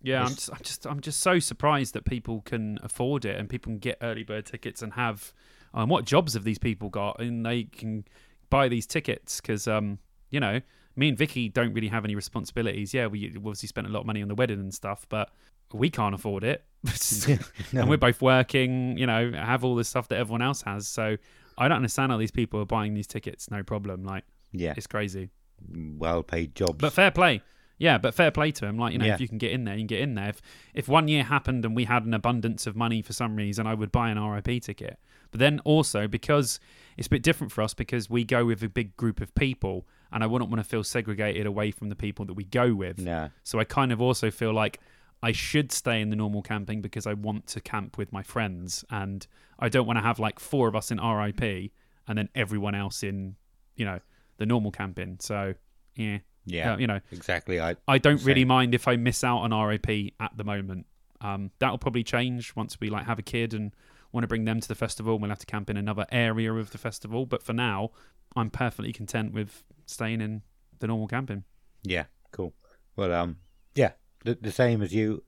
[0.03, 3.49] Yeah, I'm just, I'm just, I'm just so surprised that people can afford it and
[3.49, 5.33] people can get early bird tickets and have.
[5.75, 7.21] Um, what jobs have these people got?
[7.21, 8.05] And they can
[8.51, 9.99] buy these tickets because, um,
[10.31, 10.61] you know,
[10.97, 12.93] me and Vicky don't really have any responsibilities.
[12.95, 15.31] Yeah, we obviously spent a lot of money on the wedding and stuff, but
[15.73, 16.65] we can't afford it.
[17.73, 17.81] No.
[17.83, 20.87] And we're both working, you know, have all the stuff that everyone else has.
[20.87, 21.17] So
[21.57, 23.51] I don't understand how these people are buying these tickets.
[23.51, 24.05] No problem.
[24.05, 25.31] Like Yeah, it's crazy.
[25.71, 26.79] well paid jobs.
[26.79, 27.43] But fair play.
[27.79, 28.77] Yeah, but fair play to him.
[28.79, 29.15] Like, you know, Yeah.
[29.15, 30.29] if you can get in there, you can get in there.
[30.29, 30.43] If
[30.75, 33.75] if one year happened and we had an abundance of money for some reason, I
[33.75, 34.99] would buy an RIP ticket.
[35.31, 36.61] But then also because
[36.99, 39.87] it's a bit different for us because we go with a big group of people
[40.13, 42.99] and I wouldn't want to feel segregated away from the people that we go with.
[42.99, 44.81] nah, So I kind of also feel like
[45.23, 48.85] I should stay in the normal camping because I want to camp with my friends
[48.91, 49.27] and
[49.59, 51.71] I don't want to have like four of us in RIP
[52.09, 53.37] and then everyone else in,
[53.77, 54.01] you know,
[54.39, 55.19] the normal camping.
[55.21, 55.55] So,
[55.95, 56.19] yeah.
[56.45, 57.61] yeah, Uh, you know, exactly.
[57.61, 60.87] I I don't really mind if I miss out on RIP at the moment.
[61.21, 63.73] Um, that'll probably change once we like have a kid and
[64.11, 65.19] want to bring them to the festival.
[65.21, 67.27] We'll have to camp in another area of the festival.
[67.27, 67.93] But for now,
[68.37, 70.43] I'm perfectly content with staying in
[70.79, 71.45] the normal camping.
[71.83, 72.55] Yeah, cool.
[72.97, 73.39] Well, um,
[73.75, 73.93] yeah,
[74.25, 75.25] the, the same as you.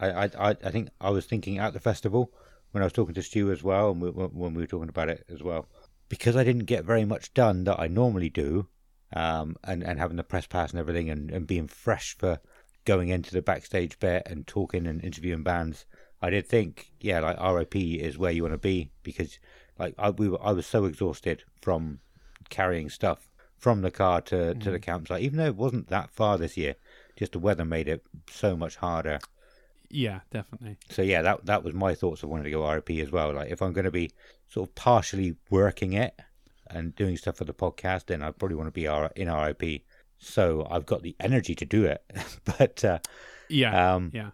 [0.00, 2.32] I, I, I think I was thinking at the festival
[2.70, 5.08] when I was talking to Stu as well, and we, when we were talking about
[5.08, 5.66] it as well,
[6.08, 8.68] because I didn't get very much done that I normally do,
[9.12, 12.38] um, and and having the press pass and everything, and, and being fresh for
[12.84, 15.84] going into the backstage bit and talking and interviewing bands.
[16.20, 19.38] I did think, yeah, like RIP is where you want to be because,
[19.78, 22.00] like, I we were, I was so exhausted from
[22.48, 26.38] carrying stuff from the car to, to the campsite, even though it wasn't that far
[26.38, 26.76] this year.
[27.16, 29.18] Just the weather made it so much harder.
[29.90, 30.76] Yeah, definitely.
[30.90, 33.32] So yeah, that that was my thoughts of wanting to go RIP as well.
[33.34, 34.12] Like if I'm going to be
[34.46, 36.14] sort of partially working it
[36.70, 38.84] and doing stuff for the podcast, then I probably want to be
[39.20, 39.82] in RIP.
[40.18, 42.04] So I've got the energy to do it.
[42.44, 42.98] but uh,
[43.48, 44.30] Yeah, um, yeah,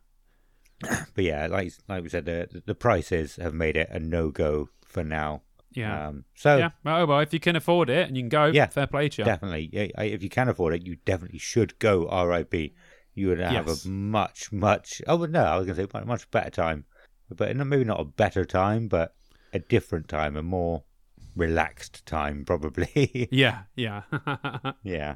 [1.14, 4.68] but yeah, like like we said, the the prices have made it a no go
[4.86, 5.42] for now.
[5.74, 6.70] Yeah, Um, so yeah.
[6.84, 9.22] Well, well, if you can afford it and you can go, Yeah, fair play to
[9.22, 9.24] you.
[9.26, 12.74] definitely, yeah, if you can afford it, you definitely should go RIP.
[13.14, 13.84] You would have Yes.
[13.84, 15.02] a much, much.
[15.06, 16.84] Oh no, I was going to say much, better time,
[17.30, 19.14] but maybe not a better time, but
[19.52, 20.84] a different time, a more
[21.36, 23.28] relaxed time, probably.
[23.30, 24.02] Yeah, yeah,
[24.82, 25.14] yeah,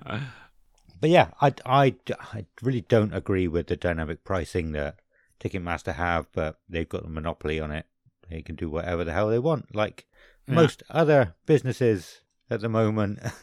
[1.00, 1.94] but yeah, I, I,
[2.32, 4.96] I really don't agree with the dynamic pricing that
[5.40, 7.86] Ticketmaster have, but they've got a monopoly on it.
[8.28, 10.06] They can do whatever the hell they want, like
[10.48, 10.54] Yeah.
[10.54, 12.20] most other businesses
[12.50, 13.18] at the moment.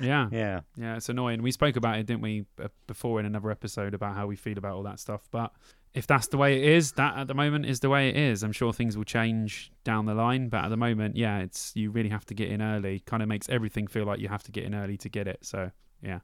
[0.00, 0.28] yeah.
[0.30, 0.60] yeah.
[0.76, 1.42] Yeah, it's annoying.
[1.42, 2.46] We spoke about it, didn't we,
[2.86, 5.22] before in another episode about how we feel about all that stuff.
[5.30, 5.52] But
[5.94, 8.42] if that's the way it is, that at the moment is the way it is.
[8.42, 11.90] I'm sure things will change down the line, but at the moment, yeah, it's you
[11.90, 13.00] really have to get in early.
[13.00, 15.38] Kind of makes everything feel like you have to get in early to get it.
[15.42, 15.70] So
[16.02, 16.20] yeah.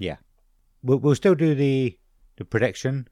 [0.00, 0.16] yeah,
[0.82, 1.98] We'll, we'll still do the
[2.36, 3.08] the prediction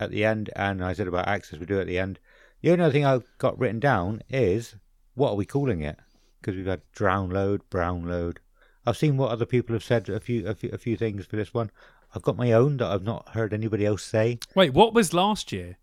[0.00, 2.18] at the end, and I said about access we do at the end.
[2.60, 4.76] The only other thing I've got written down is
[5.14, 5.98] what are we calling it?
[6.40, 8.40] Because we've had drown load, brown load.
[8.86, 10.08] I've seen what other people have said.
[10.08, 11.70] A few, a few, a few things for this one.
[12.14, 14.38] I've got my own that I've not heard anybody else say.
[14.54, 15.78] Wait, what was last year?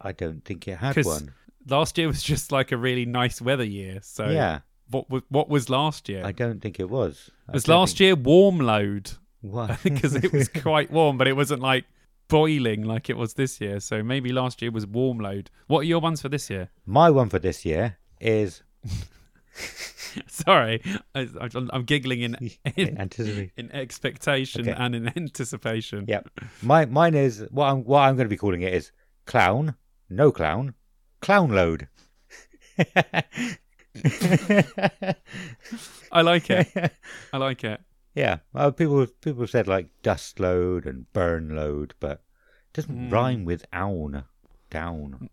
[0.00, 1.32] I don't think it had one.
[1.68, 4.00] Last year was just like a really nice weather year.
[4.02, 4.60] So yeah,
[4.90, 6.22] what was what was last year?
[6.24, 7.30] I don't think it was.
[7.48, 9.10] I was last think- year warm load
[9.40, 9.78] What?
[9.84, 11.84] because it was quite warm, but it wasn't like
[12.28, 13.80] boiling like it was this year.
[13.80, 15.50] So maybe last year was warm load.
[15.66, 16.70] What are your ones for this year?
[16.86, 18.62] my one for this year is
[20.26, 20.82] Sorry,
[21.14, 22.34] I, I'm, I'm giggling in
[22.76, 23.52] in, anticipate.
[23.56, 24.74] in expectation Okay.
[24.76, 26.04] and in anticipation.
[26.08, 26.28] Yep.
[26.62, 28.90] My mine is what I'm what I'm going to be calling it is
[29.26, 29.74] clown,
[30.08, 30.74] no clown,
[31.20, 31.88] clown load.
[36.12, 36.92] I like it.
[37.32, 37.80] I like it.
[38.14, 42.22] yeah, uh, people people said like dust load and burn load, but
[42.68, 43.12] it doesn't Mm.
[43.12, 44.24] rhyme with own,
[44.70, 45.28] down.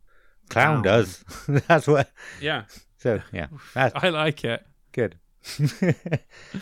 [0.49, 1.23] Clown does.
[1.47, 2.09] That's what.
[2.41, 2.63] Yeah,
[2.97, 4.65] So yeah, that's I like it.
[4.91, 5.15] good.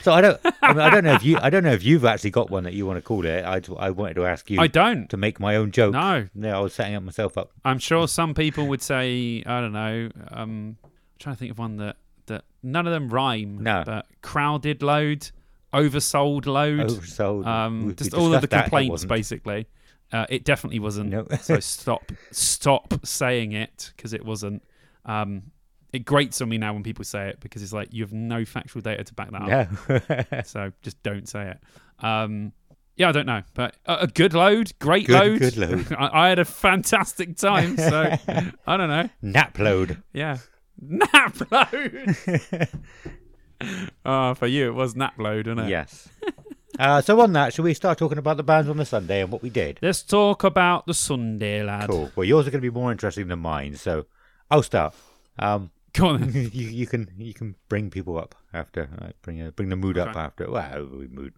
[0.01, 0.39] so I don't.
[0.61, 1.37] I, mean, I don't know if you.
[1.41, 3.43] I don't know if you've actually got one that you want to call it.
[3.43, 5.09] I I wanted to ask you I don't.
[5.09, 5.93] to make my own joke.
[5.93, 7.51] No, No, I was setting up myself up.
[7.63, 10.09] I'm sure some people would say I don't know.
[10.31, 11.97] Um, I'm trying to think of one that
[12.27, 13.57] that none of them rhyme.
[13.63, 13.81] No.
[13.85, 15.31] but crowded load,
[15.73, 16.89] oversold load.
[16.89, 17.45] Oversold.
[17.47, 18.63] um, We- we just all of the that.
[18.65, 19.67] Complaints, basically.
[20.11, 21.09] Uh, it definitely wasn't.
[21.09, 21.25] No.
[21.41, 24.63] so stop, stop saying it because it wasn't.
[25.05, 25.51] Um,
[25.93, 28.43] it grates on me now when people say it because it's like you have no
[28.45, 30.09] factual data to back that up.
[30.29, 30.41] No.
[30.45, 32.05] So just don't say it.
[32.05, 32.51] Um,
[32.97, 35.39] yeah, I don't know, but a, a good load, great Good- load.
[35.39, 35.93] good load.
[35.97, 37.77] I, I had a fantastic time.
[37.77, 38.13] So
[38.67, 39.09] I don't know.
[39.21, 40.01] Nap load.
[40.13, 40.37] Yeah,
[40.81, 42.15] nap load.
[44.05, 45.69] Oh, for you it was nap load, wasn't it?
[45.71, 46.09] Yes.
[46.77, 49.31] Uh, so on that, shall we start talking about the bands on the Sunday and
[49.31, 49.79] what we did?
[49.81, 51.89] Let's talk about the Sunday, lad.
[51.89, 52.11] Cool.
[52.15, 54.05] Well, yours are going to be more interesting than mine, so
[54.51, 54.93] I'll start.
[55.39, 56.31] Um, Go on.
[56.31, 56.33] Then.
[56.53, 59.97] you, you can you can bring people up after uh, bring uh, bring the mood
[59.97, 61.33] up after well we mood.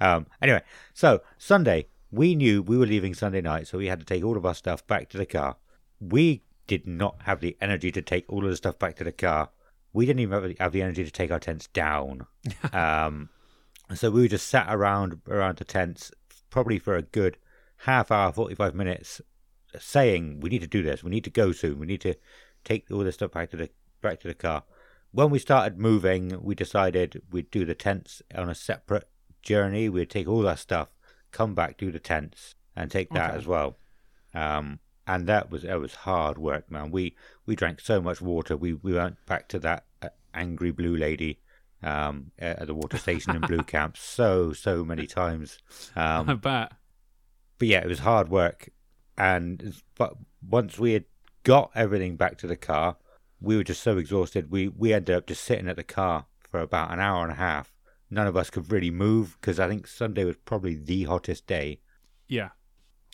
[0.00, 0.62] Um, anyway,
[0.92, 4.36] so Sunday we knew we were leaving Sunday night, so we had to take all
[4.36, 5.56] of our stuff back to the car.
[6.00, 9.12] We did not have the energy to take all of the stuff back to the
[9.12, 9.50] car.
[9.94, 12.26] We didn't even have the, have the energy to take our tents down.
[12.72, 13.30] um,
[13.94, 16.10] so we just sat around around the tents
[16.50, 17.38] probably for a good
[17.78, 19.20] half hour, forty five minutes,
[19.78, 21.02] saying we need to do this.
[21.02, 21.78] We need to go soon.
[21.78, 22.14] We need to
[22.64, 24.64] take all this stuff back to the back to the car.
[25.10, 29.08] When we started moving, we decided we'd do the tents on a separate
[29.42, 29.88] journey.
[29.88, 30.88] We'd take all that stuff,
[31.32, 33.38] come back, do the tents, and take that Okay.
[33.38, 33.76] as well.
[34.32, 36.90] Um, and that was that was hard work, man.
[36.90, 38.56] We we drank so much water.
[38.56, 41.40] We we went back to that uh, angry blue lady
[41.82, 45.58] um, at the water station in Blue Camp so so many times.
[45.96, 46.72] Um, I bet.
[47.58, 48.68] but yeah, it was hard work.
[49.18, 50.14] And but
[50.46, 51.04] once we had
[51.44, 52.96] got everything back to the car,
[53.40, 54.50] we were just so exhausted.
[54.50, 57.36] We we ended up just sitting at the car for about an hour and a
[57.36, 57.72] half.
[58.10, 61.80] None of us could really move because I think Sunday was probably the hottest day,
[62.28, 62.50] Yeah.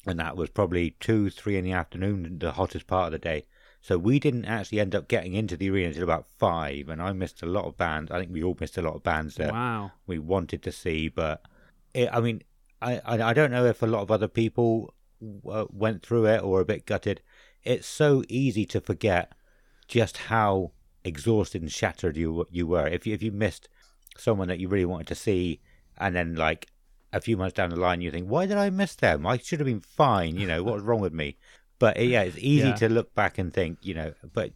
[0.07, 3.47] and that was probably two, three in the afternoon, the hottest part of the day.
[3.81, 7.13] So we didn't actually end up getting into the arena until about five, and I
[7.13, 8.11] missed a lot of bands.
[8.11, 9.93] I think we all missed a lot of bands that Wow.
[10.07, 11.43] we wanted to see, but
[11.95, 12.43] it, I mean,
[12.83, 14.95] I, I don't know if a lot of other people
[15.49, 17.23] uh, went through it or a bit gutted.
[17.65, 19.33] It's so easy to forget
[19.87, 20.73] just how
[21.05, 22.87] exhausted and shattered you you were.
[22.87, 23.69] If you if you missed
[24.17, 25.61] someone that you really wanted to see,
[25.97, 26.69] and then like
[27.13, 29.27] a few months down the line, you think, why did I miss them?
[29.27, 30.37] I should have been fine.
[30.37, 31.37] You know, what was wrong with me?
[31.79, 32.75] But yeah, it's easy Yeah.
[32.77, 34.53] to look back and think, you know, but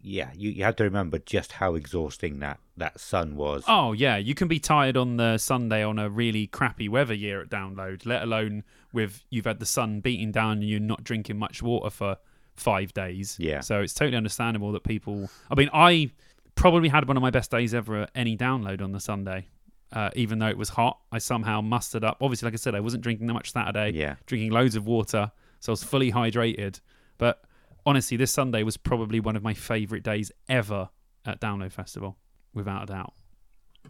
[0.00, 3.64] yeah, you, you have to remember just how exhausting that that sun was.
[3.68, 7.40] Oh yeah, you can be tired on the Sunday on a really crappy weather year
[7.42, 11.38] at download, let alone with you've had the sun beating down and you're not drinking
[11.38, 12.16] much water for
[12.56, 13.36] five days.
[13.38, 13.60] Yeah.
[13.60, 15.28] So it's totally understandable that people.
[15.50, 16.10] I mean, I
[16.54, 19.48] probably had one of my best days ever at any download on the Sunday.
[19.92, 22.16] Uh, even though it was hot, I somehow mustered up.
[22.20, 23.90] Obviously, like I said, I wasn't drinking that much Saturday.
[23.92, 24.16] Yeah.
[24.26, 25.30] Drinking loads of water,
[25.64, 26.80] so I was fully hydrated.
[27.16, 27.42] But
[27.86, 30.90] honestly, this Sunday was probably one of my favourite days ever
[31.24, 32.18] at Download Festival,
[32.52, 33.14] without a doubt.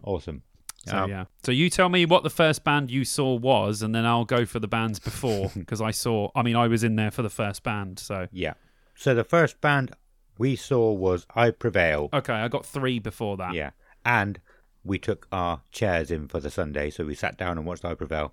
[0.04, 0.42] Awesome.
[0.86, 1.24] So Um, yeah.
[1.42, 4.46] So you tell me what the first band you saw was, and then I'll go
[4.46, 6.30] for the bands before because I saw.
[6.36, 7.98] I mean, I was in there for the first band.
[7.98, 8.54] So Yeah.
[8.94, 9.96] So the first band
[10.38, 12.08] we saw was I Prevail.
[12.12, 13.54] okay, I got three before that.
[13.54, 13.70] Yeah.
[14.04, 14.38] And
[14.84, 17.94] we took our chairs in for the Sunday, so we sat down and watched I
[17.94, 18.32] Prevail.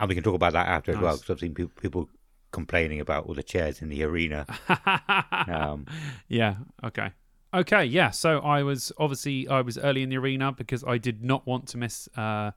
[0.00, 2.08] And we can talk about that after as well, because I've seen people, people
[2.50, 4.46] complaining about all the chairs in the arena.
[5.48, 5.86] Um,
[6.28, 6.56] yeah.
[6.84, 7.10] Okay.
[7.52, 7.84] Okay.
[7.84, 8.10] Yeah.
[8.10, 11.66] So I was obviously I was early in the arena because I did not want
[11.68, 12.52] to miss uh,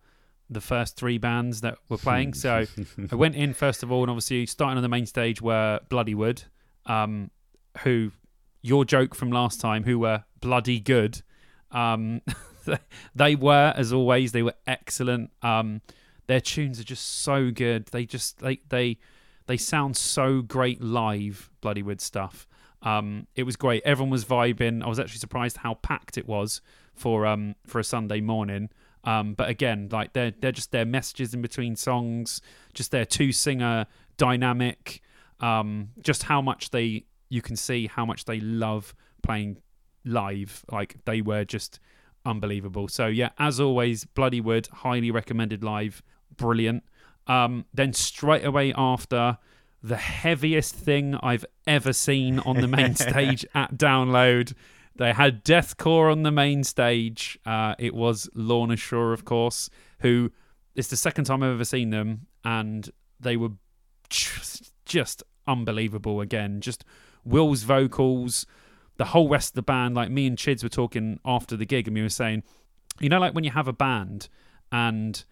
[0.49, 2.33] the first three bands that were playing.
[2.33, 2.65] so
[3.11, 6.43] I went in first of all, and obviously starting on the main stage were Bloodywood,
[6.85, 7.31] um,
[7.79, 8.11] who
[8.61, 11.21] your joke from last time, who were bloody good.
[11.71, 12.21] Um,
[13.15, 15.31] they were, as always, they were excellent.
[15.41, 15.81] Um,
[16.27, 17.87] their tunes are just so good.
[17.87, 18.97] They just they they
[19.47, 21.49] they sound so great live.
[21.61, 22.47] Bloodywood stuff.
[22.81, 23.81] Um, it was great.
[23.85, 24.83] Everyone was vibing.
[24.83, 26.61] I was actually surprised how packed it was
[26.93, 28.69] for um for a Sunday morning.
[29.05, 32.41] Um, but again, like they're they're just their messages in between songs,
[32.73, 33.87] just their two singer
[34.17, 35.01] dynamic,
[35.39, 39.57] um, just how much they you can see how much they love playing
[40.05, 40.63] live.
[40.71, 41.79] Like they were just
[42.25, 42.87] unbelievable.
[42.87, 46.01] So yeah, as always, Bloodywood, highly recommended live,
[46.35, 46.83] brilliant.
[47.27, 49.37] Um, then straight away after,
[49.83, 54.53] the heaviest thing I've ever seen on the main stage at Download.
[54.95, 57.37] They had Deathcore on the main stage.
[57.45, 59.69] Uh, it was Lorna Shore, of course,
[59.99, 60.31] who
[60.75, 62.89] it's the second time I've ever seen them, and
[63.19, 63.51] they were
[64.09, 66.61] just, just unbelievable again.
[66.61, 66.85] Just
[67.25, 68.45] Will's vocals,
[68.97, 69.95] the whole rest of the band.
[69.95, 72.43] Like me and Chids were talking after the gig, and we were saying,
[72.99, 74.29] you know, like when you have a band
[74.71, 75.25] and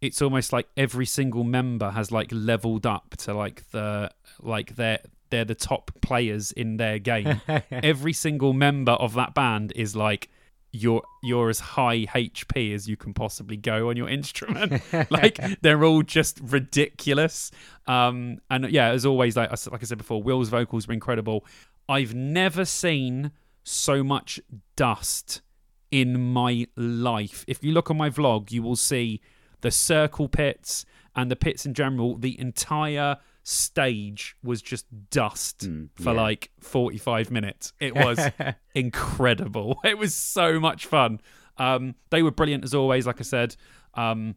[0.00, 4.10] it's almost like every single member has like leveled up to like the
[4.40, 5.00] like their
[5.30, 7.40] they're the top players in their game.
[7.70, 10.30] Every single member of that band is like
[10.72, 14.82] you're you're as high HP as you can possibly go on your instrument.
[15.10, 17.50] like they're all just ridiculous.
[17.86, 21.44] Um, and yeah, as always, like like I said before, Will's vocals were incredible.
[21.88, 23.32] I've never seen
[23.64, 24.40] so much
[24.76, 25.40] dust
[25.90, 27.44] in my life.
[27.48, 29.20] If you look on my vlog, you will see
[29.60, 30.84] the circle pits
[31.16, 32.16] and the pits in general.
[32.16, 36.20] The entire stage was just dust Mm, for yeah.
[36.22, 37.72] like 45 minutes.
[37.80, 38.18] It was
[38.74, 39.80] incredible.
[39.84, 41.20] It was so much fun.
[41.56, 43.06] Um, they were brilliant as always.
[43.06, 43.56] Like I said,
[43.94, 44.36] um,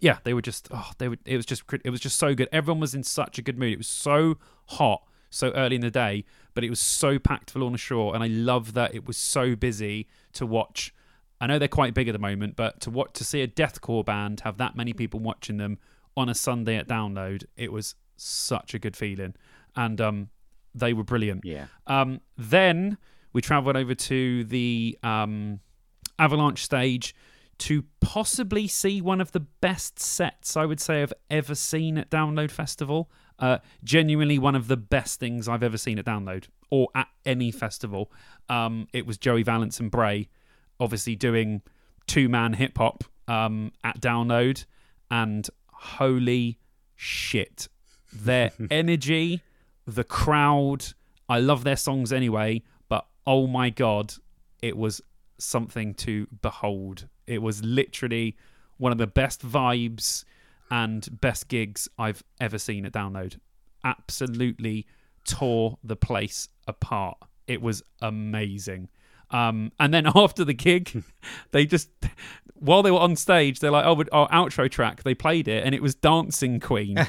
[0.00, 1.16] yeah, they were just oh, they were.
[1.24, 2.48] It was just it was just so good.
[2.52, 3.72] Everyone was in such a good mood.
[3.72, 4.36] It was so
[4.66, 6.24] hot so early in the day,
[6.54, 9.56] but it was so packed for Lorna Shore, and I love that it was so
[9.56, 10.92] busy to watch.
[11.40, 14.04] I know they're quite big at the moment, but to watch to see a deathcore
[14.04, 15.78] band have that many people watching them
[16.16, 19.34] on a Sunday at Download, it was such a good feeling,
[19.76, 20.28] and um,
[20.74, 21.44] they were brilliant.
[21.44, 21.66] Yeah.
[21.86, 22.98] Um, then
[23.32, 25.60] we travelled over to the um,
[26.18, 27.14] Avalanche stage
[27.58, 32.10] to possibly see one of the best sets I would say I've ever seen at
[32.10, 33.10] Download Festival.
[33.38, 37.50] Uh, genuinely one of the best things I've ever seen at Download or at any
[37.50, 38.10] festival.
[38.48, 40.28] Um, it was Joey Valence and Brae,
[40.80, 41.62] obviously doing
[42.06, 44.64] two man hip hop um, at Download,
[45.10, 46.58] and holy
[46.96, 47.68] shit,
[48.12, 49.42] their energy,
[49.86, 50.86] the crowd.
[51.28, 54.14] I love their songs anyway, but oh my god,
[54.62, 55.00] it was
[55.38, 57.08] something to behold.
[57.26, 58.36] It was literally
[58.78, 60.24] one of the best vibes
[60.70, 63.38] and best gigs I've ever seen at Download.
[63.84, 64.86] Absolutely
[65.26, 67.18] tore the place apart.
[67.46, 68.88] It was amazing.
[69.30, 71.02] Um, and then after the gig,
[71.50, 71.90] they just,
[72.54, 75.74] while they were on stage, they're like, "Oh, our outro track." They played it, and
[75.74, 76.94] it was "Dancing Queen"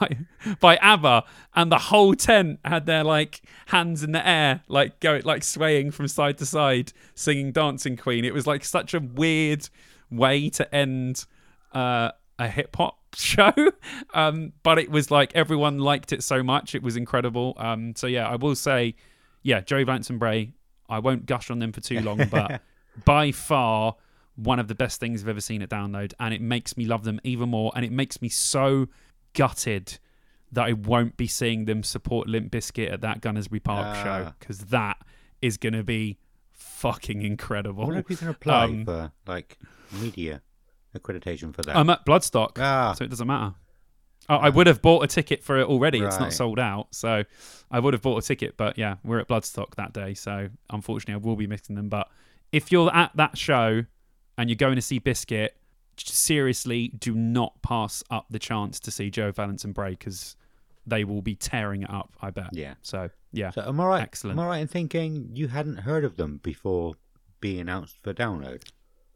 [0.00, 0.18] by,
[0.60, 1.24] by ABBA,
[1.54, 5.90] and the whole tent had their like hands in the air, like going, like swaying
[5.90, 9.68] from side to side, singing "Dancing Queen." It was like such a weird
[10.10, 11.26] way to end
[11.74, 13.52] uh, a hip hop show,
[14.14, 17.54] um, but it was like everyone liked it so much, it was incredible.
[17.58, 18.94] Um, so yeah, I will say,
[19.42, 20.52] yeah, Joey Vance and Brae.
[20.88, 22.62] I won't gush on them for too long, but
[23.04, 23.96] by far
[24.36, 27.04] one of the best things I've ever seen at Download, and it makes me love
[27.04, 28.86] them even more, and it makes me so
[29.34, 29.98] gutted
[30.52, 34.02] that I won't be seeing them support Limp Bizkit at that Gunnersbury Park Ah.
[34.04, 34.96] show because that
[35.42, 36.18] is going to be
[36.52, 37.84] fucking incredible.
[37.84, 39.58] wonder if you can apply Um, for like
[40.00, 40.40] media
[40.96, 41.76] accreditation for that.
[41.76, 43.54] I'm at Bloodstock, ah, so it doesn't matter.
[44.28, 46.00] I, I would have bought a ticket for it already.
[46.00, 47.24] It's not sold out, so
[47.70, 48.56] I would have bought a ticket.
[48.56, 51.88] But yeah, we're at Bloodstock that day, so unfortunately, I will be missing them.
[51.88, 52.08] But
[52.52, 53.84] if you're at that show
[54.36, 55.50] and you're going to see Bizkit,
[55.96, 60.36] seriously, do not pass up the chance to see Joe Valence and Brae because
[60.86, 62.12] they will be tearing it up.
[62.22, 62.50] I bet.
[62.52, 62.74] yeah.
[62.82, 64.02] So yeah, So am I right?
[64.02, 64.38] Excellent.
[64.38, 66.94] Am I right in thinking you hadn't heard of them before
[67.40, 68.62] being announced for download?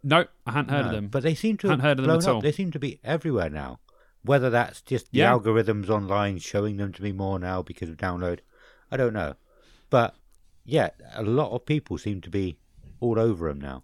[0.05, 1.07] no, I hadn't heard of them.
[1.09, 2.35] But they seem to have heard of them blown at up.
[2.37, 2.41] all.
[2.41, 3.79] They seem to be everywhere now.
[4.25, 5.33] Whether that's just the Yeah.
[5.33, 8.41] algorithms online showing them to me more now because of download,
[8.91, 9.35] I don't know.
[9.91, 10.15] But
[10.65, 12.57] yeah, a lot of people seem to be
[13.01, 13.83] all over them now.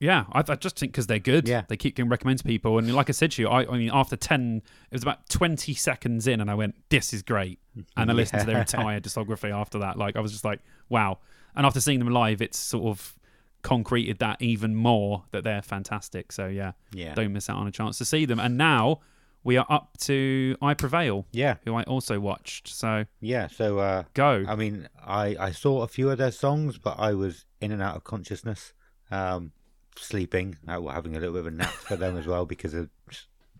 [0.00, 1.48] Yeah, I, I just think because they're good.
[1.48, 1.62] Yeah.
[1.66, 2.78] They keep getting recommended to people.
[2.78, 5.74] And like I said to you, I, I mean, after 10, it was about 20
[5.74, 7.58] seconds in, and I went, this is great.
[7.96, 9.96] And I listened to their entire discography after that.
[9.98, 11.18] Like, I was just like, wow.
[11.56, 13.18] And after seeing them live, it's sort of
[13.62, 16.30] concreted that even more that they're fantastic.
[16.30, 17.14] So, yeah, Yeah.
[17.14, 18.38] don't miss out on a chance to see them.
[18.38, 19.00] And now
[19.48, 21.54] we are up to I Prevail, Yeah.
[21.64, 22.68] who I also watched.
[22.68, 23.46] So, Yeah.
[23.46, 24.44] So uh, go.
[24.46, 27.80] I mean, I, I saw a few of their songs, but I was in and
[27.80, 28.74] out of consciousness,
[29.10, 29.52] um,
[29.96, 32.90] sleeping, uh, having a little bit of a nap for them as well because of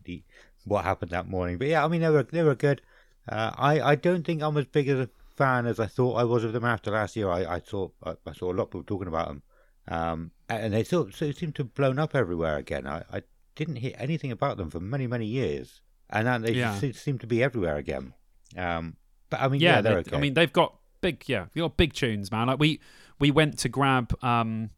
[0.05, 0.23] the
[0.66, 1.56] what happened that morning.
[1.56, 2.82] But yeah, I mean they were they were good.
[3.27, 6.24] Uh, I I don't think I'm as big as a fan as I thought I
[6.24, 7.31] was of them after last year.
[7.31, 9.43] I I saw I, I saw a lot of people talking about them,
[9.89, 12.86] um, and they sort so seem to have blown up everywhere again.
[12.86, 13.23] I, I
[13.59, 16.74] didn't hear anything about them for many many years, and then they Yeah.
[16.78, 18.14] se- seem to be everywhere again.
[18.56, 18.97] Um,
[19.30, 20.16] but I mean, yeah, yeah, they're they- okay.
[20.16, 22.47] I mean, they've got big, yeah, they got big tunes, man.
[22.47, 22.80] Like we
[23.18, 24.70] we went to grab um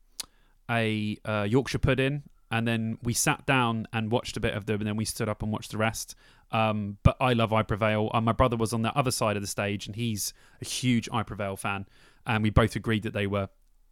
[0.69, 4.81] a uh, Yorkshire pudding, and then we sat down and watched a bit of them,
[4.81, 6.15] and then we stood up and watched the rest.
[6.52, 8.11] Um, but I love I Prevail.
[8.12, 11.09] Uh, my brother was on the other side of the stage, and he's a huge
[11.12, 11.86] I Prevail fan,
[12.27, 13.48] and we both agreed that they were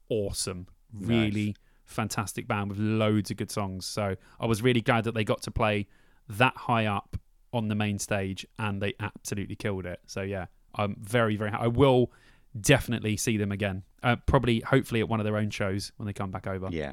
[0.08, 1.54] awesome, really
[1.88, 3.84] fantastic band with loads of good songs.
[3.86, 5.86] So I was really glad that they got to play
[6.28, 7.16] that high up
[7.52, 10.00] on the main stage, and they absolutely killed it.
[10.06, 11.50] So yeah, I'm very very.
[11.50, 12.12] Ha- I will
[12.58, 13.82] definitely see them again.
[14.02, 16.68] Uh, probably, hopefully, at one of their own shows when they come back over.
[16.70, 16.92] yeah,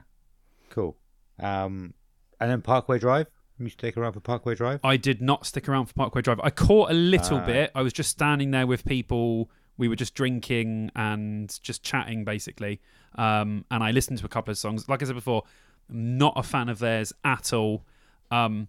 [0.70, 0.98] cool.
[1.40, 1.94] Um,
[2.40, 3.28] and then Parkway Drive.
[3.58, 4.82] You stick around for Parkway Drive.
[4.84, 6.42] I did not stick around for Parkway Drive.
[6.44, 7.46] I caught a little Ah.
[7.46, 7.72] bit.
[7.74, 9.50] I was just standing there with people.
[9.78, 12.82] We were just drinking and just chatting, basically.
[13.16, 14.88] Um, and I listened to a couple of songs.
[14.88, 15.44] Like I said before,
[15.90, 17.86] I'm not a fan of theirs at all.
[18.32, 18.68] Um,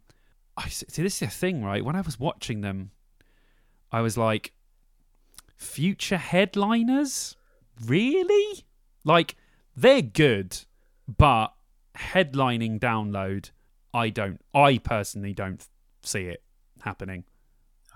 [0.56, 1.02] I see.
[1.02, 1.84] This is a thing, right?
[1.84, 2.90] When I was watching them,
[3.92, 4.52] I was like,
[5.56, 7.36] future headliners,
[7.84, 8.64] really?
[9.04, 9.36] Like
[9.76, 10.58] they're good,
[11.06, 11.52] but
[11.96, 13.50] headlining download,
[13.94, 14.40] I don't.
[14.54, 15.66] I personally don't
[16.02, 16.42] see it
[16.82, 17.24] happening.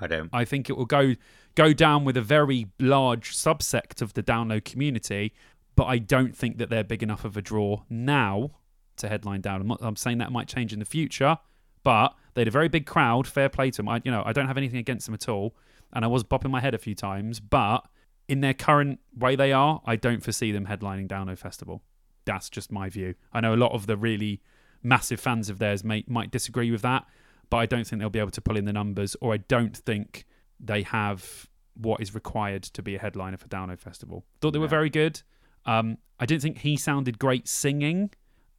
[0.00, 0.30] I don't.
[0.32, 1.14] I think it will go
[1.54, 5.34] go down with a very large subsect of the download community,
[5.76, 8.50] but I don't think that they're big enough of a draw now
[8.96, 9.60] to headline down.
[9.60, 11.38] I'm, not, I'm saying that might change in the future,
[11.82, 13.26] but they had a very big crowd.
[13.26, 13.88] Fair play to them.
[13.88, 15.56] I, you know, I don't have anything against them at all,
[15.92, 17.86] and I was bopping my head a few times, but
[18.28, 21.82] in their current way they are, I don't foresee them headlining Download Festival.
[22.24, 23.14] That's just my view.
[23.32, 24.40] I know a lot of the really
[24.82, 27.06] massive fans of theirs may, might disagree with that,
[27.50, 29.76] but I don't think they'll be able to pull in the numbers, or I don't
[29.76, 30.24] think
[30.58, 34.24] they have what is required to be a headliner for Download Festival.
[34.40, 35.22] Thought they were very good.
[35.66, 38.10] Um, I didn't think he sounded great singing.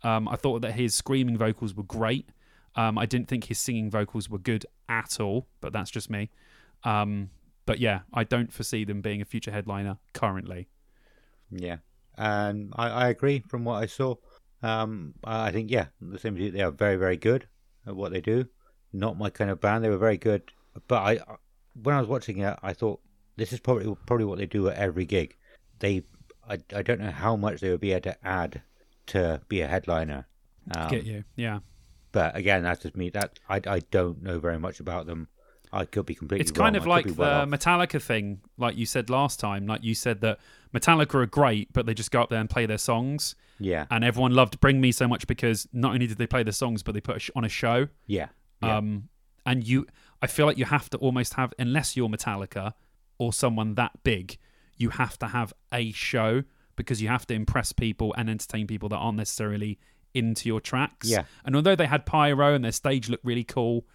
[0.04, 2.30] Um, I thought that his screaming vocals were great.
[2.76, 6.30] Um, I didn't think his singing vocals were good at all, but that's just me.
[6.84, 7.30] Um,
[7.66, 10.68] but yeah, I don't foresee them being a future headliner currently.
[11.52, 11.78] Yeah,
[12.18, 14.16] and I, I agree from what I saw.
[14.64, 17.48] Um, I think yeah, the you, they are very very good
[17.86, 18.48] at what they do.
[18.94, 19.84] Not my kind of band.
[19.84, 20.52] They were very good,
[20.88, 21.20] but I
[21.82, 23.00] when I was watching it, I thought
[23.38, 25.36] this is probably probably what they do at every gig.
[25.80, 26.04] They
[26.48, 28.62] I, I don't know how much they would be able to add
[29.08, 30.28] to be a headliner.
[30.76, 31.24] Um, Get you?
[31.36, 31.60] Yeah.
[32.12, 33.10] But again, that's just me.
[33.10, 35.28] That I I don't know very much about them.
[35.74, 36.42] I could be completely.
[36.42, 36.82] It's kind wrong.
[36.82, 37.46] of like the well.
[37.46, 39.66] Metallica thing, like you said last time.
[39.68, 40.40] Like you said that
[40.74, 44.04] Metallica are great, but they just go up there and play their songs, yeah and
[44.04, 46.94] everyone loved "Bring Me" so much because not only did they play the songs, but
[46.94, 47.88] they put a sh- on a show.
[48.06, 48.28] yeah
[48.62, 49.10] yeah Um,
[49.46, 49.88] and you,
[50.22, 52.74] I feel like you have to almost have, unless you're Metallica
[53.18, 54.38] or someone that big,
[54.78, 56.44] you have to have a show
[56.76, 59.80] because you have to impress people and entertain people that aren't necessarily
[60.14, 61.10] into your tracks.
[61.10, 61.24] Yeah.
[61.46, 63.86] And although they had pyro and their stage looked really cool,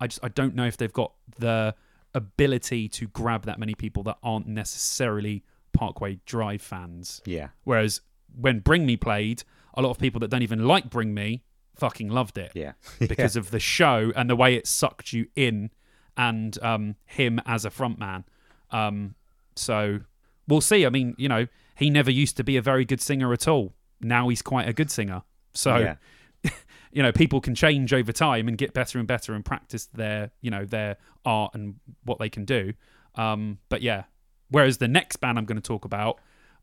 [0.00, 1.74] I just I don't know if they've got the
[2.14, 7.20] ability to grab that many people that aren't necessarily Parkway Drive fans.
[7.26, 8.00] yeah Whereas
[8.34, 9.42] when Bring Me played,
[9.74, 11.42] a lot of people that don't even like Bring Me
[11.76, 15.70] fucking loved it yeah because of the show and the way it sucked you in
[16.16, 18.24] and um, him as a frontman.
[18.70, 19.14] Um,
[19.54, 20.00] so
[20.48, 20.86] we'll see.
[20.86, 21.46] I mean, you know,
[21.76, 23.74] he never used to be a very good singer at all.
[24.00, 25.22] Now he's quite a good singer.
[25.52, 25.96] So, Yeah.
[26.92, 30.30] you know, people can change over time and get better and better and practice their,
[30.40, 31.74] you know, their art and
[32.04, 32.72] what they can do.
[33.16, 34.04] Um, but yeah,
[34.50, 36.20] whereas the next band I'm going to talk about,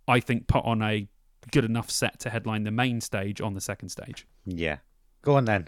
[0.08, 1.08] I think put on a
[1.52, 4.26] good enough set to headline the main stage on the second stage.
[4.46, 4.78] yeah.
[5.24, 5.68] Go on then.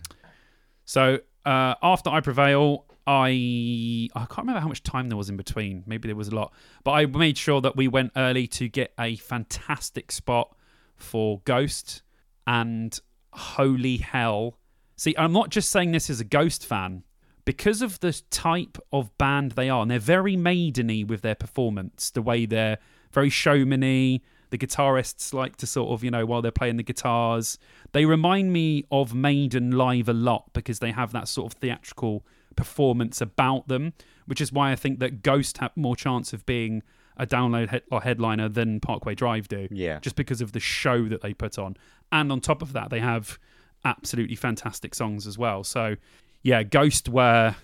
[0.85, 5.37] So uh, after I Prevail, I I can't remember how much time there was in
[5.37, 5.83] between.
[5.87, 6.53] Maybe there was a lot,
[6.83, 10.55] but I made sure that we went early to get a fantastic spot
[10.95, 12.03] for Ghost.
[12.47, 12.99] And
[13.33, 14.59] holy hell!
[14.95, 17.03] See, I'm not just saying this as a Ghost fan
[17.45, 22.09] because of the type of band they are, and they're very maideny with their performance.
[22.09, 22.79] The way they're
[23.11, 24.21] very showmany.
[24.49, 27.57] The guitarists like to sort of, you know, while they're playing the guitars,
[27.91, 32.25] they remind me of Maiden live a lot because they have that sort of theatrical
[32.55, 33.93] performance about them,
[34.25, 36.83] which is why I think that Ghost have more chance of being
[37.17, 39.99] a download head- or headliner than Parkway Drive do Yeah.
[39.99, 41.77] just because of the show that they put on.
[42.11, 43.39] And on top of that, they have
[43.83, 45.63] absolutely fantastic songs as well.
[45.63, 45.95] So,
[46.43, 47.55] yeah, Ghost were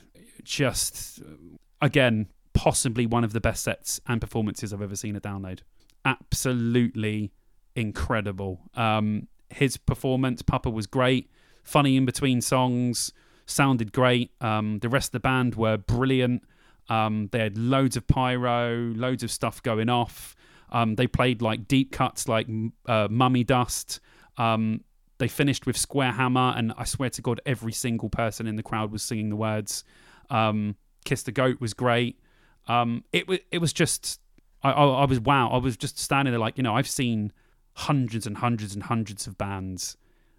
[0.43, 1.21] just,
[1.81, 5.59] again, possibly one of the best sets and performances I've ever seen at Download.
[6.05, 7.31] Absolutely
[7.75, 8.61] incredible.
[8.75, 11.29] Um, his performance, Papa, was great.
[11.63, 13.11] Funny in between songs,
[13.45, 14.31] sounded great.
[14.41, 16.43] Um, the rest of the band were brilliant.
[16.89, 20.35] Um, they had loads of pyro, loads of stuff going off.
[20.71, 22.47] Um, they played like deep cuts like
[22.87, 23.99] uh, Mummy Dust.
[24.37, 24.83] Um,
[25.19, 28.63] they finished with Square Hammer, and I swear to God, every single person in the
[28.63, 29.83] crowd was singing the words.
[30.29, 32.19] Um, Kiss the Goat was great.
[32.67, 34.19] It was it was just
[34.63, 35.49] I, I, I was wow.
[35.49, 37.31] I was just standing there like you know I've seen
[37.73, 39.97] hundreds and hundreds and hundreds of bands,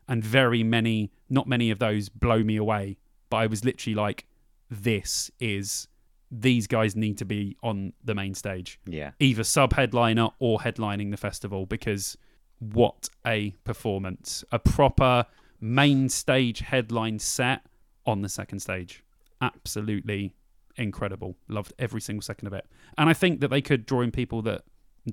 [0.09, 2.99] and very many not many of those blow me away.
[3.31, 4.27] But I was literally like,
[4.71, 5.89] this is
[6.31, 9.11] these guys need to be on the main stage, Yeah.
[9.21, 12.17] either sub headliner or headlining the festival because
[12.59, 14.45] what a performance!
[14.53, 15.27] A proper
[15.61, 17.63] main stage headline set
[18.07, 19.03] on the second stage.
[19.41, 20.35] Absolutely
[20.77, 21.37] incredible.
[21.49, 22.67] Loved every single second of it.
[22.99, 24.63] And I think that they could draw in people that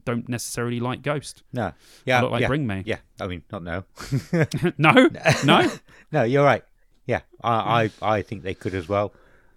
[0.05, 1.43] don't necessarily like Ghost.
[1.51, 1.73] No.
[2.05, 2.21] Yeah.
[2.21, 2.47] like yeah.
[2.47, 2.83] Bring Me.
[2.85, 2.99] Yeah.
[3.19, 3.83] I mean, not no.
[4.77, 5.09] no,
[5.43, 5.71] no.
[6.11, 6.63] no, you're right.
[7.05, 7.21] Yeah.
[7.43, 9.13] I, I, I think they could as well.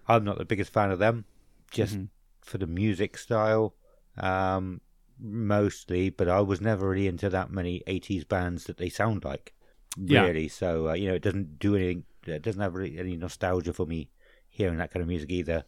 [0.08, 1.24] I'm not the biggest fan of them,
[1.70, 2.08] just Mhm.
[2.40, 3.74] for the music style,
[4.18, 4.80] um,
[5.20, 6.10] mostly.
[6.10, 9.52] But I was never really into that many '80s bands that they sound like,
[9.96, 10.22] Yeah.
[10.24, 10.48] really.
[10.48, 12.04] So uh, you know, it doesn't do anything.
[12.26, 14.10] It doesn't have really any nostalgia for me
[14.48, 15.64] hearing that kind of music either.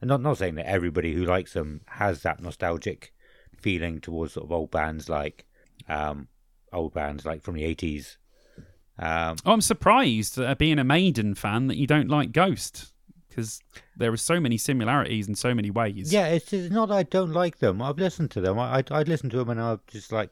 [0.00, 3.12] And not not saying that everybody who likes them has that nostalgic
[3.56, 5.46] feeling towards sort of old bands like
[5.88, 6.28] um,
[6.72, 8.16] old bands like from the '80s.
[8.98, 12.92] Um, Oh, I'm surprised, uh, being a Maiden fan, that you don't like Ghost
[13.28, 13.60] because
[13.96, 16.12] there are so many similarities in so many ways.
[16.12, 17.80] Yeah, it's, it's not that I don't like them.
[17.80, 18.58] I've listened to them.
[18.58, 20.30] I, I'd, I'd listen to them and I'm just like,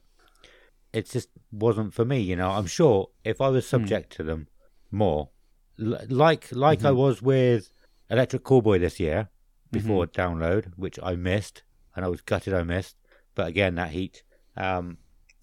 [0.92, 2.20] it just wasn't for me.
[2.20, 4.48] You know, I'm sure if I was subject to them
[4.90, 5.28] more,
[5.80, 7.70] l- like like I was with
[8.10, 9.28] Electric Callboy this year
[9.70, 11.62] before download, which I missed
[11.94, 12.96] and I was gutted I missed.
[13.34, 14.22] But again, that heat,
[14.56, 14.98] um,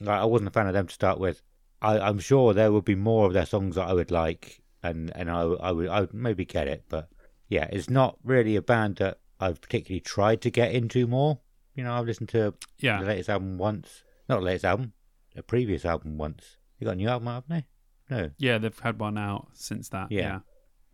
[0.08, 1.41] I wasn't a fan of them to start with.
[1.82, 5.12] I, I'm sure there would be more of their songs that I would like, and
[5.16, 7.10] and I, I would I would maybe get it, but
[7.50, 11.40] yeah, it's not really a band that I've particularly tried to get into more.
[11.76, 13.00] You know, I've listened to Yeah.
[13.02, 14.94] the latest album once, not the latest album,
[15.36, 16.58] a previous album once.
[16.80, 17.66] They got a new album out, haven't
[18.10, 18.16] they?
[18.16, 18.30] No.
[18.38, 20.12] Yeah, they've had one out since that.
[20.12, 20.40] Yeah.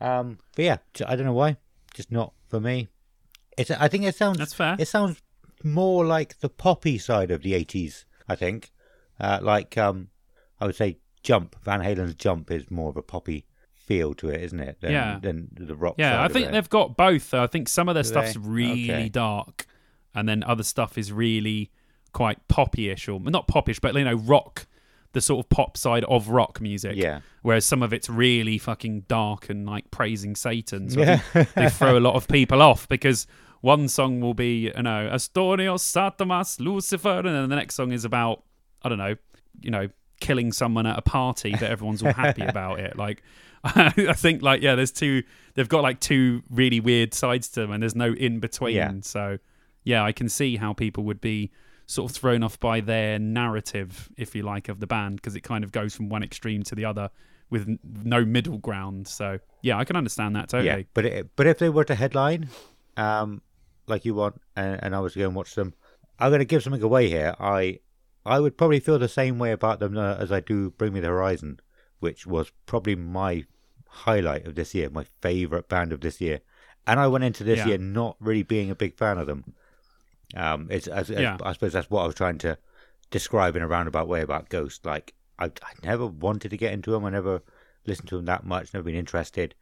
[0.01, 0.19] Yeah.
[0.19, 1.57] Um, but yeah, I don't know why,
[1.93, 2.87] just not for me.
[3.59, 4.75] It's I think it sounds That's fair.
[4.79, 5.21] it sounds
[5.63, 8.05] more like the poppy side of the eighties.
[8.27, 8.71] I think,
[9.19, 10.09] uh, like um,
[10.59, 14.41] I would say Jump Van Halen's Jump is more of a poppy feel to it,
[14.43, 14.77] isn't it?
[14.81, 15.19] Than, Yeah.
[15.21, 15.95] Than the rock.
[15.97, 17.31] Yeah, I think they've got both.
[17.31, 17.43] Though.
[17.43, 18.39] I think some of their Do stuff's they?
[18.39, 19.09] really Okay.
[19.09, 19.65] dark,
[20.15, 21.71] and then other stuff is really
[22.13, 24.67] quite poppy-ish, or not poppish, but you know, rock,
[25.13, 26.95] the sort of pop side of rock music.
[26.95, 27.21] Yeah.
[27.41, 30.89] Whereas some of it's really fucking dark and like praising Satan.
[30.91, 31.21] So Yeah.
[31.55, 33.25] they throw a lot of people off because
[33.61, 38.05] one song will be, you know, Astorios, Satanas, Lucifer, and then the next song is
[38.05, 38.43] about,
[38.83, 39.15] I don't know,
[39.61, 42.97] you know, killing someone at a party, that everyone's all happy about it.
[42.97, 43.21] Like,
[43.63, 45.23] I think, like, yeah, there's two,
[45.55, 48.75] they've got like two really weird sides to them, and there's no in between.
[48.75, 48.93] Yeah.
[49.01, 49.39] So,
[49.83, 51.51] yeah, I can see how people would be
[51.85, 55.41] sort of thrown off by their narrative, if you like, of the band, because it
[55.41, 57.09] kind of goes from one extreme to the other
[57.49, 59.07] with no middle ground.
[59.07, 60.67] So, yeah, I can understand that totally.
[60.67, 62.47] Yeah, but it, but if they were to headline,
[62.95, 63.41] um,
[63.89, 65.73] like you want, and, and I was going to go and watch them,
[66.19, 67.35] I'm going to give something away here.
[67.39, 67.79] I
[68.25, 70.99] I would probably feel the same way about them uh, as I do Bring Me
[70.99, 71.59] the Horizon,
[71.99, 73.45] which was probably my
[73.87, 76.41] highlight of this year, my favorite band of this year,
[76.85, 77.67] and I went into this Yeah.
[77.67, 79.53] year not really being a big fan of them.
[80.35, 81.37] Um, it's as, as- Yeah.
[81.41, 82.57] I suppose that's what I was trying to
[83.09, 84.85] describe in a roundabout way about Ghost.
[84.85, 87.05] Like I, I never wanted to get into them.
[87.05, 87.41] I never
[87.87, 88.73] listened to them that much.
[88.73, 89.55] Never been interested.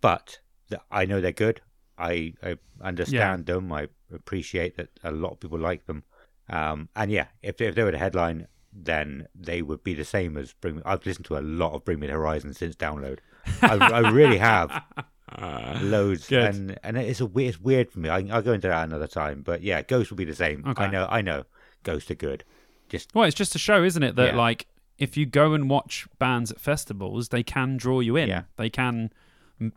[0.00, 0.38] But
[0.70, 1.60] th- I know they're good.
[1.98, 3.72] I, I understand them.
[3.72, 6.02] I appreciate that a lot of people like them.
[6.48, 10.36] Um, and yeah, if if they were the headline, then they would be the same
[10.36, 10.82] as Bring Me.
[10.84, 13.18] I've listened to a lot of Bring Me the Horizon since download.
[13.62, 14.82] I, I really have
[15.82, 16.54] loads, Good.
[16.54, 18.08] and and it's a weird, it's weird for me.
[18.08, 19.42] I, I'll go into that another time.
[19.42, 20.64] But yeah, Ghost will be the same.
[20.66, 20.84] Okay.
[20.84, 21.44] I know, I know.
[21.82, 22.44] Ghost are good.
[22.88, 24.16] Just Well, it's just a show, isn't it?
[24.16, 24.36] That Yeah.
[24.36, 24.66] like
[24.98, 28.28] if you go and watch bands at festivals, they can draw you in.
[28.28, 28.42] Yeah.
[28.56, 29.12] They can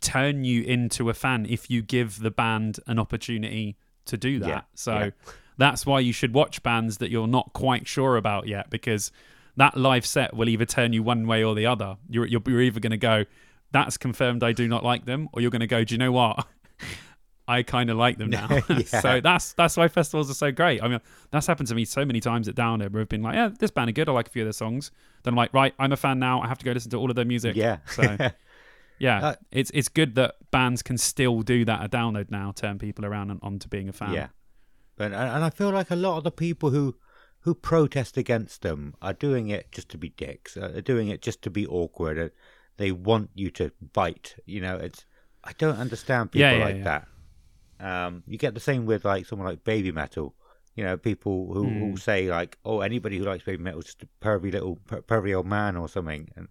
[0.02, 4.48] turn you into a fan if you give the band an opportunity to do that.
[4.48, 4.62] Yeah.
[4.74, 5.10] So Yeah.
[5.58, 9.12] that's why you should watch bands that you're not quite sure about yet, because
[9.56, 11.98] that live set will either turn you one way or the other.
[12.10, 13.26] You're you're, you're either going to go,
[13.72, 14.44] "That's confirmed.
[14.44, 16.46] I do not like them," or you're going to go, "Do you know what?"
[17.50, 18.48] I kind of like them now.
[18.70, 18.80] Yeah.
[18.86, 20.84] so that's that's why festivals are so great.
[20.84, 21.00] I mean,
[21.32, 23.72] that's happened to me so many times at Downer where I've been like, yeah, this
[23.72, 24.10] band are good.
[24.10, 24.92] I like a few of their songs.
[25.24, 26.42] Then I'm like, right, I'm a fan now.
[26.42, 27.56] I have to go listen to all of their music.
[27.56, 27.78] yeah.
[27.88, 28.04] So
[29.00, 32.78] yeah, Uh, it's it's good that bands can still do that A download now, turn
[32.80, 34.14] people around and onto being a fan.
[34.14, 34.28] Yeah,
[34.98, 36.96] and and I feel like a lot of the people who
[37.42, 40.58] who protest against them are doing it just to be dicks.
[40.58, 42.18] Uh, they're doing it just to be awkward.
[42.20, 42.30] Uh,
[42.78, 44.36] They want you to bite.
[44.46, 45.06] You know, it's
[45.44, 46.84] I don't understand people Yeah, yeah, like yeah.
[46.84, 47.08] that.
[47.80, 50.34] Um, you get the same with like someone like Babymetal.
[50.76, 51.80] You know, people who, Hmm.
[51.80, 55.36] who say like, "Oh, anybody who likes Babymetal is just a pervy little per- pervy
[55.36, 56.48] old man or something," and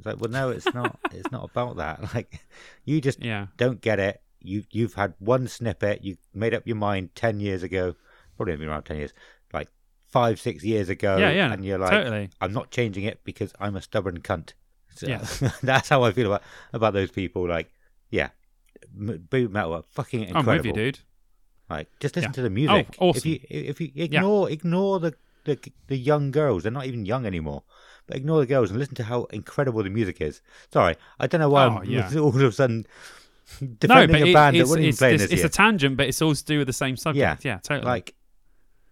[0.00, 0.98] it's like, well, no, it's not.
[1.12, 2.00] it's not about that.
[2.14, 2.40] Like,
[2.84, 3.46] you just Yeah.
[3.56, 4.20] don't get it.
[4.40, 6.02] You you've had one snippet.
[6.02, 7.94] You made up your mind ten years ago.
[8.36, 9.12] Probably been around ten years,
[9.52, 9.68] like
[10.08, 11.18] five, six years ago.
[11.18, 12.30] Yeah, yeah, And you're like, totally.
[12.40, 14.54] I'm not changing it because I'm a stubborn cunt.
[14.96, 15.24] So, Yeah.
[15.62, 17.46] that's how I feel about about those people.
[17.46, 17.70] Like,
[18.10, 18.30] yeah,
[18.98, 20.50] m- boot metal, are fucking incredible.
[20.50, 21.00] I'm with you, dude.
[21.68, 22.34] Like, just listen Yeah.
[22.34, 22.96] to the music.
[22.98, 23.18] Oh, awesome.
[23.18, 25.14] If you if you ignore ignore the,
[25.44, 27.62] the the young girls, they're not even young anymore.
[28.10, 30.42] But ignore the girls and listen to how incredible the music is.
[30.72, 32.10] Sorry, I don't know why Oh, I'm yeah.
[32.18, 32.86] all of a sudden
[33.60, 35.96] No, defending but a it- band that it's, wasn't even playing this it's a tangent,
[35.96, 37.44] but it's all to do with the same subject.
[37.44, 37.86] Yeah, yeah, totally.
[37.86, 38.14] Like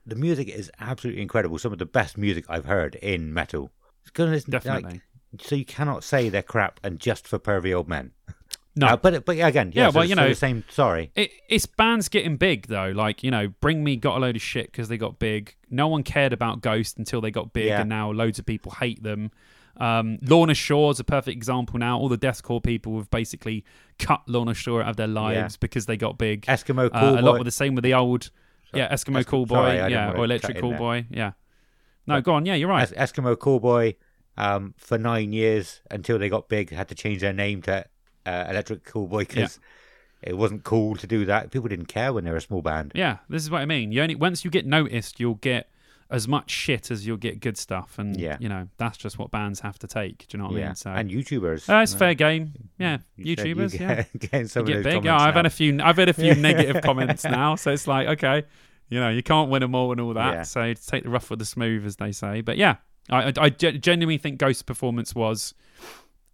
[0.06, 1.58] the music is absolutely incredible.
[1.58, 3.70] Some of the best music I've heard in metal.
[4.02, 5.02] It's gonna listen, like, Definitely.
[5.40, 8.12] so you cannot say they're crap and just for pervy old men.
[8.78, 10.64] no, Uh, but but again, Yeah, yeah, so, well, you so know- the same.
[10.70, 12.92] Sorry, It, it's bands getting big though.
[12.94, 15.55] Like you know, Bring Me got a load of shit because they got big.
[15.70, 17.80] No one cared about Ghost until they got big, Yeah.
[17.80, 19.30] and now loads of people hate them.
[19.80, 21.98] Um, Lorna is a perfect example now.
[21.98, 23.64] All the deathcore people have basically
[24.00, 26.42] cut Lorna Shore out of their lives because they got big.
[26.46, 28.30] Eskimo Uh, Cool a lot with the same with the old,
[28.74, 30.74] yeah, Eskimo Eskimo- Callboy, sorry, yeah, or Electric Cool.
[30.74, 31.32] Boy, yeah.
[32.09, 32.90] No, go on, yeah, you're right.
[32.92, 33.94] Es- Eskimo Callboy
[34.36, 37.84] um, for nine years until they got big, had to change their name to
[38.28, 39.59] uh, Electric Callboy because
[40.22, 41.50] it wasn't cool to do that.
[41.50, 42.92] People didn't care when they were a small band.
[42.94, 43.92] Yeah, this is what I mean.
[43.92, 45.70] You only once you get noticed, you'll get
[46.10, 48.38] as much shit as you'll get good stuff, and Yeah.
[48.40, 50.26] you know that's just what bands have to take.
[50.28, 50.74] Do you know what I mean?
[50.74, 51.68] So and YouTubers.
[51.68, 52.52] uh, it's fair game.
[52.78, 53.78] Yeah, you said you YouTubers.
[53.78, 55.05] get, yeah, some get big.
[55.05, 55.78] Yeah, I've had a few.
[55.82, 58.44] I've had a few negative comments now, so it's like okay,
[58.88, 60.32] you know, you can't win them all and all that.
[60.32, 60.42] Yeah.
[60.44, 62.40] So take the rough with the smooth, as they say.
[62.40, 62.76] But yeah,
[63.10, 65.52] I, I, I genuinely think Ghost's performance was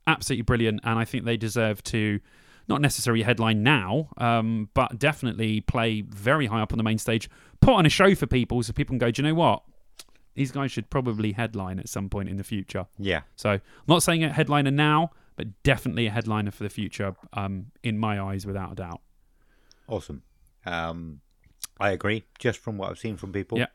[0.07, 2.21] absolutely brilliant, and I think they deserve to
[2.67, 7.29] not necessarily headline now, um, but definitely play very high up on the main stage,
[7.61, 9.11] put on a show for people, so people can go.
[9.11, 9.63] Do you know what?
[10.35, 12.87] These guys should probably headline at some point in the future.
[12.99, 17.15] Yeah, So I'm not saying a headliner now, but definitely a headliner for the future,
[17.35, 19.01] um, in my eyes, without a doubt.
[19.89, 20.23] awesome.
[20.67, 21.21] Um,
[21.79, 23.59] I agree, just from what I've seen from people.
[23.59, 23.67] Yeah.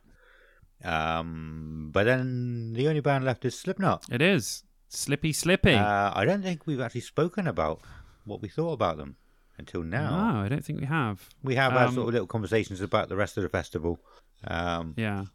[0.83, 4.05] Um, but then the only band left is Slipknot.
[4.11, 5.73] It is slippy, slippy.
[5.75, 7.79] Uh, I don't think we've actually spoken about
[8.25, 9.15] what we thought about them
[9.57, 10.33] until now.
[10.33, 11.29] No, I don't think we have.
[11.43, 13.99] We have had Um, sort of little conversations about the rest of the festival.
[14.45, 15.25] Um, Yeah.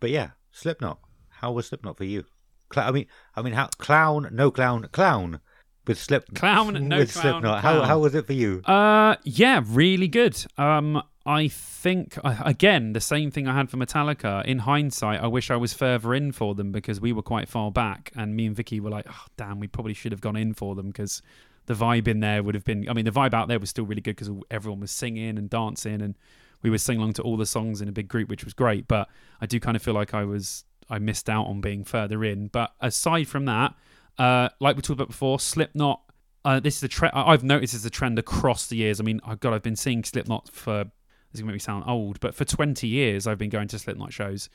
[0.00, 0.98] but yeah, Slipknot.
[1.28, 2.24] How was Slipknot for you?
[2.72, 5.40] Cl- I mean, I mean, how clown, no clown, clown
[5.86, 7.62] with Slip Clown, no with clown, Slipknot.
[7.62, 8.60] How how was it for you?
[8.64, 10.36] Uh, yeah, really good.
[10.58, 14.44] Um, I think again the same thing I had for Metallica.
[14.44, 17.70] In hindsight, I wish I was further in for them because we were quite far
[17.70, 20.54] back, and me and Vicky were like, "Oh, damn, we probably should have gone in
[20.54, 21.22] for them because
[21.66, 22.88] the vibe in there would have been.
[22.88, 25.48] I mean, the vibe out there was still really good because everyone was singing and
[25.48, 26.18] dancing, and
[26.62, 28.88] we were sing along to all the songs in a big group, which was great.
[28.88, 29.08] But
[29.40, 32.48] I do kind of feel like I was I missed out on being further in.
[32.48, 33.76] But aside from that,
[34.18, 36.00] uh, like we talked about before, Slipknot.
[36.42, 38.98] Uh, this is a trend I've noticed is a trend across the years.
[38.98, 40.86] I mean, oh God, I've been seeing Slipknot for
[41.30, 43.68] this is going to make me sound old, but for 20 years I've been going
[43.68, 44.48] to Slipknot shows,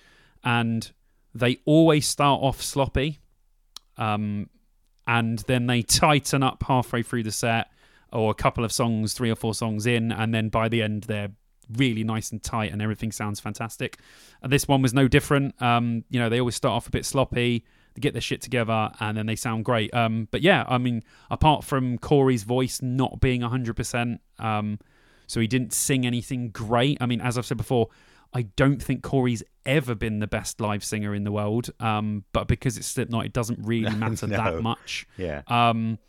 [0.43, 0.91] and
[1.33, 3.19] they always start off sloppy,
[3.97, 4.49] um,
[5.07, 7.69] and then they tighten up halfway through the set,
[8.11, 11.03] or a couple of songs, three or four songs in, and then by the end
[11.03, 11.31] they're
[11.77, 13.97] really nice and tight, and everything sounds fantastic.
[14.41, 15.59] And this one was no different.
[15.61, 17.65] Um, you know, they always start off a bit sloppy.
[17.95, 19.93] They get their shit together and then they sound great.
[19.93, 24.79] Um, but yeah, I mean, apart from Corey's voice not being 100%, um,
[25.27, 26.97] so he didn't sing anything great.
[27.01, 27.89] I mean, as I've said before,
[28.33, 31.69] I don't think Corey's ever been the best live singer in the world.
[31.79, 34.37] Um, but because it's Slipknot, it doesn't really matter No.
[34.37, 35.07] that much.
[35.17, 35.99] Yeah, Um,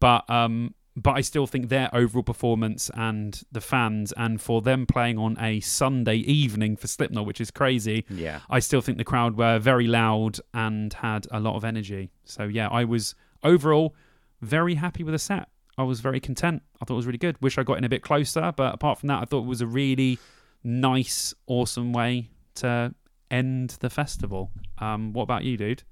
[0.00, 4.86] but um, but I still think their overall performance and the fans, and for them
[4.86, 8.40] playing on a Sunday evening for Slipknot, which is crazy, yeah.
[8.48, 12.10] I still think the crowd were very loud and had a lot of energy.
[12.24, 13.94] So yeah, I was overall
[14.40, 15.48] very happy with the set.
[15.78, 16.62] I was very content.
[16.80, 17.40] I thought it was really good.
[17.42, 19.60] Wish I got in a bit closer, but apart from that, I thought it was
[19.60, 20.18] a really
[20.64, 22.94] nice, awesome way to
[23.30, 24.50] end the festival.
[24.78, 25.82] Um, what about you, dude?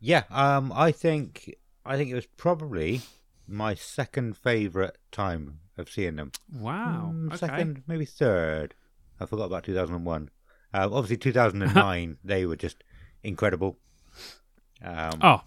[0.00, 3.00] Yeah, um, I think I think it was probably
[3.46, 6.32] my second favorite time of seeing them.
[6.52, 7.12] Wow.
[7.14, 7.36] Mm, okay.
[7.36, 8.74] Second, maybe third.
[9.20, 10.30] I forgot about 2001.
[10.72, 12.84] Uh, obviously, 2009 they were just
[13.22, 13.78] incredible.
[14.82, 15.40] Um, Oh,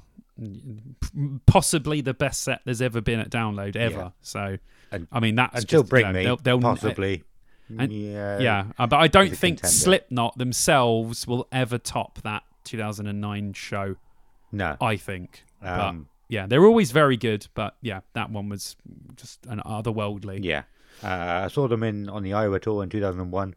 [1.46, 3.96] possibly the best set there's ever been at Download ever.
[3.96, 4.10] Yeah.
[4.22, 4.58] So,
[4.92, 7.24] And I mean, that's just, Bring you know, Me, they'll, they'll, possibly.
[7.78, 9.68] and- yeah, yeah, uh, but I don't think contender.
[9.76, 13.96] Slipknot themselves will ever top that 2009 show.
[14.52, 15.44] No, I think.
[15.62, 18.76] um, yeah, they're always very good, but yeah, that one was
[19.16, 20.44] just an otherworldly.
[20.44, 20.64] Yeah.
[21.04, 23.56] Uh, I saw them in on the Iowa tour in 2001.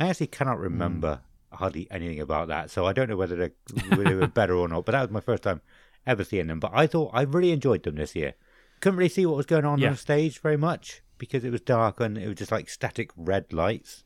[0.00, 1.20] I actually cannot remember
[1.52, 4.84] hardly anything about that, so I don't know whether they were better or not.
[4.84, 5.60] But that was my first time
[6.06, 6.60] ever seeing them.
[6.60, 8.34] But I thought I really enjoyed them this year.
[8.80, 9.90] Couldn't really see what was going on Yeah.
[9.90, 13.52] on stage very much because it was dark and it was just like static red
[13.52, 14.04] lights.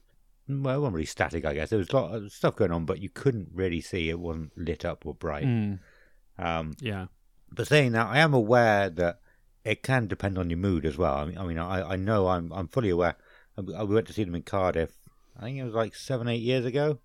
[0.48, 1.70] Well, it wasn't really static, I guess.
[1.70, 4.08] There was a lot of stuff going on, but you couldn't really see.
[4.08, 5.44] It wasn't lit up or bright.
[5.44, 5.78] Mm,
[6.38, 7.06] Um, yeah.
[7.52, 9.20] but saying that, I am aware that
[9.64, 11.14] it can depend on your mood as well.
[11.16, 13.16] I mean, I mean, I, I know I'm I'm fully aware.
[13.58, 14.92] I, we went to see them in Cardiff.
[15.36, 17.00] I think it was like seven, eight years ago.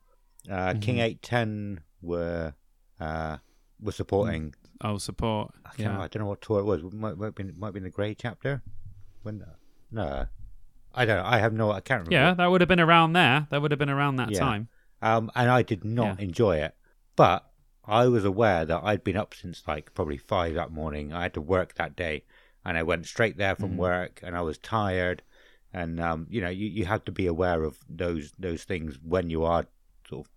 [0.49, 2.53] Uh, King Eight Ten were
[2.99, 3.37] uh,
[3.81, 4.53] were supporting.
[4.83, 5.53] Oh, support.
[5.65, 5.99] I, Yeah.
[6.01, 6.81] I don't know what tour it was.
[6.83, 8.61] It might, might have been might have been the Grey chapter.
[9.23, 9.43] When
[9.91, 10.27] no,
[10.93, 11.17] I don't.
[11.17, 11.23] know.
[11.25, 11.71] I have no.
[11.71, 12.13] I can't remember.
[12.13, 13.47] Yeah, that would have been around there.
[13.49, 14.39] That would have been around that Yeah.
[14.39, 14.67] time.
[15.01, 16.23] Um, and I did not Yeah.
[16.25, 16.75] enjoy it.
[17.15, 17.49] But
[17.85, 21.13] I was aware that I'd been up since like probably five that morning.
[21.13, 22.23] I had to work that day,
[22.65, 23.77] and I went straight there from Mhm.
[23.77, 25.21] work, and I was tired.
[25.73, 29.29] And um, you know, you, you have to be aware of those those things when
[29.29, 29.65] you are
[30.09, 30.31] sort of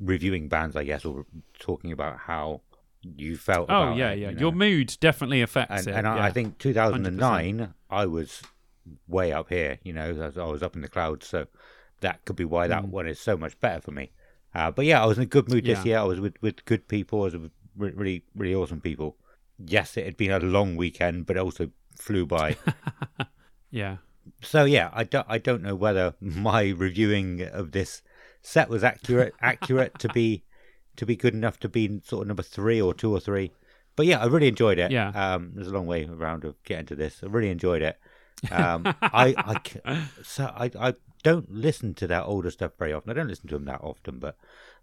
[0.00, 1.26] reviewing bands, I guess, or
[1.58, 2.62] talking about how
[3.02, 3.70] you felt.
[3.70, 4.28] Oh about yeah, it, yeah.
[4.30, 4.40] you know.
[4.40, 5.94] Your mood definitely affects and, it.
[5.98, 6.24] and I, yeah.
[6.24, 8.42] I think 2009, I was
[9.08, 9.78] way up here.
[9.82, 11.46] You know, I was- up in the clouds, so
[12.00, 12.88] that could be why that Mm.
[12.88, 14.12] one is so much better for me.
[14.54, 15.84] Uh, but yeah, I was in a good mood this Yeah.
[15.84, 15.98] year.
[15.98, 17.20] I was with, with good people.
[17.22, 19.16] I was with really really awesome people.
[19.64, 22.56] Yes, it had been a long weekend, but it also flew by.
[23.70, 23.98] yeah.
[24.42, 28.02] so yeah, I don't I don't know whether my reviewing of this
[28.42, 30.44] set was accurate accurate to be
[30.96, 33.52] to be good enough to be sort of number three or two or three.
[33.96, 34.90] But yeah, I really enjoyed it.
[34.90, 35.08] Yeah.
[35.08, 37.20] Um, there's a long way around of getting to this.
[37.22, 37.98] I really enjoyed it.
[38.50, 39.36] Um, I,
[39.84, 43.10] I, so I, I don't listen to their older stuff very often.
[43.10, 44.36] I don't listen to them that often, but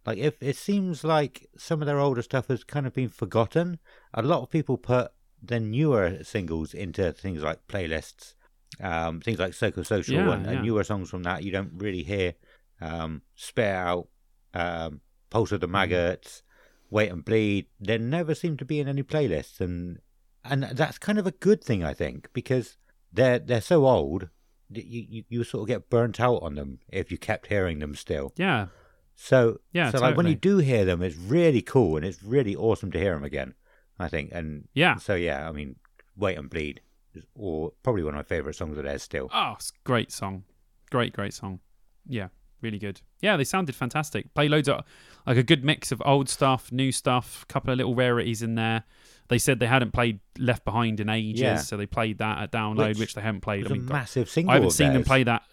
[0.06, 3.80] like if it seems like some of their older stuff has kind of been forgotten.
[4.14, 5.12] A lot of people put
[5.42, 8.34] their newer singles into things like playlists,
[8.82, 11.44] um, things like Psychosocial Yeah, and, and newer songs from that.
[11.44, 12.34] You don't really hear
[12.82, 14.08] um, Spit It Out,
[14.54, 15.74] um, Pulse of the hmm.
[15.74, 16.44] Maggots,
[16.90, 17.68] Wait and Bleed.
[17.80, 20.00] They never seem to be in any playlists, and
[20.44, 22.78] and that's kind of a good thing, I think, because
[23.12, 24.30] they're they're so old
[24.70, 27.80] that you, you, you sort of get burnt out on them if you kept hearing
[27.80, 28.34] them still.
[28.38, 28.68] Yeah.
[29.16, 32.56] So Yeah, so like when you do hear them, it's really cool and it's really
[32.56, 33.56] awesome to hear them again.
[33.98, 34.96] I think, and Yeah.
[34.96, 35.76] so yeah, I mean,
[36.16, 36.82] Wait and Bleed
[37.14, 39.30] is or probably one of my favorite songs of theirs still.
[39.34, 40.44] Oh, it's a great song.
[40.90, 41.60] Great, great song.
[42.08, 42.30] Yeah,
[42.62, 43.02] really good.
[43.22, 44.34] Yeah, they sounded fantastic.
[44.34, 44.84] Play loads of
[45.28, 48.56] like a good mix of old stuff, new stuff, a couple of little rarities in
[48.56, 48.84] there.
[49.28, 51.58] They said they hadn't played Left Behind in ages, Yeah.
[51.58, 53.66] so they played that at download, Which which, they haven't played.
[53.68, 54.52] I a mean, massive single.
[54.52, 55.44] I haven't seen them play that.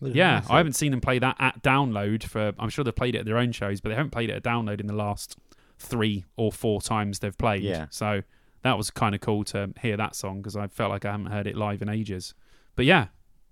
[0.00, 0.50] Yeah, massive.
[0.52, 2.52] I haven't seen them play that at download for.
[2.58, 4.44] I'm sure they've played it at their own shows, but they haven't played it at
[4.44, 5.36] download in the last
[5.80, 7.62] three or four times they've played.
[7.64, 7.86] Yeah.
[7.90, 8.22] So
[8.62, 11.26] that was kind of cool to hear that song because I felt like I haven't
[11.26, 12.34] heard it live in ages.
[12.76, 13.06] But yeah,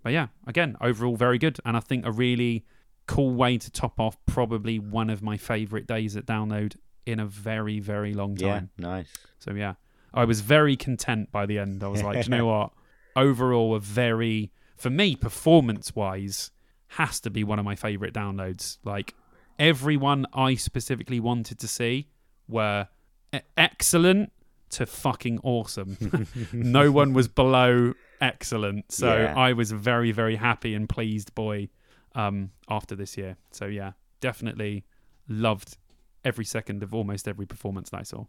[0.04, 2.64] but yeah, again, overall very good, and I think a really
[3.06, 6.76] cool way to top off probably one of my favorite days at download
[7.06, 8.70] in a very very long Yeah, time.
[8.78, 9.06] nice.
[9.38, 9.74] So yeah,
[10.12, 11.84] I was very content by the end.
[11.84, 12.72] I was like, you know what?
[13.14, 16.50] Overall, a very for me performance wise
[16.88, 18.78] has to be one of my favorite downloads.
[18.84, 19.14] Like
[19.58, 22.08] everyone I specifically wanted to see
[22.48, 22.88] were
[23.34, 24.32] e- excellent
[24.70, 25.96] to fucking awesome.
[26.52, 28.90] no one was below excellent.
[28.92, 29.34] So Yeah.
[29.36, 31.68] I was a very very happy and pleased boy
[32.16, 33.36] um, after this year.
[33.52, 34.84] So yeah, definitely
[35.28, 35.76] loved
[36.24, 38.24] every second of almost every performance that I saw.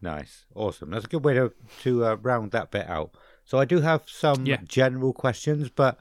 [0.00, 0.90] Nice, awesome.
[0.90, 1.52] That's a good way to
[1.82, 3.14] to uh, round that bit out.
[3.44, 4.58] So I do have some Yeah.
[4.66, 5.98] general questions, but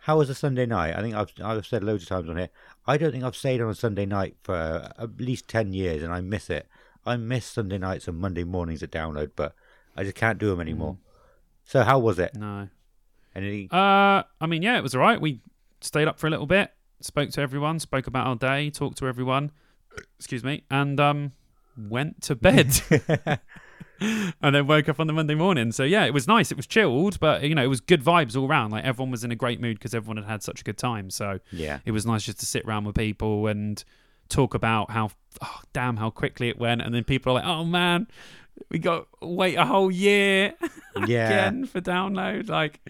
[0.00, 0.96] how was a Sunday night?
[0.96, 2.48] I think I've I've said loads of times on here.
[2.86, 4.54] I don't think I've stayed on a Sunday night for
[4.98, 6.66] at least ten years, and I miss it.
[7.04, 9.54] I miss Sunday nights and Monday mornings at download, but
[9.96, 10.96] I just can't do them anymore.
[11.64, 12.34] So how was it?
[12.34, 12.68] No.
[13.34, 13.68] Any?
[13.70, 15.20] Uh, I mean, yeah, it was all right.
[15.20, 15.40] We
[15.82, 19.08] stayed up for a little bit, spoke to everyone, spoke about our day, talked to
[19.08, 19.50] everyone.
[20.18, 21.32] Excuse me, and um,
[21.76, 22.80] went to bed,
[24.42, 25.72] and then woke up on the Monday morning.
[25.72, 26.50] So yeah, it was nice.
[26.50, 28.72] It was chilled, but you know, it was good vibes all round.
[28.72, 31.10] Like everyone was in a great mood because everyone had had such a good time.
[31.10, 33.82] So yeah, it was nice just to sit around with people and
[34.28, 35.10] talk about how
[35.42, 38.06] oh, damn how quickly it went, and then people are like, oh man.
[38.70, 40.54] We got wait a whole year
[41.06, 42.48] yeah, again for download.
[42.48, 42.80] Like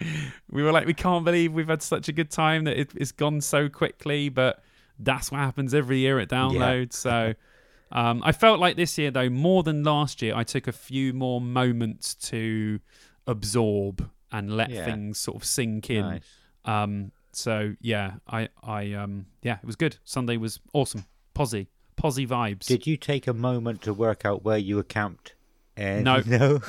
[0.49, 3.11] we were like, we can't believe we've had such a good time that it, it's
[3.11, 4.29] gone so quickly.
[4.29, 4.63] But
[4.99, 6.93] that's what happens every year at download.
[6.93, 7.33] So
[7.91, 11.13] um, I felt like this year, though, more than last year, I took a few
[11.13, 12.79] more moments to
[13.27, 14.85] absorb and let Yeah.
[14.85, 16.01] things sort of sink in.
[16.01, 16.21] nice.
[16.65, 19.97] Um, so yeah, I, I, um, yeah, it was good.
[20.03, 21.05] Sunday was awesome.
[21.33, 22.65] Posy, posy vibes.
[22.65, 25.33] Did you take a moment to work out where you were camped
[25.75, 26.17] And No.
[26.27, 26.59] no,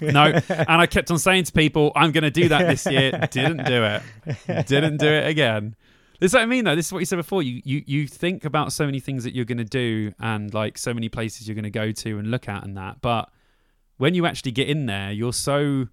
[0.00, 3.12] No, and I kept on saying to people, "I'm going to do that this year."
[3.30, 4.66] Didn't do it.
[4.66, 5.76] Didn't do it again.
[6.20, 6.74] This is what I mean, though.
[6.76, 7.42] This is what you said before.
[7.42, 10.78] You you you think about so many things that you're going to do, and like
[10.78, 13.00] so many places you're going to go to and look at, and that.
[13.00, 13.30] But
[13.96, 15.86] when you actually get in there, you're so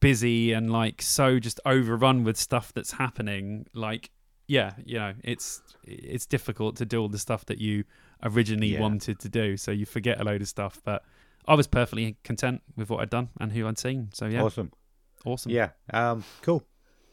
[0.00, 3.66] busy and like so just overrun with stuff that's happening.
[3.74, 4.10] Like,
[4.46, 7.84] yeah, you know, it's it's difficult to do all the stuff that you
[8.22, 8.80] originally Yeah.
[8.80, 9.56] wanted to do.
[9.56, 11.02] So you forget a load of stuff, but.
[11.48, 14.10] I was perfectly content with what I'd done and who I'd seen.
[14.12, 14.70] So yeah, awesome.
[15.24, 15.50] awesome.
[15.50, 16.62] Yeah, um, cool.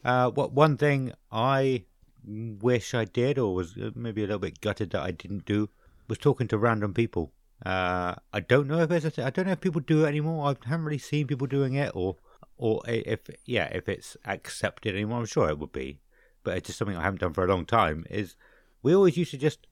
[0.04, 1.84] Uh, what one thing I
[2.26, 5.70] wish I did, or was uh, maybe a little bit gutted that I didn't do,
[6.06, 7.32] was talking to random people.
[7.64, 10.08] Uh, I don't know if there's a th- I don't know if people do it
[10.08, 10.46] anymore.
[10.46, 12.16] I haven't really seen people doing it, or
[12.58, 15.20] or if yeah, if it's accepted anymore.
[15.20, 16.00] I'm sure it would be,
[16.44, 18.04] but it's just something I haven't done for a long time.
[18.10, 18.36] Is
[18.82, 19.66] we always used to just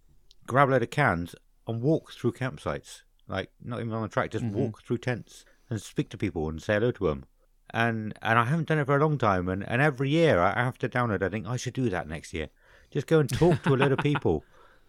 [0.46, 1.34] grab a load of cans
[1.66, 4.52] and walk through campsites, like not even on the track, just Mhm.
[4.52, 7.24] walk through tents and speak to people and say hello to them
[7.70, 9.48] and and I haven't done it for a long time.
[9.48, 11.22] And, and every year I have to download.
[11.22, 12.48] I think I should do that next year.
[12.90, 14.44] Just go and talk to a lot of people,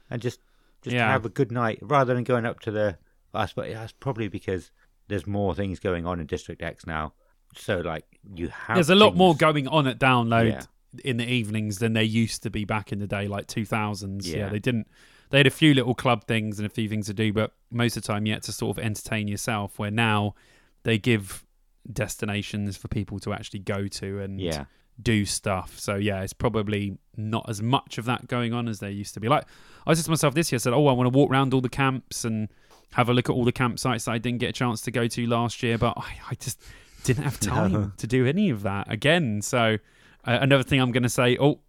[0.10, 0.40] and just
[0.84, 1.10] just Yeah.
[1.12, 2.98] have a good night rather than going up to the.
[3.34, 4.72] I suppose that's probably because
[5.08, 7.14] there's more things going on in District X now.
[7.56, 8.06] So like
[8.36, 8.76] you have.
[8.76, 10.62] There's a lot more going on at download Yeah.
[11.04, 14.28] in the evenings than there used to be back in the day, like 2000s.
[14.28, 14.38] Yeah.
[14.38, 14.50] Yeah.
[14.50, 14.88] they didn't.
[15.36, 17.98] They had a few little club things and a few things to do, but most
[17.98, 19.78] of the time you had to sort of entertain yourself.
[19.78, 20.34] Where now
[20.84, 21.46] they give
[21.92, 24.66] destinations for people to actually go to and Yeah,
[25.02, 25.78] do stuff.
[25.78, 29.20] So yeah, it's probably not as much of that going on as there used to
[29.20, 29.28] be.
[29.28, 29.44] Like
[29.86, 31.54] I was just to myself this year, I said, "Oh, I want to walk around
[31.54, 32.48] all the camps and
[32.94, 35.06] have a look at all the campsites that I didn't get a chance to go
[35.08, 36.62] to last year, but I, I just
[37.04, 37.92] didn't have time No.
[37.98, 39.78] to do any of that again." So
[40.26, 41.60] uh, another thing I'm going to say, "Oh,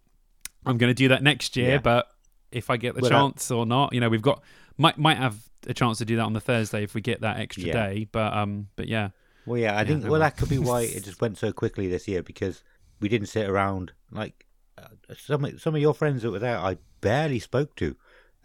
[0.65, 1.77] I'm going to do that next year," Yeah.
[1.79, 2.07] but
[2.51, 4.41] if I get the chance or not, you know, we've got
[4.77, 5.35] might might have
[5.67, 7.73] a chance to do that on the Thursday if we get that extra Yeah.
[7.87, 8.07] day.
[8.11, 9.09] But um, but yeah,
[9.45, 9.73] well, yeah.
[9.75, 12.23] I Yeah, think well that could be why it just went so quickly this year
[12.23, 12.63] because
[12.99, 14.45] we didn't sit around like
[14.77, 14.87] uh,
[15.17, 16.57] some of- some of your friends that were there.
[16.57, 17.95] I barely spoke to,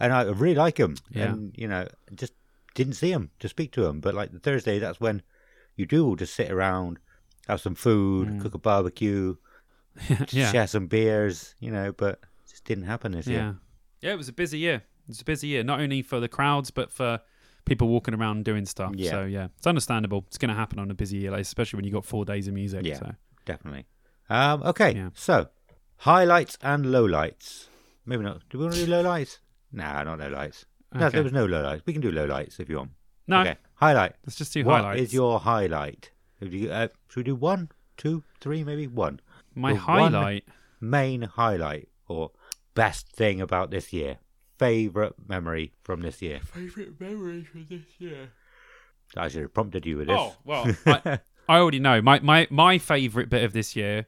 [0.01, 0.97] and I really like them.
[1.11, 1.25] Yeah.
[1.33, 2.33] And you know, just
[2.75, 4.01] didn't see them to speak to them.
[4.01, 5.23] But like the Thursday, that's when
[5.77, 6.99] you do all just sit around,
[7.49, 8.41] have some food, Mm.
[8.43, 9.37] cook a barbecue,
[10.31, 10.51] yeah.
[10.51, 11.55] share some beers.
[11.61, 12.15] You know, but
[12.45, 13.37] it just didn't happen this Yeah.
[13.37, 13.57] year.
[14.03, 14.77] Yeah, it was a busy year.
[14.77, 17.21] It was a busy year, not only for the crowds, but for
[17.65, 18.93] people walking around doing stuff.
[18.97, 19.11] Yeah.
[19.11, 20.25] So, yeah, it's understandable.
[20.29, 22.49] It's going to happen on a busy year, like, especially when you got four days
[22.49, 22.85] of music.
[22.85, 22.99] Yeah.
[22.99, 23.15] So,
[23.45, 23.87] Definitely.
[24.31, 25.11] Um, okay, Yeah.
[25.15, 25.49] so
[25.99, 27.69] highlights and lowlights.
[28.07, 28.43] Maybe not.
[28.51, 29.39] Do we want to do lowlights?
[29.73, 30.65] Nah, not lowlights.
[30.95, 31.15] No, Okay.
[31.17, 31.83] there was no lowlights.
[31.87, 32.91] We can do lowlights if you want.
[33.27, 33.57] no, Okay.
[33.75, 34.15] Highlight.
[34.27, 35.13] let's just do What is highlights.
[35.13, 36.11] your highlight?
[36.41, 39.21] You, uh, should we do one, two, three, maybe one?
[39.55, 40.45] My one- highlight.
[40.81, 42.33] Main highlight or
[42.75, 44.19] best thing about this year?
[44.59, 46.41] Favorite memory from this year?
[46.45, 48.31] Favorite memory from this year.
[49.17, 50.17] I should have prompted you with this.
[50.19, 51.19] Oh well, I,
[51.49, 52.01] I already know.
[52.01, 54.07] My my my favorite bit of this year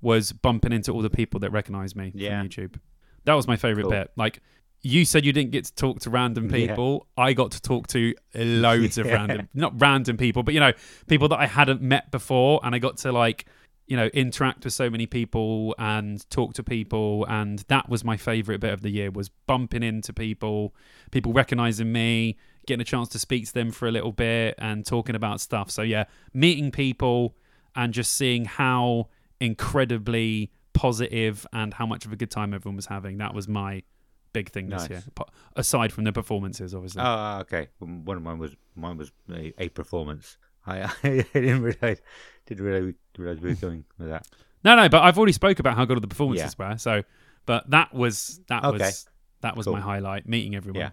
[0.00, 2.38] was bumping into all the people that recognize me Yeah.
[2.40, 2.78] from YouTube.
[3.24, 3.92] That was my favorite Cool.
[3.92, 4.10] bit.
[4.16, 4.40] Like
[4.82, 6.66] you said, you didn't get to talk to random Yeah.
[6.68, 7.06] people.
[7.16, 10.72] I got to talk to loads of random, not random people, but you know,
[11.08, 13.46] people that I hadn't met before, and I got to like.
[13.86, 18.16] You know, interact with so many people and talk to people, and that was my
[18.16, 19.10] favorite bit of the year.
[19.10, 20.74] Was bumping into people,
[21.10, 24.86] people recognizing me, getting a chance to speak to them for a little bit and
[24.86, 25.70] talking about stuff.
[25.70, 27.36] So yeah, meeting people
[27.76, 29.08] and just seeing how
[29.38, 33.18] incredibly positive and how much of a good time everyone was having.
[33.18, 33.82] That was my
[34.32, 34.90] big thing this Nice.
[34.90, 35.02] year.
[35.56, 37.02] Aside from the performances, obviously.
[37.04, 37.68] Oh, okay.
[37.78, 40.38] One of mine was mine was a, a performance.
[40.66, 42.00] I, I didn't realize
[42.46, 44.26] didn't realize, realize we were going with that.
[44.64, 46.76] no, no, but I've already spoke about how good all the performances were.
[46.78, 47.02] So,
[47.46, 48.78] but that was that Okay.
[48.78, 49.06] was
[49.40, 49.74] that was Cool.
[49.74, 50.28] my highlight.
[50.28, 50.90] Meeting everyone, Yeah.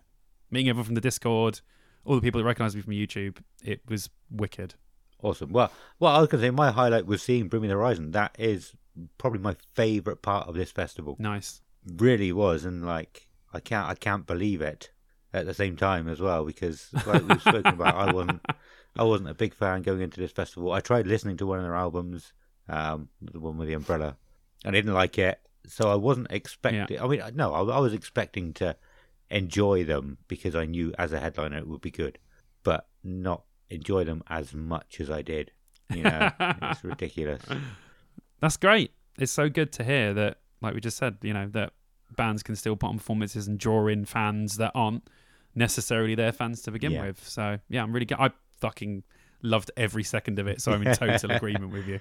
[0.50, 1.62] meeting everyone from the Discord,
[2.06, 3.38] all the people that recognise me from YouTube.
[3.64, 4.76] It was wicked.
[5.24, 5.52] Awesome.
[5.52, 8.12] Well, well, I was going to say my highlight was seeing Bring Me the Horizon.
[8.12, 8.74] That is
[9.20, 11.16] probably my favorite part of this festival.
[11.20, 11.62] Nice.
[11.86, 14.92] Really was, and like I can't, I can't believe it
[15.34, 18.42] at the same time as well because like we've spoken about, I wasn't,
[18.96, 20.72] I wasn't a big fan going into this festival.
[20.72, 22.34] I tried listening to one of their albums,
[22.68, 24.18] um, the one with the umbrella,
[24.66, 25.40] and I didn't like it.
[25.68, 27.00] So I wasn't expecting.
[27.00, 28.76] I mean, no, I, I was expecting to
[29.30, 32.18] enjoy them because I knew as a headliner it would be good,
[32.64, 35.52] but not enjoy them as much as I did.
[35.94, 37.42] You know, it's ridiculous.
[38.40, 38.92] That's great.
[39.20, 41.74] It's so good to hear that, like we just said, you know, that
[42.18, 45.08] bands can still put on performances and draw in fans that aren't
[45.56, 47.06] necessarily their fans to begin Yeah.
[47.08, 47.24] with.
[47.28, 48.06] So yeah, I'm really.
[48.06, 48.18] Good.
[48.20, 48.32] I
[48.62, 49.04] fucking
[49.42, 50.62] loved every second of it.
[50.62, 52.00] So I'm in total agreement with you.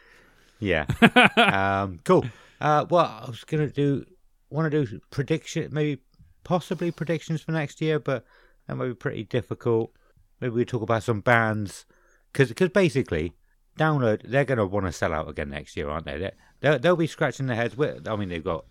[0.61, 0.87] Yeah.
[1.82, 2.24] um, cool.
[2.61, 4.05] Uh, well, I was gonna do
[4.51, 6.03] want to do prediction, maybe
[6.45, 8.24] possibly predictions for next year, but
[8.66, 9.93] that might be pretty difficult.
[10.41, 11.87] maybe we talk about some bands
[12.32, 13.32] because cause basically
[13.78, 16.19] download they're going to want to sell out again next year, aren't they?
[16.19, 16.31] They
[16.61, 17.77] they'll, they'll be scratching their heads.
[17.77, 18.65] With, I mean, they've got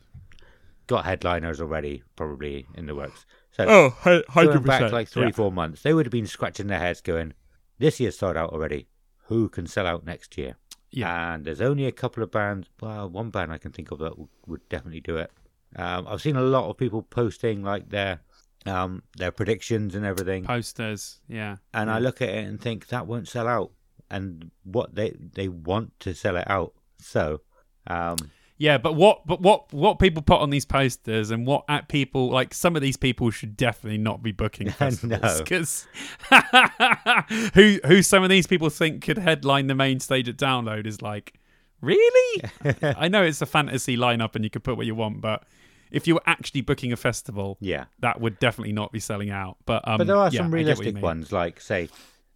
[0.88, 3.26] got headliners already probably in the works.
[3.52, 7.02] So Oh, going back like three four months, they would have been scratching their heads,
[7.02, 7.34] going,
[7.80, 8.88] "This year's sold out already.
[9.28, 10.58] Who can sell out next year?"
[10.92, 11.34] Yeah.
[11.36, 12.68] And there's only a couple of bands.
[12.82, 15.32] Well, one band I can think of that would, would definitely do it.
[15.76, 18.22] Um, I've seen a lot of people posting like their
[18.66, 21.22] um, their predictions and everything, Posters.
[21.28, 21.58] Yeah.
[21.74, 23.72] and I look at it and think that won't sell out.
[24.12, 26.74] And what they they want to sell it out.
[26.98, 27.42] So,
[27.88, 28.18] um,
[28.60, 32.30] Yeah, but what but what what people put on these posters and what at people
[32.30, 35.88] like some of these people should definitely not be booking festivals because
[37.54, 41.02] who who some of these people think could headline the main stage at Download is
[41.02, 41.40] like
[41.82, 42.44] really.
[42.82, 45.46] I know it's a fantasy lineup and you could put what you want, but
[45.90, 47.86] if you were actually booking a festival, yeah.
[48.00, 49.58] that would definitely not be selling out.
[49.66, 51.90] But um, But there are yeah, some I get what you realistic ones, like say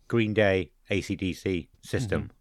[0.07, 2.21] Green Day, ACDC system.
[2.21, 2.31] Mm-hmm.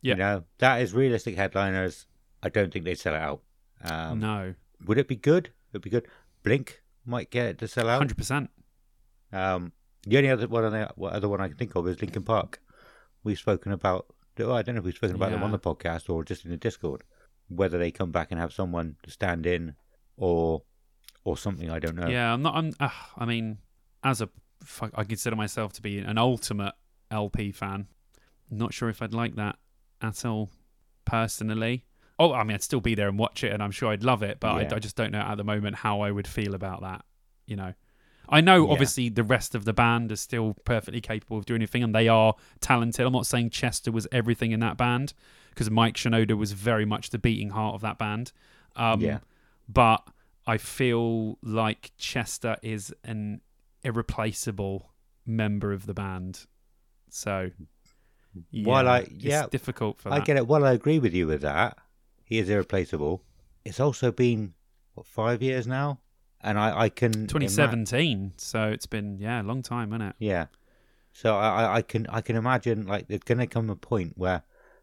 [0.00, 0.14] Yeah.
[0.14, 2.06] You know, that is realistic headliners.
[2.42, 3.42] I don't think they'd sell it out.
[3.84, 4.54] Um, no,
[4.86, 5.50] Would it be good?
[5.72, 6.06] It'd be good.
[6.42, 7.98] Blink might get it to sell out.
[7.98, 8.50] hundred percent.
[9.32, 9.72] Um,
[10.06, 12.60] the only other one, I- what other one I can think of is Linkin Park.
[13.24, 14.06] We've spoken about.
[14.38, 16.56] I don't know if we've spoken about them on the podcast or just in the
[16.56, 17.02] Discord.
[17.48, 19.74] Whether they come back and have someone to stand in,
[20.16, 20.62] or
[21.24, 21.70] or something.
[21.70, 22.06] I don't know.
[22.08, 22.54] Yeah, I'm not.
[22.54, 22.72] I'm.
[22.78, 23.58] Uh, I mean,
[24.04, 24.28] as a,
[24.94, 26.74] I consider myself to be an ultimate
[27.10, 27.88] LP fan.
[28.50, 29.56] Not sure if I'd like that
[30.00, 30.50] at all,
[31.04, 31.84] personally.
[32.18, 34.22] Oh, I mean, I'd still be there and watch it, and I'm sure I'd love
[34.22, 34.40] it.
[34.40, 34.68] But Yeah.
[34.72, 37.04] I, I just don't know at the moment how I would feel about that.
[37.46, 37.74] You know,
[38.28, 38.72] I know Yeah.
[38.72, 42.08] obviously the rest of the band is still perfectly capable of doing anything, and they
[42.08, 43.06] are talented.
[43.06, 45.14] I'm not saying Chester was everything in that band
[45.50, 48.32] because Mike Shinoda was very much the beating heart of that band.
[48.76, 49.18] Um, Yeah.
[49.68, 50.06] but
[50.46, 53.40] I feel like Chester is an
[53.82, 54.92] irreplaceable
[55.26, 56.46] member of the band.
[57.10, 57.50] So,
[58.50, 60.26] yeah, While I- it's yeah, difficult for I that.
[60.26, 60.46] get it.
[60.46, 61.78] Well, I agree with you with that.
[62.28, 63.22] He is irreplaceable.
[63.64, 64.54] It's also been
[64.94, 66.00] what five years now,
[66.42, 70.16] and I, I can ima- 2017, so it's been yeah, a long time, isn't it?
[70.18, 70.46] Yeah.
[71.12, 74.42] So I, I- I can I can imagine like there's gonna come a point where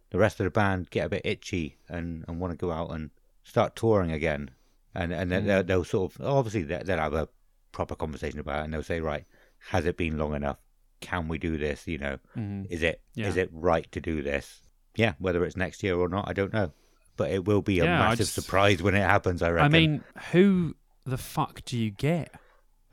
[0.09, 2.89] the rest of the band get a bit itchy and, and want to go out
[2.91, 3.11] and
[3.43, 4.49] start touring again,
[4.95, 7.29] and and then they'll, they'll sort of obviously they- they'll have a
[7.71, 9.25] proper conversation about it, and they'll say right,
[9.69, 10.57] has it been long enough?
[11.01, 11.87] Can we do this?
[11.87, 12.65] You know, Mhm.
[12.71, 13.43] is it is Yeah.
[13.43, 14.61] it right to do this?
[14.95, 16.71] Yeah, whether it's next year or not, I don't know,
[17.17, 19.41] but it will be a Yeah, massive just- surprise when it happens.
[19.41, 19.65] I reckon.
[19.65, 20.75] I mean, who
[21.05, 22.33] the fuck do you get?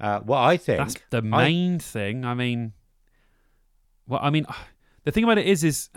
[0.01, 2.25] uh, what I think That's the I- main thing.
[2.25, 2.73] I mean,
[4.07, 4.47] well, I mean,
[5.05, 5.91] the thing about it is, is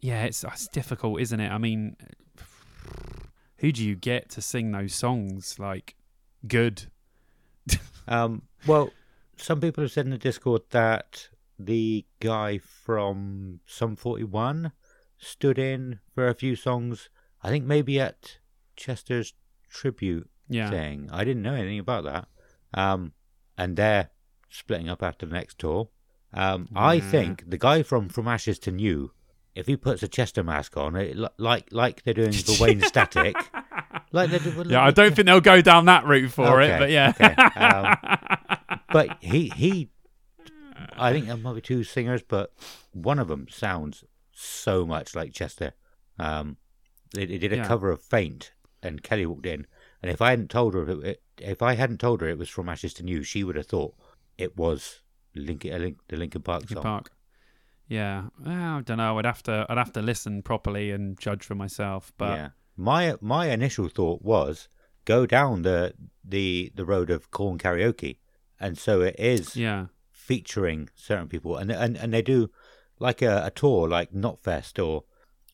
[0.00, 1.50] yeah, it's it's difficult, isn't it?
[1.50, 1.96] I mean,
[3.58, 5.58] who do you get to sing those songs?
[5.58, 5.94] Like,
[6.46, 6.84] good.
[8.08, 8.90] Um, well,
[9.36, 11.28] some people have said in the Discord that
[11.60, 14.72] the guy from Sum 41
[15.16, 17.08] stood in for a few songs.
[17.42, 18.38] I think maybe at
[18.76, 19.34] Chester's
[19.70, 21.08] tribute Yeah, thing.
[21.12, 22.28] I didn't know anything about that.
[22.74, 23.12] Um,
[23.56, 24.10] and they're
[24.48, 25.88] splitting up after the next tour.
[26.32, 29.12] Um, I think the guy from From Ashes to New,
[29.54, 33.34] if he puts a Chester mask on, it, like like they're doing for Wayne Static,
[34.12, 34.84] like they're yeah.
[34.84, 37.12] I don't think they'll go down that route for it, but yeah.
[37.20, 39.90] okay, um, but he he
[40.96, 42.52] I think there might be two singers, but
[42.92, 45.72] one of them sounds so much like Chester.
[46.18, 46.58] Um,
[47.14, 47.66] they, they did a Yeah.
[47.66, 49.66] cover of "Faint," and Kelly walked in,
[50.02, 52.68] and if I hadn't told her, it, if I hadn't told her it was from
[52.68, 53.94] Ashes to New, she would have thought
[54.38, 55.02] it was
[55.34, 56.82] Linkin, Link, the Linkin Park Linkin song.
[56.82, 57.12] Park.
[57.88, 59.18] Yeah, well, I don't know.
[59.18, 59.66] I'd have to.
[59.68, 62.12] I'd have to listen properly and judge for myself.
[62.16, 64.68] But yeah, my my initial thought was
[65.04, 68.18] go down the the the road of corn karaoke,
[68.60, 72.50] and so it is yeah, featuring certain people, and and and they do
[73.00, 75.04] like a, a tour, like Knotfest or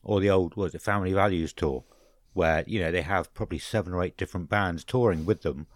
[0.07, 1.83] or the old was it Family Values tour,
[2.33, 5.67] where you know they have probably seven or eight different bands touring with them,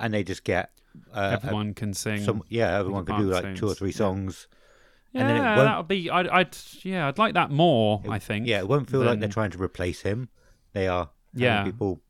[0.00, 0.70] and they just get
[1.12, 2.22] uh, everyone can sing.
[2.22, 4.48] some yeah everyone can do like two or three songs.
[5.12, 6.10] yeah, and then it won't- that would be.
[6.10, 6.56] I'd, I'd.
[6.82, 8.02] Yeah, I'd like that more.
[8.08, 8.46] I think.
[8.46, 10.28] Yeah, it won't feel like they're trying to replace him.
[10.72, 11.62] They are Yeah.
[11.64, 12.00] people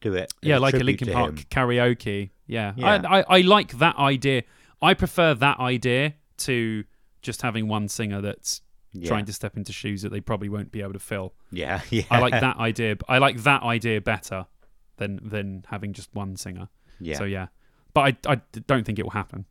[0.00, 0.32] do it.
[0.42, 1.44] yeah, like a Linkin Park him.
[1.50, 2.30] karaoke.
[2.46, 3.02] Yeah, Yeah.
[3.08, 4.42] I, I I like that idea.
[4.80, 6.84] I prefer that idea to
[7.22, 8.60] just having one singer that's
[9.02, 9.08] Yeah.
[9.08, 11.34] trying to step into shoes that they probably won't be able to fill.
[11.50, 12.04] Yeah, yeah.
[12.10, 12.96] I like that idea.
[13.08, 14.46] I like that idea better
[14.96, 16.68] than than having just one singer.
[17.00, 17.18] Yeah.
[17.18, 17.48] So yeah,
[17.94, 19.46] but I I don't think it will happen.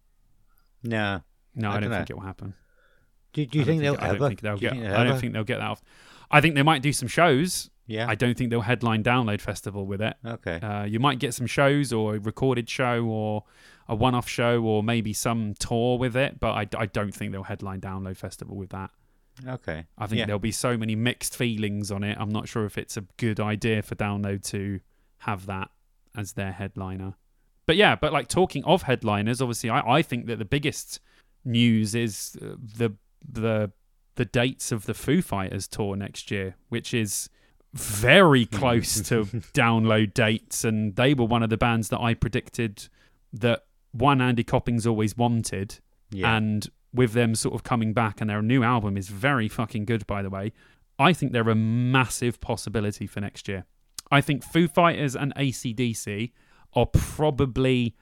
[0.84, 1.22] no.
[1.58, 2.54] No, I I, don't think it will happen.
[3.32, 4.04] Do, do you think they'll ever?
[4.04, 4.72] I don't think they'll do get.
[4.72, 5.82] think they'll I don't think they'll get that off.
[6.30, 7.70] I think they might do some shows.
[7.88, 8.08] Yeah.
[8.10, 10.16] I don't think they'll headline Download Festival with it.
[10.26, 10.60] okay.
[10.60, 13.44] Uh, you might get some shows or a recorded show or
[13.88, 17.44] a one-off show or maybe some tour with it, but I, I don't think they'll
[17.44, 18.90] headline Download Festival with that.
[19.48, 19.86] Okay.
[19.98, 20.26] I think Yeah.
[20.26, 22.18] there'll be so many mixed feelings on it.
[22.20, 24.80] I'm not sure if it's a good idea for Download to
[25.20, 25.70] have that
[26.16, 27.16] as their headliner.
[27.66, 31.00] But yeah, but like talking of headliners, obviously, I, I think that the biggest
[31.44, 32.92] news is uh, the
[33.28, 33.72] the
[34.16, 37.30] the dates of the Foo Fighters tour next year, which is
[37.74, 42.88] very close to download dates, and they were one of the bands that I predicted
[43.34, 45.80] that one Andy Copping's always wanted,
[46.12, 46.38] Yeah.
[46.38, 50.06] and with them sort of coming back, and their new album is very fucking good,
[50.08, 50.52] by the way.
[50.98, 53.66] I think they're a massive possibility for next year.
[54.12, 56.32] I think Foo Fighters and ACDC
[56.74, 57.96] are probably,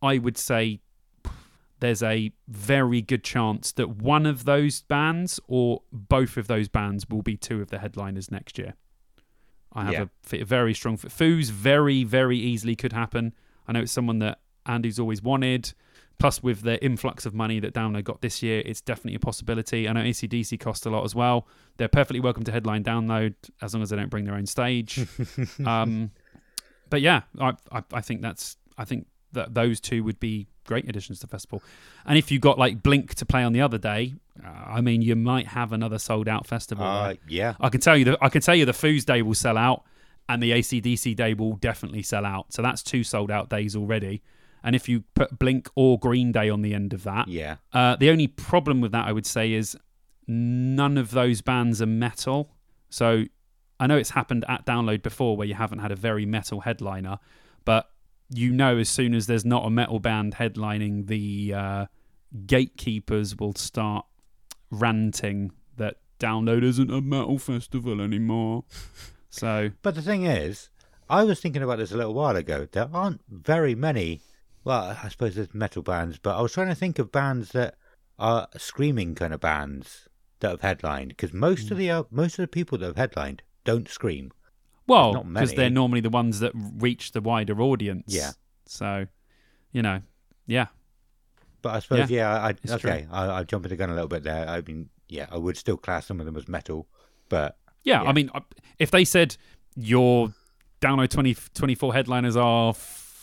[0.00, 0.80] I would say,
[1.80, 7.08] there's a very good chance that one of those bands or both of those bands
[7.08, 8.74] will be two of the headliners next year.
[9.72, 10.38] I have Yeah.
[10.38, 10.96] a a very strong.
[10.96, 13.34] Foo's very, very easily could happen.
[13.66, 15.72] I know it's someone that Andy's always wanted.
[16.18, 19.88] Plus, with the influx of money that Download got this year, it's definitely a possibility.
[19.88, 21.46] I know ACDC cost a lot as well.
[21.76, 25.06] They're perfectly welcome to headline Download as long as they don't bring their own stage.
[25.66, 26.10] um,
[26.90, 30.88] but yeah, I, I I think that's I think that those two would be great
[30.88, 31.62] additions to the festival.
[32.06, 34.14] And if you got like Blink to play on the other day,
[34.44, 36.84] uh, I mean, you might have another sold out festival.
[36.84, 37.20] Uh, right?
[37.28, 37.54] yeah.
[37.60, 39.84] I can tell you that I can tell you the Foos Day will sell out,
[40.28, 42.52] and the ACDC Day will definitely sell out.
[42.52, 44.22] So that's two sold out days already.
[44.62, 47.56] And if you put Blink or Green Day on the end of that, Yeah.
[47.72, 49.76] uh, the only problem with that, I would say, is
[50.26, 52.50] none of those bands are metal.
[52.90, 53.24] So
[53.80, 57.18] I know it's happened at Download before where you haven't had a very metal headliner,
[57.64, 57.90] but
[58.30, 61.86] you know as soon as there's not a metal band headlining, the uh,
[62.46, 64.04] gatekeepers will start
[64.70, 68.64] ranting that Download isn't a metal festival anymore.
[69.30, 70.68] so But the thing is,
[71.08, 72.66] I was thinking about this a little while ago.
[72.70, 74.20] There aren't very many.
[74.64, 77.76] Well, I suppose there's metal bands, but I was trying to think of bands that
[78.18, 80.08] are screaming kind of bands
[80.40, 81.08] that have headlined.
[81.10, 81.74] Because most Hmm.
[81.74, 84.32] of the uh, most of the people that have headlined don't scream.
[84.86, 88.04] Well, because they're normally the ones that reach the wider audience.
[88.14, 88.30] Yeah.
[88.66, 89.06] So,
[89.72, 90.00] you know,
[90.46, 90.66] yeah.
[91.60, 94.22] But I suppose, yeah, I, it's okay, I, I'm jumping the gun a little bit
[94.22, 94.48] there.
[94.48, 96.86] I mean, yeah, I would still class some of them as metal,
[97.28, 98.08] but Yeah, Yeah.
[98.08, 98.30] I mean,
[98.78, 99.36] if they said
[99.76, 100.32] your
[100.80, 102.72] download 20, 24 headliners are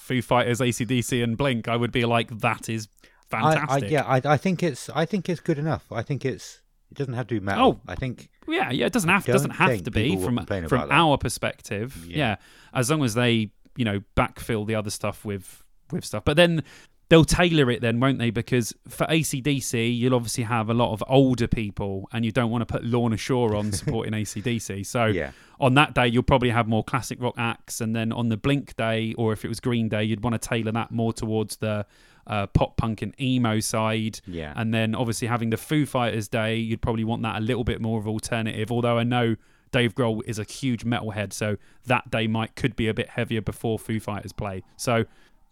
[0.06, 2.88] Foo Fighters, ACDC, and Blink, I would be like, that is
[3.34, 3.90] I, I, fantastic.
[3.90, 5.84] yeah, I, I think it's, I think it's good enough.
[5.92, 6.62] I think it's,
[6.92, 7.82] it doesn't have to be metal.
[7.82, 7.92] Oh.
[7.92, 12.06] I think, yeah, yeah, it doesn't have doesn't have to be from from our perspective.
[12.08, 12.18] Yeah.
[12.18, 12.36] Yeah.
[12.74, 16.64] as long as they you know backfill the other stuff with with stuff, but then.
[17.10, 18.32] They'll tailor it then, won't they?
[18.32, 22.68] Because for ACDC, you'll obviously have a lot of older people, and you don't want
[22.68, 24.86] to put Lorna Shore on supporting ACDC.
[24.86, 28.30] So yeah, on that day you'll probably have more classic rock acts and then on
[28.30, 31.14] the blink day or if it was green day you'd want to tailor that more
[31.14, 31.86] towards the
[32.28, 34.54] uh, pop punk and emo side yeah.
[34.56, 37.80] and then obviously having the foo fighters day you'd probably want that a little bit
[37.82, 39.36] more of alternative although i know
[39.72, 41.56] dave grohl is a huge metalhead so
[41.86, 45.06] that day might could be a bit heavier before foo fighters play so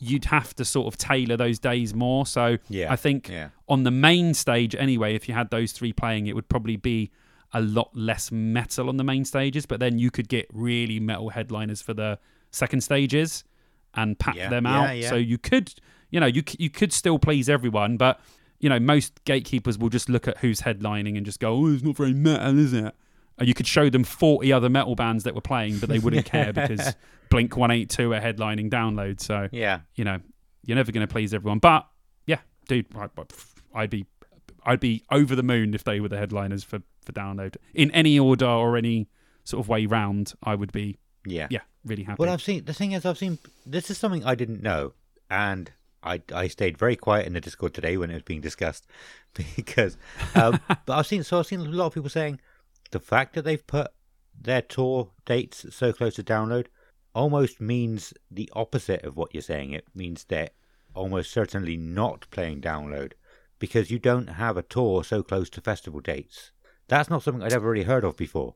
[0.03, 2.25] you'd have to sort of tailor those days more.
[2.25, 3.49] So Yeah, i think yeah.
[3.67, 7.11] on the main stage anyway if you had those three playing it would probably be
[7.53, 11.29] a lot less metal on the main stages but then you could get really metal
[11.29, 12.17] headliners for the
[12.51, 13.43] second stages
[13.95, 14.89] and pack Yeah, them out.
[15.09, 15.73] so you could
[16.09, 18.19] you know you you could still please everyone but
[18.59, 21.83] you know most gatekeepers will just look at who's headlining and just go oh it's
[21.83, 22.93] not very metal is it
[23.41, 26.53] you could show them 40 other metal bands that were playing but they wouldn't care
[26.53, 26.95] because
[27.29, 30.19] blink 182 are headlining download so Yeah, you know,
[30.65, 31.59] you're never going to please everyone.
[31.59, 31.87] But
[32.25, 33.09] yeah, dude, I-
[33.75, 34.05] I'd be,
[34.65, 38.17] I'd be over the moon if they were the headliners for for download in any
[38.17, 39.09] order or any
[39.43, 40.33] sort of way round.
[40.43, 41.47] I would be, yeah.
[41.49, 42.17] yeah, really happy.
[42.19, 44.93] Well, I've seen the thing is, I've seen this is something I didn't know,
[45.29, 45.71] and
[46.03, 48.85] I I stayed very quiet in the Discord today when it was being discussed
[49.55, 49.97] because,
[50.35, 52.39] um, but I've seen so I've seen a lot of people saying
[52.93, 53.91] the fact that they've put
[54.39, 56.67] their tour dates so close to download
[57.13, 59.71] almost means the opposite of what you're saying.
[59.71, 60.49] It means they're
[60.95, 63.13] almost certainly not playing download
[63.59, 66.51] because you don't have a tour so close to festival dates.
[66.87, 68.55] That's not something I'd ever really heard of before.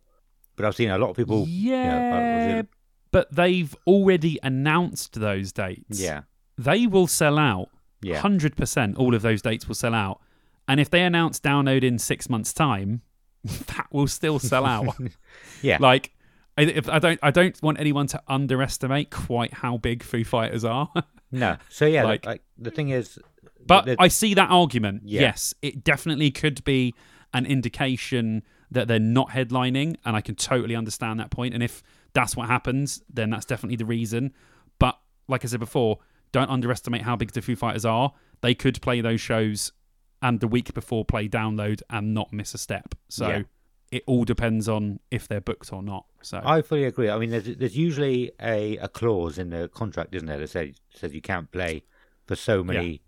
[0.56, 1.46] But I've seen a lot of people.
[1.48, 2.64] you know, yeah, uh,
[3.12, 6.00] but they've already announced those dates.
[6.00, 6.22] yeah,
[6.58, 7.70] they will sell out.
[8.02, 8.20] yeah.
[8.20, 10.20] Hundred percent, all of those dates will sell out.
[10.68, 13.02] And if they announce download in six months' time,
[13.48, 14.96] that will still sell out.
[15.62, 15.78] Yeah.
[15.80, 16.12] Like,
[16.58, 20.64] I, if, I don't, I don't want anyone to underestimate quite how big Foo Fighters
[20.66, 20.90] are.
[21.30, 21.58] No.
[21.68, 23.20] So yeah, Like- like, the thing is,
[23.66, 25.02] but the- I see that argument.
[25.04, 25.22] Yeah.
[25.22, 26.94] Yes, it definitely could be
[27.34, 31.54] an indication that they're not headlining, and I can totally understand that point.
[31.54, 31.84] And if
[32.14, 34.32] that's what happens, then that's definitely the reason.
[34.80, 34.98] But
[35.28, 36.00] like I said before,
[36.32, 38.14] don't underestimate how big the Foo Fighters are.
[38.40, 39.74] They could play those shows
[40.22, 42.96] and the week before play download and not miss a step.
[43.10, 43.44] So Yeah.
[43.92, 46.06] it all depends on if they're booked or not.
[46.22, 47.10] So I fully agree.
[47.10, 50.76] I mean, there's, there's usually a, a clause in the contract, isn't there, that says,
[50.94, 51.84] says you can't play
[52.26, 53.02] for so many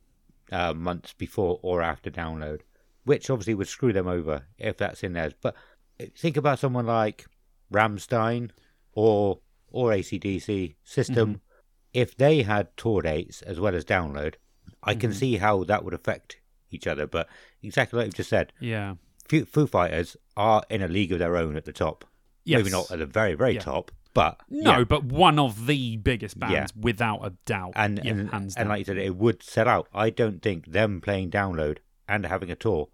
[0.52, 2.62] uh, months before or after download,
[3.06, 5.32] which obviously would screw them over if that's in there.
[5.42, 5.56] But
[6.16, 7.26] think about someone like
[7.74, 8.52] Rammstein
[8.94, 9.40] or
[9.72, 11.42] or ACDC System.
[11.94, 14.36] If they had tour dates as well as download,
[14.84, 16.38] I can see how that would affect
[16.72, 17.08] each other.
[17.08, 17.28] But
[17.64, 18.96] exactly like you've just said, yeah,
[19.28, 22.06] Foo, Foo Fighters are in a league of their own at the top.
[22.46, 22.58] yes.
[22.60, 23.60] Maybe not at the very, very Yeah.
[23.62, 24.84] top, but No, yeah.
[24.86, 26.82] but one of the biggest bands Yeah.
[26.82, 27.74] without a doubt.
[27.76, 29.88] and Yeah, and, hands and like you said, it would sell out.
[29.94, 31.78] I don't think them playing download
[32.08, 32.90] and having a tour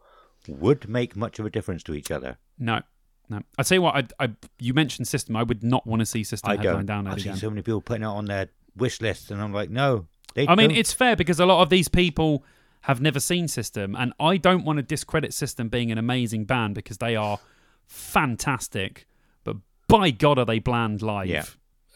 [0.47, 2.37] would make much of a difference to each other.
[2.57, 2.81] no,
[3.29, 3.41] no.
[3.57, 4.29] I tell you what, I, I
[4.59, 5.35] you mentioned System.
[5.35, 7.05] I would not want to see System I headline don't.
[7.05, 7.37] download I see again.
[7.37, 10.07] so many people putting it on their wish list, and I'm like, no.
[10.35, 12.43] They I mean, don't- it's fair because a lot of these people
[12.85, 16.75] have never seen System, and I don't want to discredit System being an amazing band
[16.75, 17.39] because they are
[17.87, 19.07] fantastic.
[19.43, 19.57] But
[19.87, 21.27] by God, are they bland live?
[21.27, 21.45] Yeah.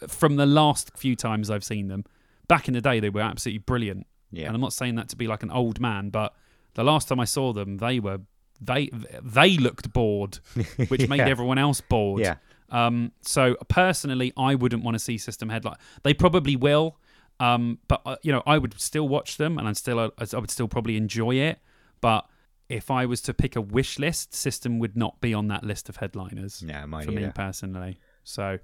[0.08, 2.06] From the last few times I've seen them,
[2.48, 4.08] back in the day, they were absolutely brilliant.
[4.32, 6.34] yeah, And I'm not saying that to be like an old man, but
[6.74, 8.20] the last time I saw them, they were
[8.62, 8.90] they
[9.24, 10.40] they looked bored,
[10.88, 12.22] which made everyone else bored.
[12.22, 12.36] yeah,
[12.70, 15.78] Um, so personally, I wouldn't want to see System headline.
[16.04, 16.98] They probably will,
[17.40, 20.38] um, but uh, you know, I would still watch them, and I'm still uh, I
[20.38, 21.60] would still probably enjoy it.
[22.02, 22.26] But
[22.70, 25.90] if I was to pick a wish list, System would not be on that list
[25.90, 28.00] of headliners yeah, mine for me personally.
[28.24, 28.60] So,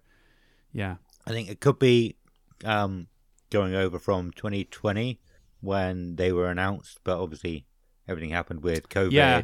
[0.71, 0.95] yeah,
[1.25, 2.17] I think it could be
[2.63, 3.07] um,
[3.49, 5.19] going over from 2020
[5.61, 7.65] when they were announced, but obviously
[8.07, 9.41] everything happened with COVID, Yeah.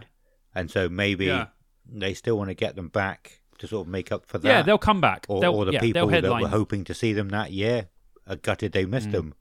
[0.53, 1.47] and so maybe Yeah.
[1.89, 4.47] they still want to get them back to sort of make up for that.
[4.47, 5.25] yeah, they'll come back.
[5.27, 7.87] or, they'll, or the yeah, people that were hoping to see them that year
[8.27, 9.33] are gutted they missed them.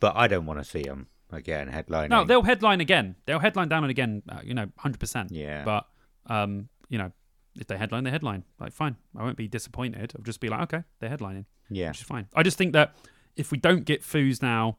[0.00, 2.10] But I don't want to see them again headlining.
[2.10, 3.16] No, they'll headline again.
[3.24, 4.22] They'll headline Download again.
[4.28, 5.32] Uh, you know, hundred percent.
[5.32, 5.64] Yeah.
[5.64, 5.86] But
[6.26, 7.12] um, you know,
[7.58, 8.44] if they headline, they headline.
[8.60, 8.96] Like, fine.
[9.16, 10.12] I won't be disappointed.
[10.16, 12.28] I'll just be like, okay, they're headlining, yeah, which is fine.
[12.34, 12.94] I just think that
[13.36, 14.78] if we don't get Foos now,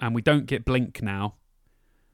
[0.00, 1.36] and we don't get Blink now,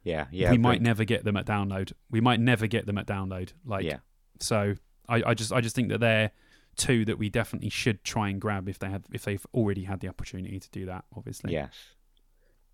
[0.05, 0.51] yeah, yeah.
[0.51, 1.93] we might never get them at download.
[2.11, 3.53] We might never get them at download.
[3.65, 3.99] Like, Yeah,
[4.41, 4.75] so
[5.09, 6.31] I, I just I just think that they're
[6.77, 10.01] two that we definitely should try and grab if they have if they've already had
[10.01, 11.05] the opportunity to do that.
[11.17, 11.53] Obviously.
[11.53, 11.75] yes.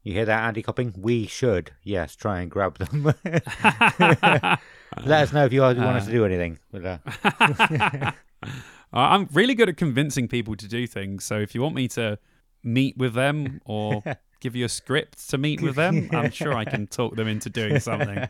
[0.05, 0.95] You hear that, Andy Copping?
[0.97, 3.13] We should, yes, try and grab them.
[3.25, 6.59] Let us know if you, want us to do anything.
[6.71, 8.13] With, uh,
[8.93, 11.25] Uh, I'm really good at convincing people to do things.
[11.25, 12.19] So if you want me to
[12.63, 14.03] meet with them or
[14.41, 17.51] give you a script to meet with them, I'm sure I can talk them into
[17.51, 18.29] doing something.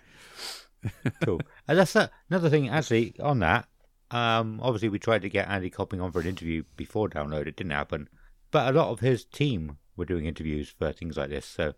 [1.25, 1.41] cool.
[1.69, 3.69] And that's uh, another thing, actually, on that.
[4.11, 7.47] Um, obviously, we tried to get Andy Copping on for an interview before download.
[7.47, 8.09] It didn't happen.
[8.51, 11.45] But a lot of his team were doing interviews for things like this.
[11.45, 11.75] So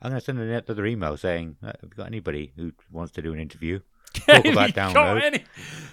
[0.00, 3.22] I'm going to send another email saying, uh, have you got anybody who wants to
[3.22, 3.80] do an interview?
[4.14, 5.22] Talk about download.
[5.22, 5.44] any-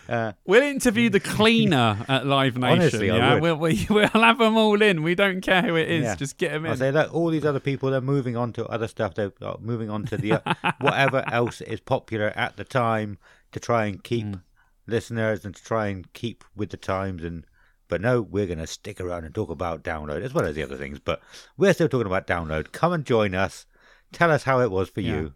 [0.07, 2.79] Uh, We'll interview the cleaner at Live Nation.
[2.81, 3.39] Honestly, I yeah.
[3.39, 5.01] We'll, we, we'll have them all in.
[5.03, 6.03] We don't care who it is.
[6.03, 6.15] Yeah.
[6.15, 6.73] Just get them in.
[6.73, 6.77] In.
[6.77, 9.15] say that all these other people, they're moving on to other stuff.
[9.15, 13.17] They're uh, moving on to the uh, whatever else is popular at the time
[13.53, 14.41] to try and keep Mm.
[14.91, 17.23] Listeners and to try and keep with the times.
[17.23, 17.45] And
[17.87, 20.63] but no, we're going to stick around and talk about download as well as the
[20.63, 20.99] other things.
[20.99, 21.21] But
[21.57, 22.71] we're still talking about download.
[22.71, 23.65] Come and join us.
[24.11, 25.15] Tell us how it was for Yeah.
[25.15, 25.33] you.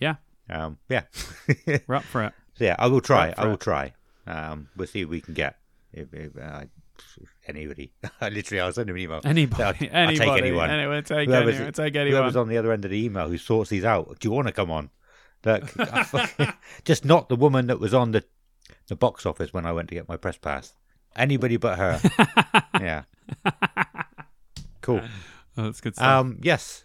[0.00, 0.14] Yeah,
[0.48, 1.02] Um, yeah.
[1.86, 2.32] we're up for it.
[2.54, 3.34] so yeah, I will try.
[3.36, 3.60] I will it.
[3.60, 3.92] try.
[4.26, 5.56] Um, we'll see if we can get
[5.92, 6.64] if, if, uh,
[7.46, 7.92] anybody.
[8.22, 9.20] Literally, I'll send him an email.
[9.24, 10.70] Anybody, I'll- I'll take anybody, anyone.
[10.70, 12.12] anyone, take Whoever's- anyone, take anyone.
[12.22, 14.46] Whoever's on the other end of the email who sorts these out, do you want
[14.48, 14.90] to come on?
[15.44, 16.52] Look, fucking-
[16.84, 18.24] just not the woman that was on the
[18.88, 20.74] the box office when I went to get my press pass.
[21.16, 22.00] Anybody but her.
[22.80, 23.02] yeah.
[24.80, 25.00] Cool.
[25.02, 25.08] Oh,
[25.64, 26.06] that's good stuff.
[26.06, 26.84] Um, yes,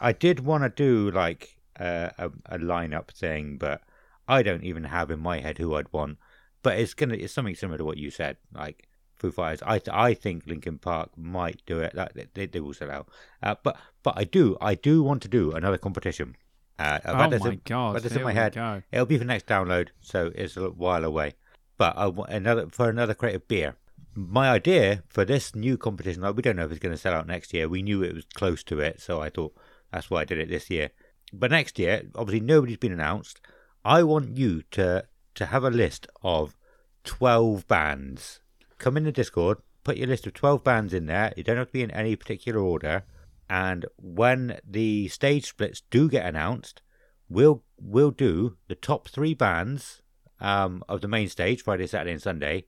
[0.00, 3.82] I did want to do like uh, a a lineup thing, but
[4.28, 6.18] I don't even have in my head who I'd want.
[6.62, 9.62] But it's gonna it's something similar to what you said, like Foo Fighters.
[9.66, 11.94] I I think Linkin Park might do it.
[11.94, 13.08] That they, they will sell out.
[13.42, 16.36] Uh, but but I do I do want to do another competition.
[16.78, 18.04] Uh, I've oh had this my in- god!
[18.04, 18.54] In my head.
[18.54, 18.82] go.
[18.90, 21.34] It'll be for next download, so it's a while away.
[21.76, 23.76] But I want another for another crate of beer.
[24.14, 27.14] My idea for this new competition, like we don't know if it's going to sell
[27.14, 27.68] out next year.
[27.68, 29.54] We knew it was close to it, so I thought
[29.92, 30.90] that's why I did it this year.
[31.32, 33.40] But next year, obviously nobody's been announced.
[33.84, 36.56] I want you to to have a list of
[37.02, 38.40] twelve bands.
[38.78, 41.32] Come in the Discord, put your list of twelve bands in there.
[41.36, 43.04] You don't have to be in any particular order.
[43.48, 46.82] And when the stage splits do get announced,
[47.28, 50.02] we'll we'll do the top three bands
[50.40, 52.64] um, of the main stage, Friday, Saturday, and Sunday,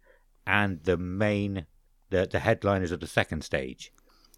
[0.47, 1.67] and the main
[2.11, 3.93] the the headliners of the second stage.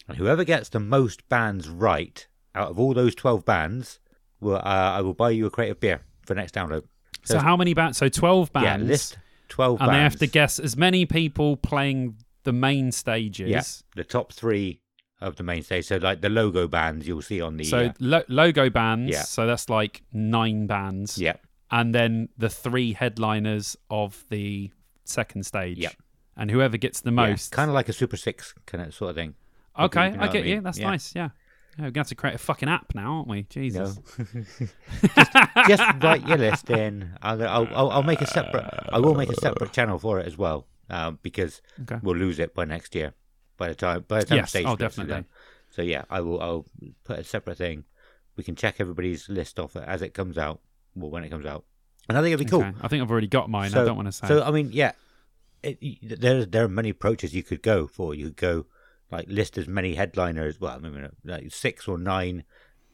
[0.06, 4.00] And whoever gets the most bands right out of all those twelve bands,
[4.40, 6.84] will uh, I will buy you a crate of beer for next download.
[7.24, 7.98] So how many bands?
[7.98, 8.84] So twelve bands.
[8.84, 9.96] Yeah, list twelve and bands.
[9.96, 13.48] they have to guess as many people playing the main stages.
[13.48, 13.62] Yeah,
[13.96, 14.80] the top three
[15.20, 15.86] of the main stage.
[15.86, 17.64] So like the logo bands you'll see on the.
[17.64, 19.10] So uh, lo- logo bands.
[19.10, 19.22] Yeah.
[19.22, 21.18] So that's like nine bands.
[21.18, 21.34] yeah,
[21.70, 24.70] And then the three headliners of the
[25.04, 25.78] second stage.
[25.78, 25.94] Yep.
[26.36, 27.50] And whoever gets the most.
[27.50, 29.34] kind of like a Super Six kind of sort of thing.
[29.78, 30.50] okay, you know I get I mean?
[30.54, 30.60] you.
[30.60, 30.90] That's Yeah.
[30.90, 31.14] nice.
[31.14, 31.30] Yeah.
[31.76, 33.42] Yeah, we're gonna have to create a fucking app now, aren't we?
[33.44, 33.98] Jesus.
[35.68, 37.10] Just write your list in.
[37.22, 38.64] I'll, I'll, I'll, I'll make a separate.
[38.88, 41.98] I will make a separate channel for it as well, um, because Okay.
[42.02, 43.14] we'll lose it by next year.
[43.58, 45.12] By the time, by the time Yes, stage oh, definitely.
[45.12, 45.26] done.
[45.68, 46.40] So yeah, I will.
[46.40, 46.66] I'll
[47.04, 47.84] put a separate thing.
[48.36, 50.60] We can check everybody's list off as it comes out,
[50.94, 51.64] well, when it comes out.
[52.08, 52.62] And I think it'd be cool.
[52.62, 52.72] Okay.
[52.80, 53.74] I think I've already got mine.
[53.74, 54.28] I don't want to say.
[54.28, 54.92] So I mean, yeah,
[55.62, 58.14] it, there there are many approaches you could go for.
[58.14, 58.66] You could go
[59.10, 60.60] like list as many headliners.
[60.60, 62.44] Well, I mean, like six or nine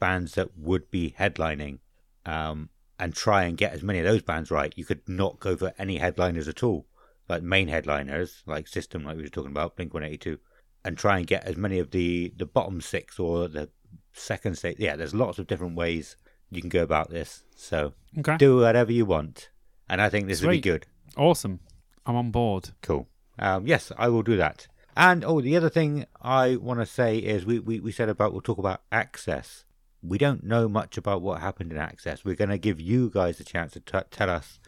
[0.01, 1.78] bands that would be headlining,
[2.27, 4.73] um, and try and get as many of those bands right.
[4.77, 6.86] You could not go for any headliners at all,
[7.28, 10.39] like main headliners, like System, like we were talking about, Blink One Eighty Two,
[10.85, 13.69] and try and get as many of the the bottom six or the
[14.12, 14.77] second stage.
[14.78, 16.16] Yeah, there's lots of different ways
[16.51, 17.44] you can go about this.
[17.56, 18.36] So okay.
[18.36, 19.51] do whatever you want,
[19.89, 20.86] and I think this would be good.
[21.16, 21.61] Awesome.
[22.06, 22.70] I'm on board.
[22.82, 23.09] Cool.
[23.39, 24.69] Um, yes, I will do that.
[24.97, 28.32] And oh, the other thing I want to say is we, we, we said about
[28.32, 29.65] we'll talk about access.
[30.02, 32.24] We don't know much about what happened in access.
[32.24, 34.61] We're going to give you guys a chance to t- tell us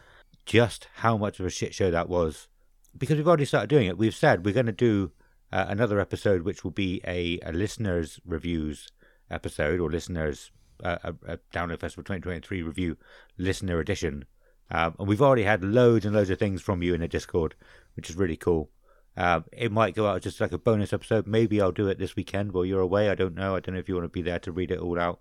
[0.46, 2.48] just how much of a shit show that was
[2.96, 3.98] because we've already started doing it.
[3.98, 5.12] We've said we're going to do
[5.52, 8.88] uh, another episode, which will be a, a listeners' reviews
[9.30, 10.50] episode or listeners'
[10.82, 12.96] uh, a, a Download Festival 2023 review
[13.38, 14.24] listener edition.
[14.70, 17.54] Um, and we've already had loads and loads of things from you in the Discord,
[17.94, 18.70] which is really cool.
[19.16, 21.26] Um, it might go out just like a bonus episode.
[21.26, 23.08] Maybe I'll do it this weekend while you're away.
[23.08, 23.56] I don't know.
[23.56, 25.20] I don't know if you want to be there to read it all out.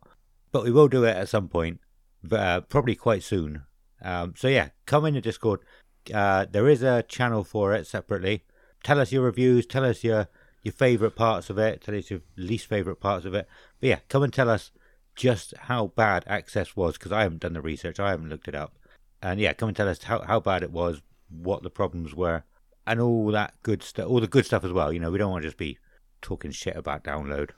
[0.52, 1.80] But we will do it at some point,
[2.30, 3.64] uh, probably quite soon.
[4.02, 5.62] Um, so yeah, come in the Discord.
[6.14, 8.44] Uh, there is a channel for it separately.
[8.86, 9.66] Tell us your reviews.
[9.66, 10.30] Tell us your
[10.62, 11.82] your favorite parts of it.
[11.82, 13.48] Tell us your least favorite parts of it.
[13.82, 14.70] But yeah, come and tell us
[15.16, 18.00] just how bad Access was because I haven't done the research.
[18.00, 18.78] I haven't looked it up.
[19.24, 22.44] And yeah, come and tell us how, how bad it was, what the problems were,
[22.86, 24.08] and all that good stuff.
[24.08, 24.94] All the good stuff as well.
[24.94, 25.80] You know, we don't want to just be
[26.22, 27.50] talking shit about download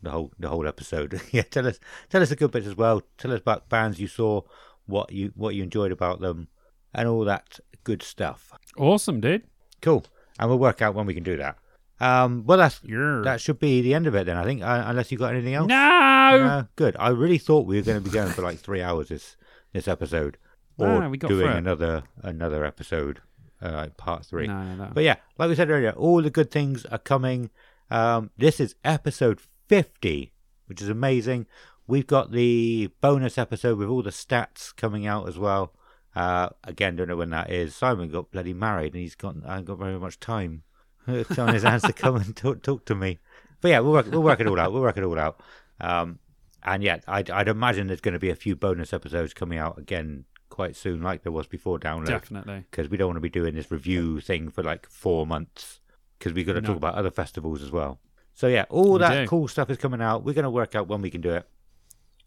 [0.00, 1.20] the whole the whole episode.
[1.30, 1.78] yeah, tell us
[2.08, 3.02] tell us the good bits as well.
[3.18, 4.40] Tell us about bands you saw,
[4.86, 6.48] what you what you enjoyed about them,
[6.94, 8.54] and all that good stuff.
[8.78, 9.42] Awesome, dude.
[9.82, 10.06] Cool.
[10.40, 11.58] And we'll work out when we can do that.
[12.00, 14.38] Um, well, that's You're that should be the end of it then.
[14.38, 15.68] I think, uh, unless you got anything else.
[15.68, 15.76] no.
[15.76, 16.96] Uh, good.
[16.98, 19.36] I really thought we were going to be going for like three hours this
[19.74, 20.38] this episode,
[20.78, 23.20] or we got doing another another episode,
[23.62, 24.46] uh, like part three.
[24.46, 24.90] No, no.
[24.94, 27.50] But yeah, like we said earlier, all the good things are coming.
[27.90, 30.32] Um, this is episode 50,
[30.66, 31.46] which is amazing.
[31.86, 35.74] We've got the bonus episode with all the stats coming out as well.
[36.14, 37.74] Uh, again, don't know when that is.
[37.74, 40.62] Simon got bloody married, and he's got I haven't got very much time
[41.06, 41.14] on
[41.54, 43.18] his hands to come and talk, talk to me.
[43.60, 44.72] But yeah, we'll work, we'll work it all out.
[44.72, 45.40] We'll work it all out.
[45.80, 46.18] Um,
[46.62, 49.78] and yeah, I'd, I'd imagine there's going to be a few bonus episodes coming out
[49.78, 52.64] again quite soon, like there was before download Definitely.
[52.70, 55.80] because we don't want to be doing this review thing for like four months
[56.18, 56.68] because we've got to No.
[56.68, 58.00] talk about other festivals as well.
[58.34, 59.26] So yeah, all We that do.
[59.28, 60.24] cool stuff is coming out.
[60.24, 61.46] We're going to work out when we can do it.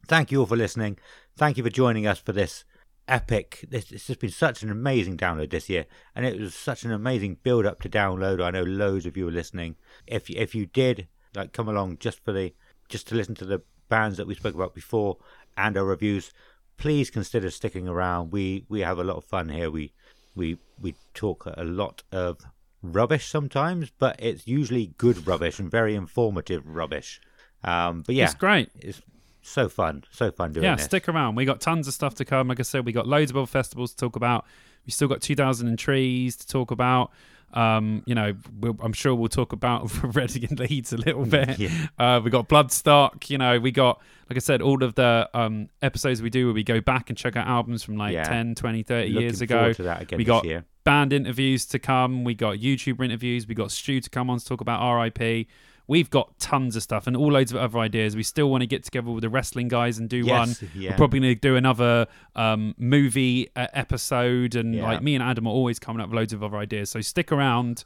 [0.08, 0.98] Thank you all for listening.
[1.36, 2.64] Thank you for joining us for this
[3.08, 3.66] epic.
[3.70, 5.86] This it's just been such an amazing download this year,
[6.16, 8.42] and it was such an amazing build up to download.
[8.44, 9.76] I know loads of you are listening.
[10.08, 12.54] If if you did like come along just for the
[12.90, 15.18] just to listen to the bands that we spoke about before
[15.58, 16.32] and our reviews,
[16.78, 18.32] please consider sticking around.
[18.32, 19.70] We we have a lot of fun here.
[19.72, 19.94] We
[20.36, 22.40] we we talk a lot of
[22.82, 27.22] rubbish sometimes, but it's usually good rubbish and very informative rubbish.
[27.64, 28.70] Um, but yeah, It's great.
[28.76, 29.02] it's
[29.44, 30.86] so fun, so fun doing yeah, this.
[30.86, 31.36] stick around.
[31.36, 32.48] We got tons of stuff to come.
[32.48, 34.46] Like I said, we got loads of other festivals to talk about.
[34.86, 37.12] We still got 2000 and Trees to talk about.
[37.54, 41.60] Um, you know, we'll, I'm sure we'll talk about Reading and Leeds a little bit.
[41.60, 41.70] Yeah.
[42.00, 43.30] Uh, we got Bloodstock.
[43.30, 46.56] You know, we got, like I said, all of the um, episodes we do where
[46.56, 48.24] we go back and check out albums from like Yeah.
[48.24, 49.72] 10, 20, 30 Looking years ago.
[49.72, 50.66] to that again we got year.
[50.84, 52.24] band interviews to come.
[52.24, 53.48] We got YouTuber interviews.
[53.48, 55.48] We got Stu to come on to talk about RIP.
[55.88, 58.16] We've got tons of stuff and all loads of other ideas.
[58.16, 60.72] We still want to get together with the wrestling guys and do Yes, one.
[60.76, 60.92] yeah.
[60.92, 64.56] We're probably going to do another um, movie uh, episode.
[64.56, 64.84] And Yeah.
[64.84, 66.90] like me and Adam are always coming up with loads of other ideas.
[66.92, 67.84] So stick around.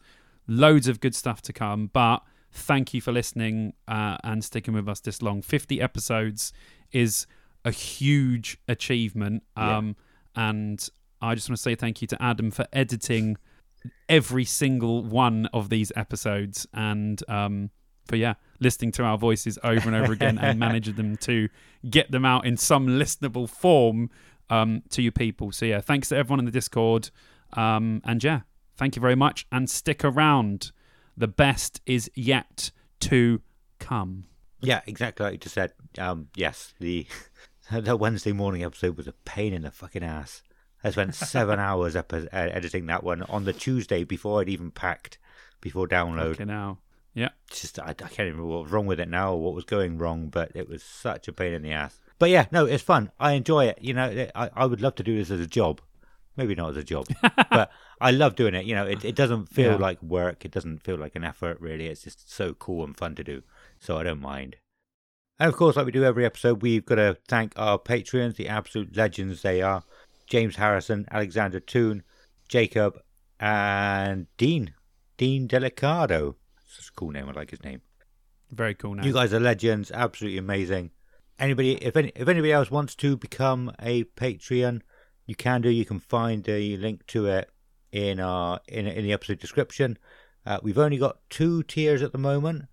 [0.47, 1.89] Loads of good stuff to come.
[1.91, 2.21] But
[2.51, 5.41] thank you for listening uh, and sticking with us this long.
[5.41, 6.53] 50 episodes
[6.91, 7.25] is
[7.65, 9.43] a huge achievement.
[9.57, 9.77] Yeah.
[9.77, 9.95] Um,
[10.35, 10.87] And
[11.19, 13.37] I just want to say thank you to Adam for editing
[14.07, 17.71] every single one of these episodes and um,
[18.07, 21.49] for yeah listening to our voices over and over again and managing them to
[21.89, 24.09] get them out in some listenable form
[24.49, 25.51] um, to you people.
[25.51, 27.09] So yeah, thanks to everyone in the Discord.
[27.53, 28.41] Um, and yeah,
[28.75, 30.71] thank you very much and stick around.
[31.15, 32.71] The best is yet
[33.01, 33.41] to
[33.79, 34.25] come.
[34.61, 35.73] Yeah, exactly like you just said.
[35.97, 37.07] Um, yes, the
[37.71, 40.41] the Wednesday morning episode was a pain in the fucking ass.
[40.83, 44.71] I spent seven hours up uh, editing that one on the Tuesday before I'd even
[44.71, 45.17] packed
[45.61, 46.33] before download.
[46.33, 46.79] Okay, now.
[47.17, 47.29] Yeah.
[47.49, 49.55] It's just I, I can't even remember what was wrong with it now or what
[49.55, 51.99] was going wrong, but it was such a pain in the ass.
[52.19, 53.11] But yeah, no, it's fun.
[53.19, 53.79] I enjoy it.
[53.81, 55.81] You know, I, I would love to do this as a job.
[56.35, 57.07] Maybe not as a job,
[57.49, 58.65] but I love doing it.
[58.65, 59.77] You know, it, it doesn't feel Yeah.
[59.77, 60.45] like work.
[60.45, 61.87] It doesn't feel like an effort, really.
[61.87, 63.41] It's just so cool and fun to do.
[63.79, 64.57] So I don't mind.
[65.39, 68.47] And of course, like we do every episode, we've got to thank our patrons, the
[68.47, 69.83] absolute legends they are
[70.27, 72.03] James Harrison, Alexander Toon,
[72.47, 72.99] Jacob,
[73.39, 74.73] and Dean.
[75.17, 76.35] Dean Delicado.
[76.97, 77.29] Such a cool name.
[77.29, 77.81] I like his name.
[78.51, 79.05] Very cool name.
[79.05, 80.91] You guys are legends, absolutely amazing.
[81.39, 84.81] Anybody, if any, if anybody else wants to become a Patreon,
[85.27, 85.69] you can do.
[85.69, 87.49] You can find the link to it
[87.91, 89.97] in our in in the episode description.
[90.45, 92.65] Uh, we've only got two tiers at the moment,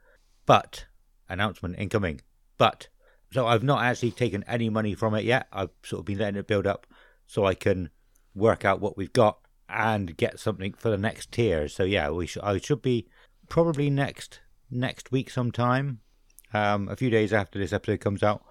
[0.46, 0.86] but
[1.28, 2.20] announcement incoming.
[2.56, 2.88] But
[3.32, 5.48] so I've not actually taken any money from it yet.
[5.52, 6.86] I've sort of been letting it build up
[7.26, 7.90] so I can
[8.34, 9.38] work out what we've got
[9.68, 11.68] and get something for the next tier.
[11.68, 13.08] So yeah, we should I should be
[13.48, 14.40] probably next
[14.70, 16.00] next week sometime,
[16.52, 18.44] um, a few days after this episode comes out.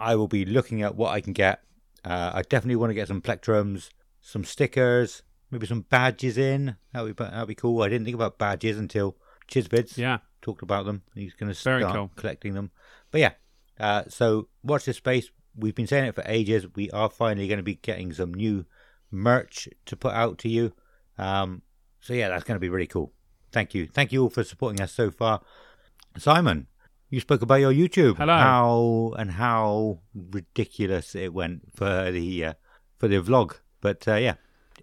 [0.00, 1.62] I will be looking at what I can get.
[2.04, 3.90] Uh, I definitely want to get some plectrums,
[4.20, 6.76] some stickers, maybe some badges in.
[6.92, 7.82] That would be that'd be cool.
[7.82, 9.16] I didn't think about badges until
[9.50, 10.18] Chidzvidz yeah.
[10.42, 11.02] talked about them.
[11.14, 12.10] He's going to start cool.
[12.16, 12.70] collecting them.
[13.10, 13.32] But yeah,
[13.80, 15.30] uh, so watch this space.
[15.56, 16.66] We've been saying it for ages.
[16.76, 18.64] We are finally going to be getting some new
[19.10, 20.72] merch to put out to you.
[21.16, 21.62] Um,
[22.00, 23.12] so yeah, that's going to be really cool.
[23.52, 25.40] Thank you, thank you all for supporting us so far.
[26.16, 26.66] Simon,
[27.10, 28.16] you spoke about your YouTube.
[28.16, 28.36] Hello.
[28.36, 32.52] How and how ridiculous it went for the uh,
[32.98, 33.56] for the vlog.
[33.80, 34.34] But uh, yeah,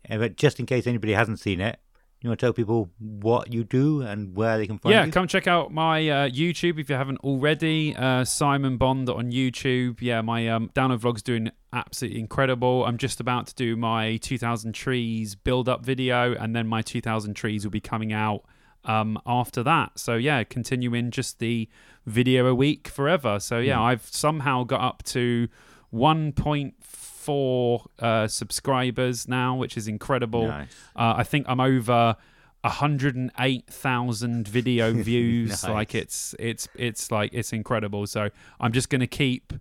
[0.10, 1.80] but just in case anybody hasn't seen it,
[2.22, 4.98] you want to tell people what you do and where they can find it?
[4.98, 5.12] yeah, you?
[5.12, 7.96] come check out my uh, YouTube if you haven't already.
[7.96, 10.02] Uh, Simon Bond on YouTube.
[10.02, 12.86] Yeah, my um, download vlog's doing absolutely incredible.
[12.86, 17.36] I'm just about to do my 2000 trees build up video, and then my 2000
[17.36, 18.44] trees will be coming out
[18.86, 20.00] um, after that.
[20.00, 21.68] So yeah, continuing just the
[22.06, 23.40] video a week forever.
[23.40, 25.48] So yeah, I've somehow got up to
[25.94, 30.48] 1.4 uh, subscribers now, which is incredible.
[30.48, 30.70] Nice.
[30.96, 32.16] Uh, I think I'm over
[32.62, 35.50] 108,000 video views.
[35.50, 35.64] Nice.
[35.70, 38.08] Like it's it's it's like it's incredible.
[38.08, 38.30] So
[38.60, 39.54] I'm just gonna keep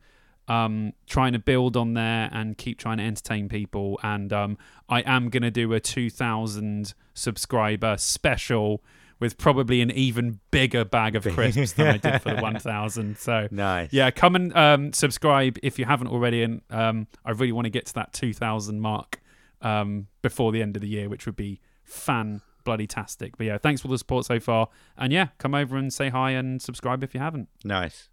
[0.49, 3.99] um, trying to build on there and keep trying to entertain people.
[4.03, 8.83] And um, I am gonna do a 2,000 subscriber special
[9.21, 13.17] with probably an even bigger bag of crisps than I did for the 1,000.
[13.19, 13.93] So Nice.
[13.93, 16.43] yeah, come and um, subscribe if you haven't already.
[16.43, 19.21] And um, I really want to get to that 2,000 mark
[19.63, 23.37] um, before the end of the year, which would be fan bloody tastic.
[23.37, 24.69] But yeah, thanks for the support so far.
[24.97, 27.49] And yeah, come over and say hi and subscribe if you haven't.
[27.65, 28.09] Nice.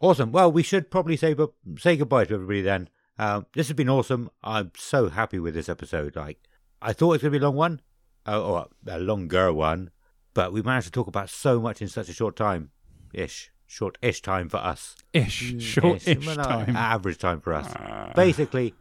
[0.00, 0.32] Awesome.
[0.32, 2.88] Well, we should probably say bu- say goodbye to everybody then.
[3.18, 4.28] Um, this has been awesome.
[4.42, 6.16] I'm so happy with this episode.
[6.16, 6.38] Like,
[6.82, 7.80] I thought it was going to be a long one,
[8.26, 9.90] uh, or a longer one,
[10.34, 12.70] but we managed to talk about so much in such a short time,
[13.12, 14.96] ish, short-ish time for us.
[15.12, 16.76] Ish, short ish Well, no, time.
[16.76, 17.72] average time for us.
[18.14, 18.74] Basically,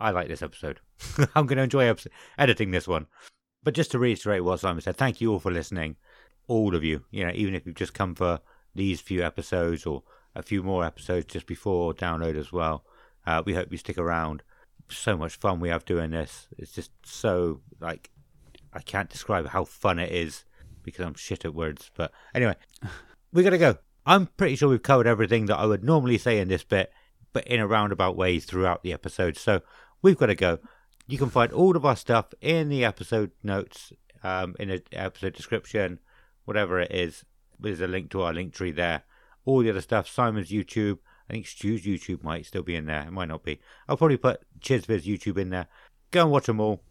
[0.00, 0.80] I like this episode.
[1.34, 2.06] I'm going to enjoy eps-
[2.38, 3.06] editing this one.
[3.62, 5.96] But just to reiterate what Simon said, thank you all for listening,
[6.48, 7.04] all of you.
[7.10, 8.40] You know, even if you've just come for
[8.74, 10.02] these few episodes or
[10.34, 12.84] a few more episodes just before download as well.
[13.26, 14.42] Uh, we hope you stick around.
[14.90, 16.48] So much fun we have doing this.
[16.58, 18.10] It's just so like
[18.72, 20.44] I can't describe how fun it is
[20.84, 21.90] because I'm shit at words.
[21.96, 22.56] But anyway,
[23.32, 23.78] we gotta go.
[24.06, 26.92] I'm pretty sure we've covered everything that I would normally say in this bit,
[27.32, 29.36] but in a roundabout ways throughout the episode.
[29.36, 29.62] So
[30.02, 30.58] we've got to go.
[31.06, 33.92] You can find all of our stuff in the episode notes,
[34.22, 36.00] um, in the episode description,
[36.44, 37.24] whatever it is.
[37.58, 39.04] There's a link to our link tree there.
[39.46, 40.98] All the other stuff, Simon's YouTube.
[41.28, 43.02] I think Stu's YouTube might still be in there.
[43.02, 43.60] It might not be.
[43.88, 45.68] I'll probably put Chidzvidz's YouTube in there.
[46.10, 46.82] Go and watch them all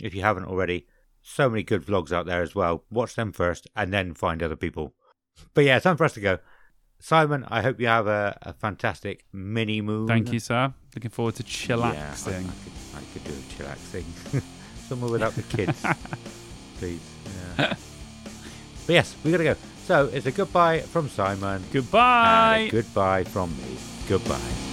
[0.00, 0.86] if you haven't already.
[1.22, 2.84] So many good vlogs out there as well.
[2.90, 4.92] Watch them first and then find other people.
[5.54, 6.38] But yeah, it's time for us to go.
[6.98, 10.06] Simon, I hope you have a, a fantastic mini moon.
[10.06, 10.72] Thank you, sir.
[10.94, 12.42] Looking forward to Yeah, I, I, chillaxing.
[12.64, 14.42] could, I could do a chillaxing.
[14.88, 15.84] Somewhere without the kids,
[16.78, 17.00] please.
[17.58, 17.74] Yeah.
[18.86, 19.54] but yes, we gotta go.
[19.84, 21.64] So it's a goodbye from Simon.
[21.72, 22.58] Goodbye.
[22.58, 23.76] And a goodbye from me.
[24.08, 24.71] Goodbye.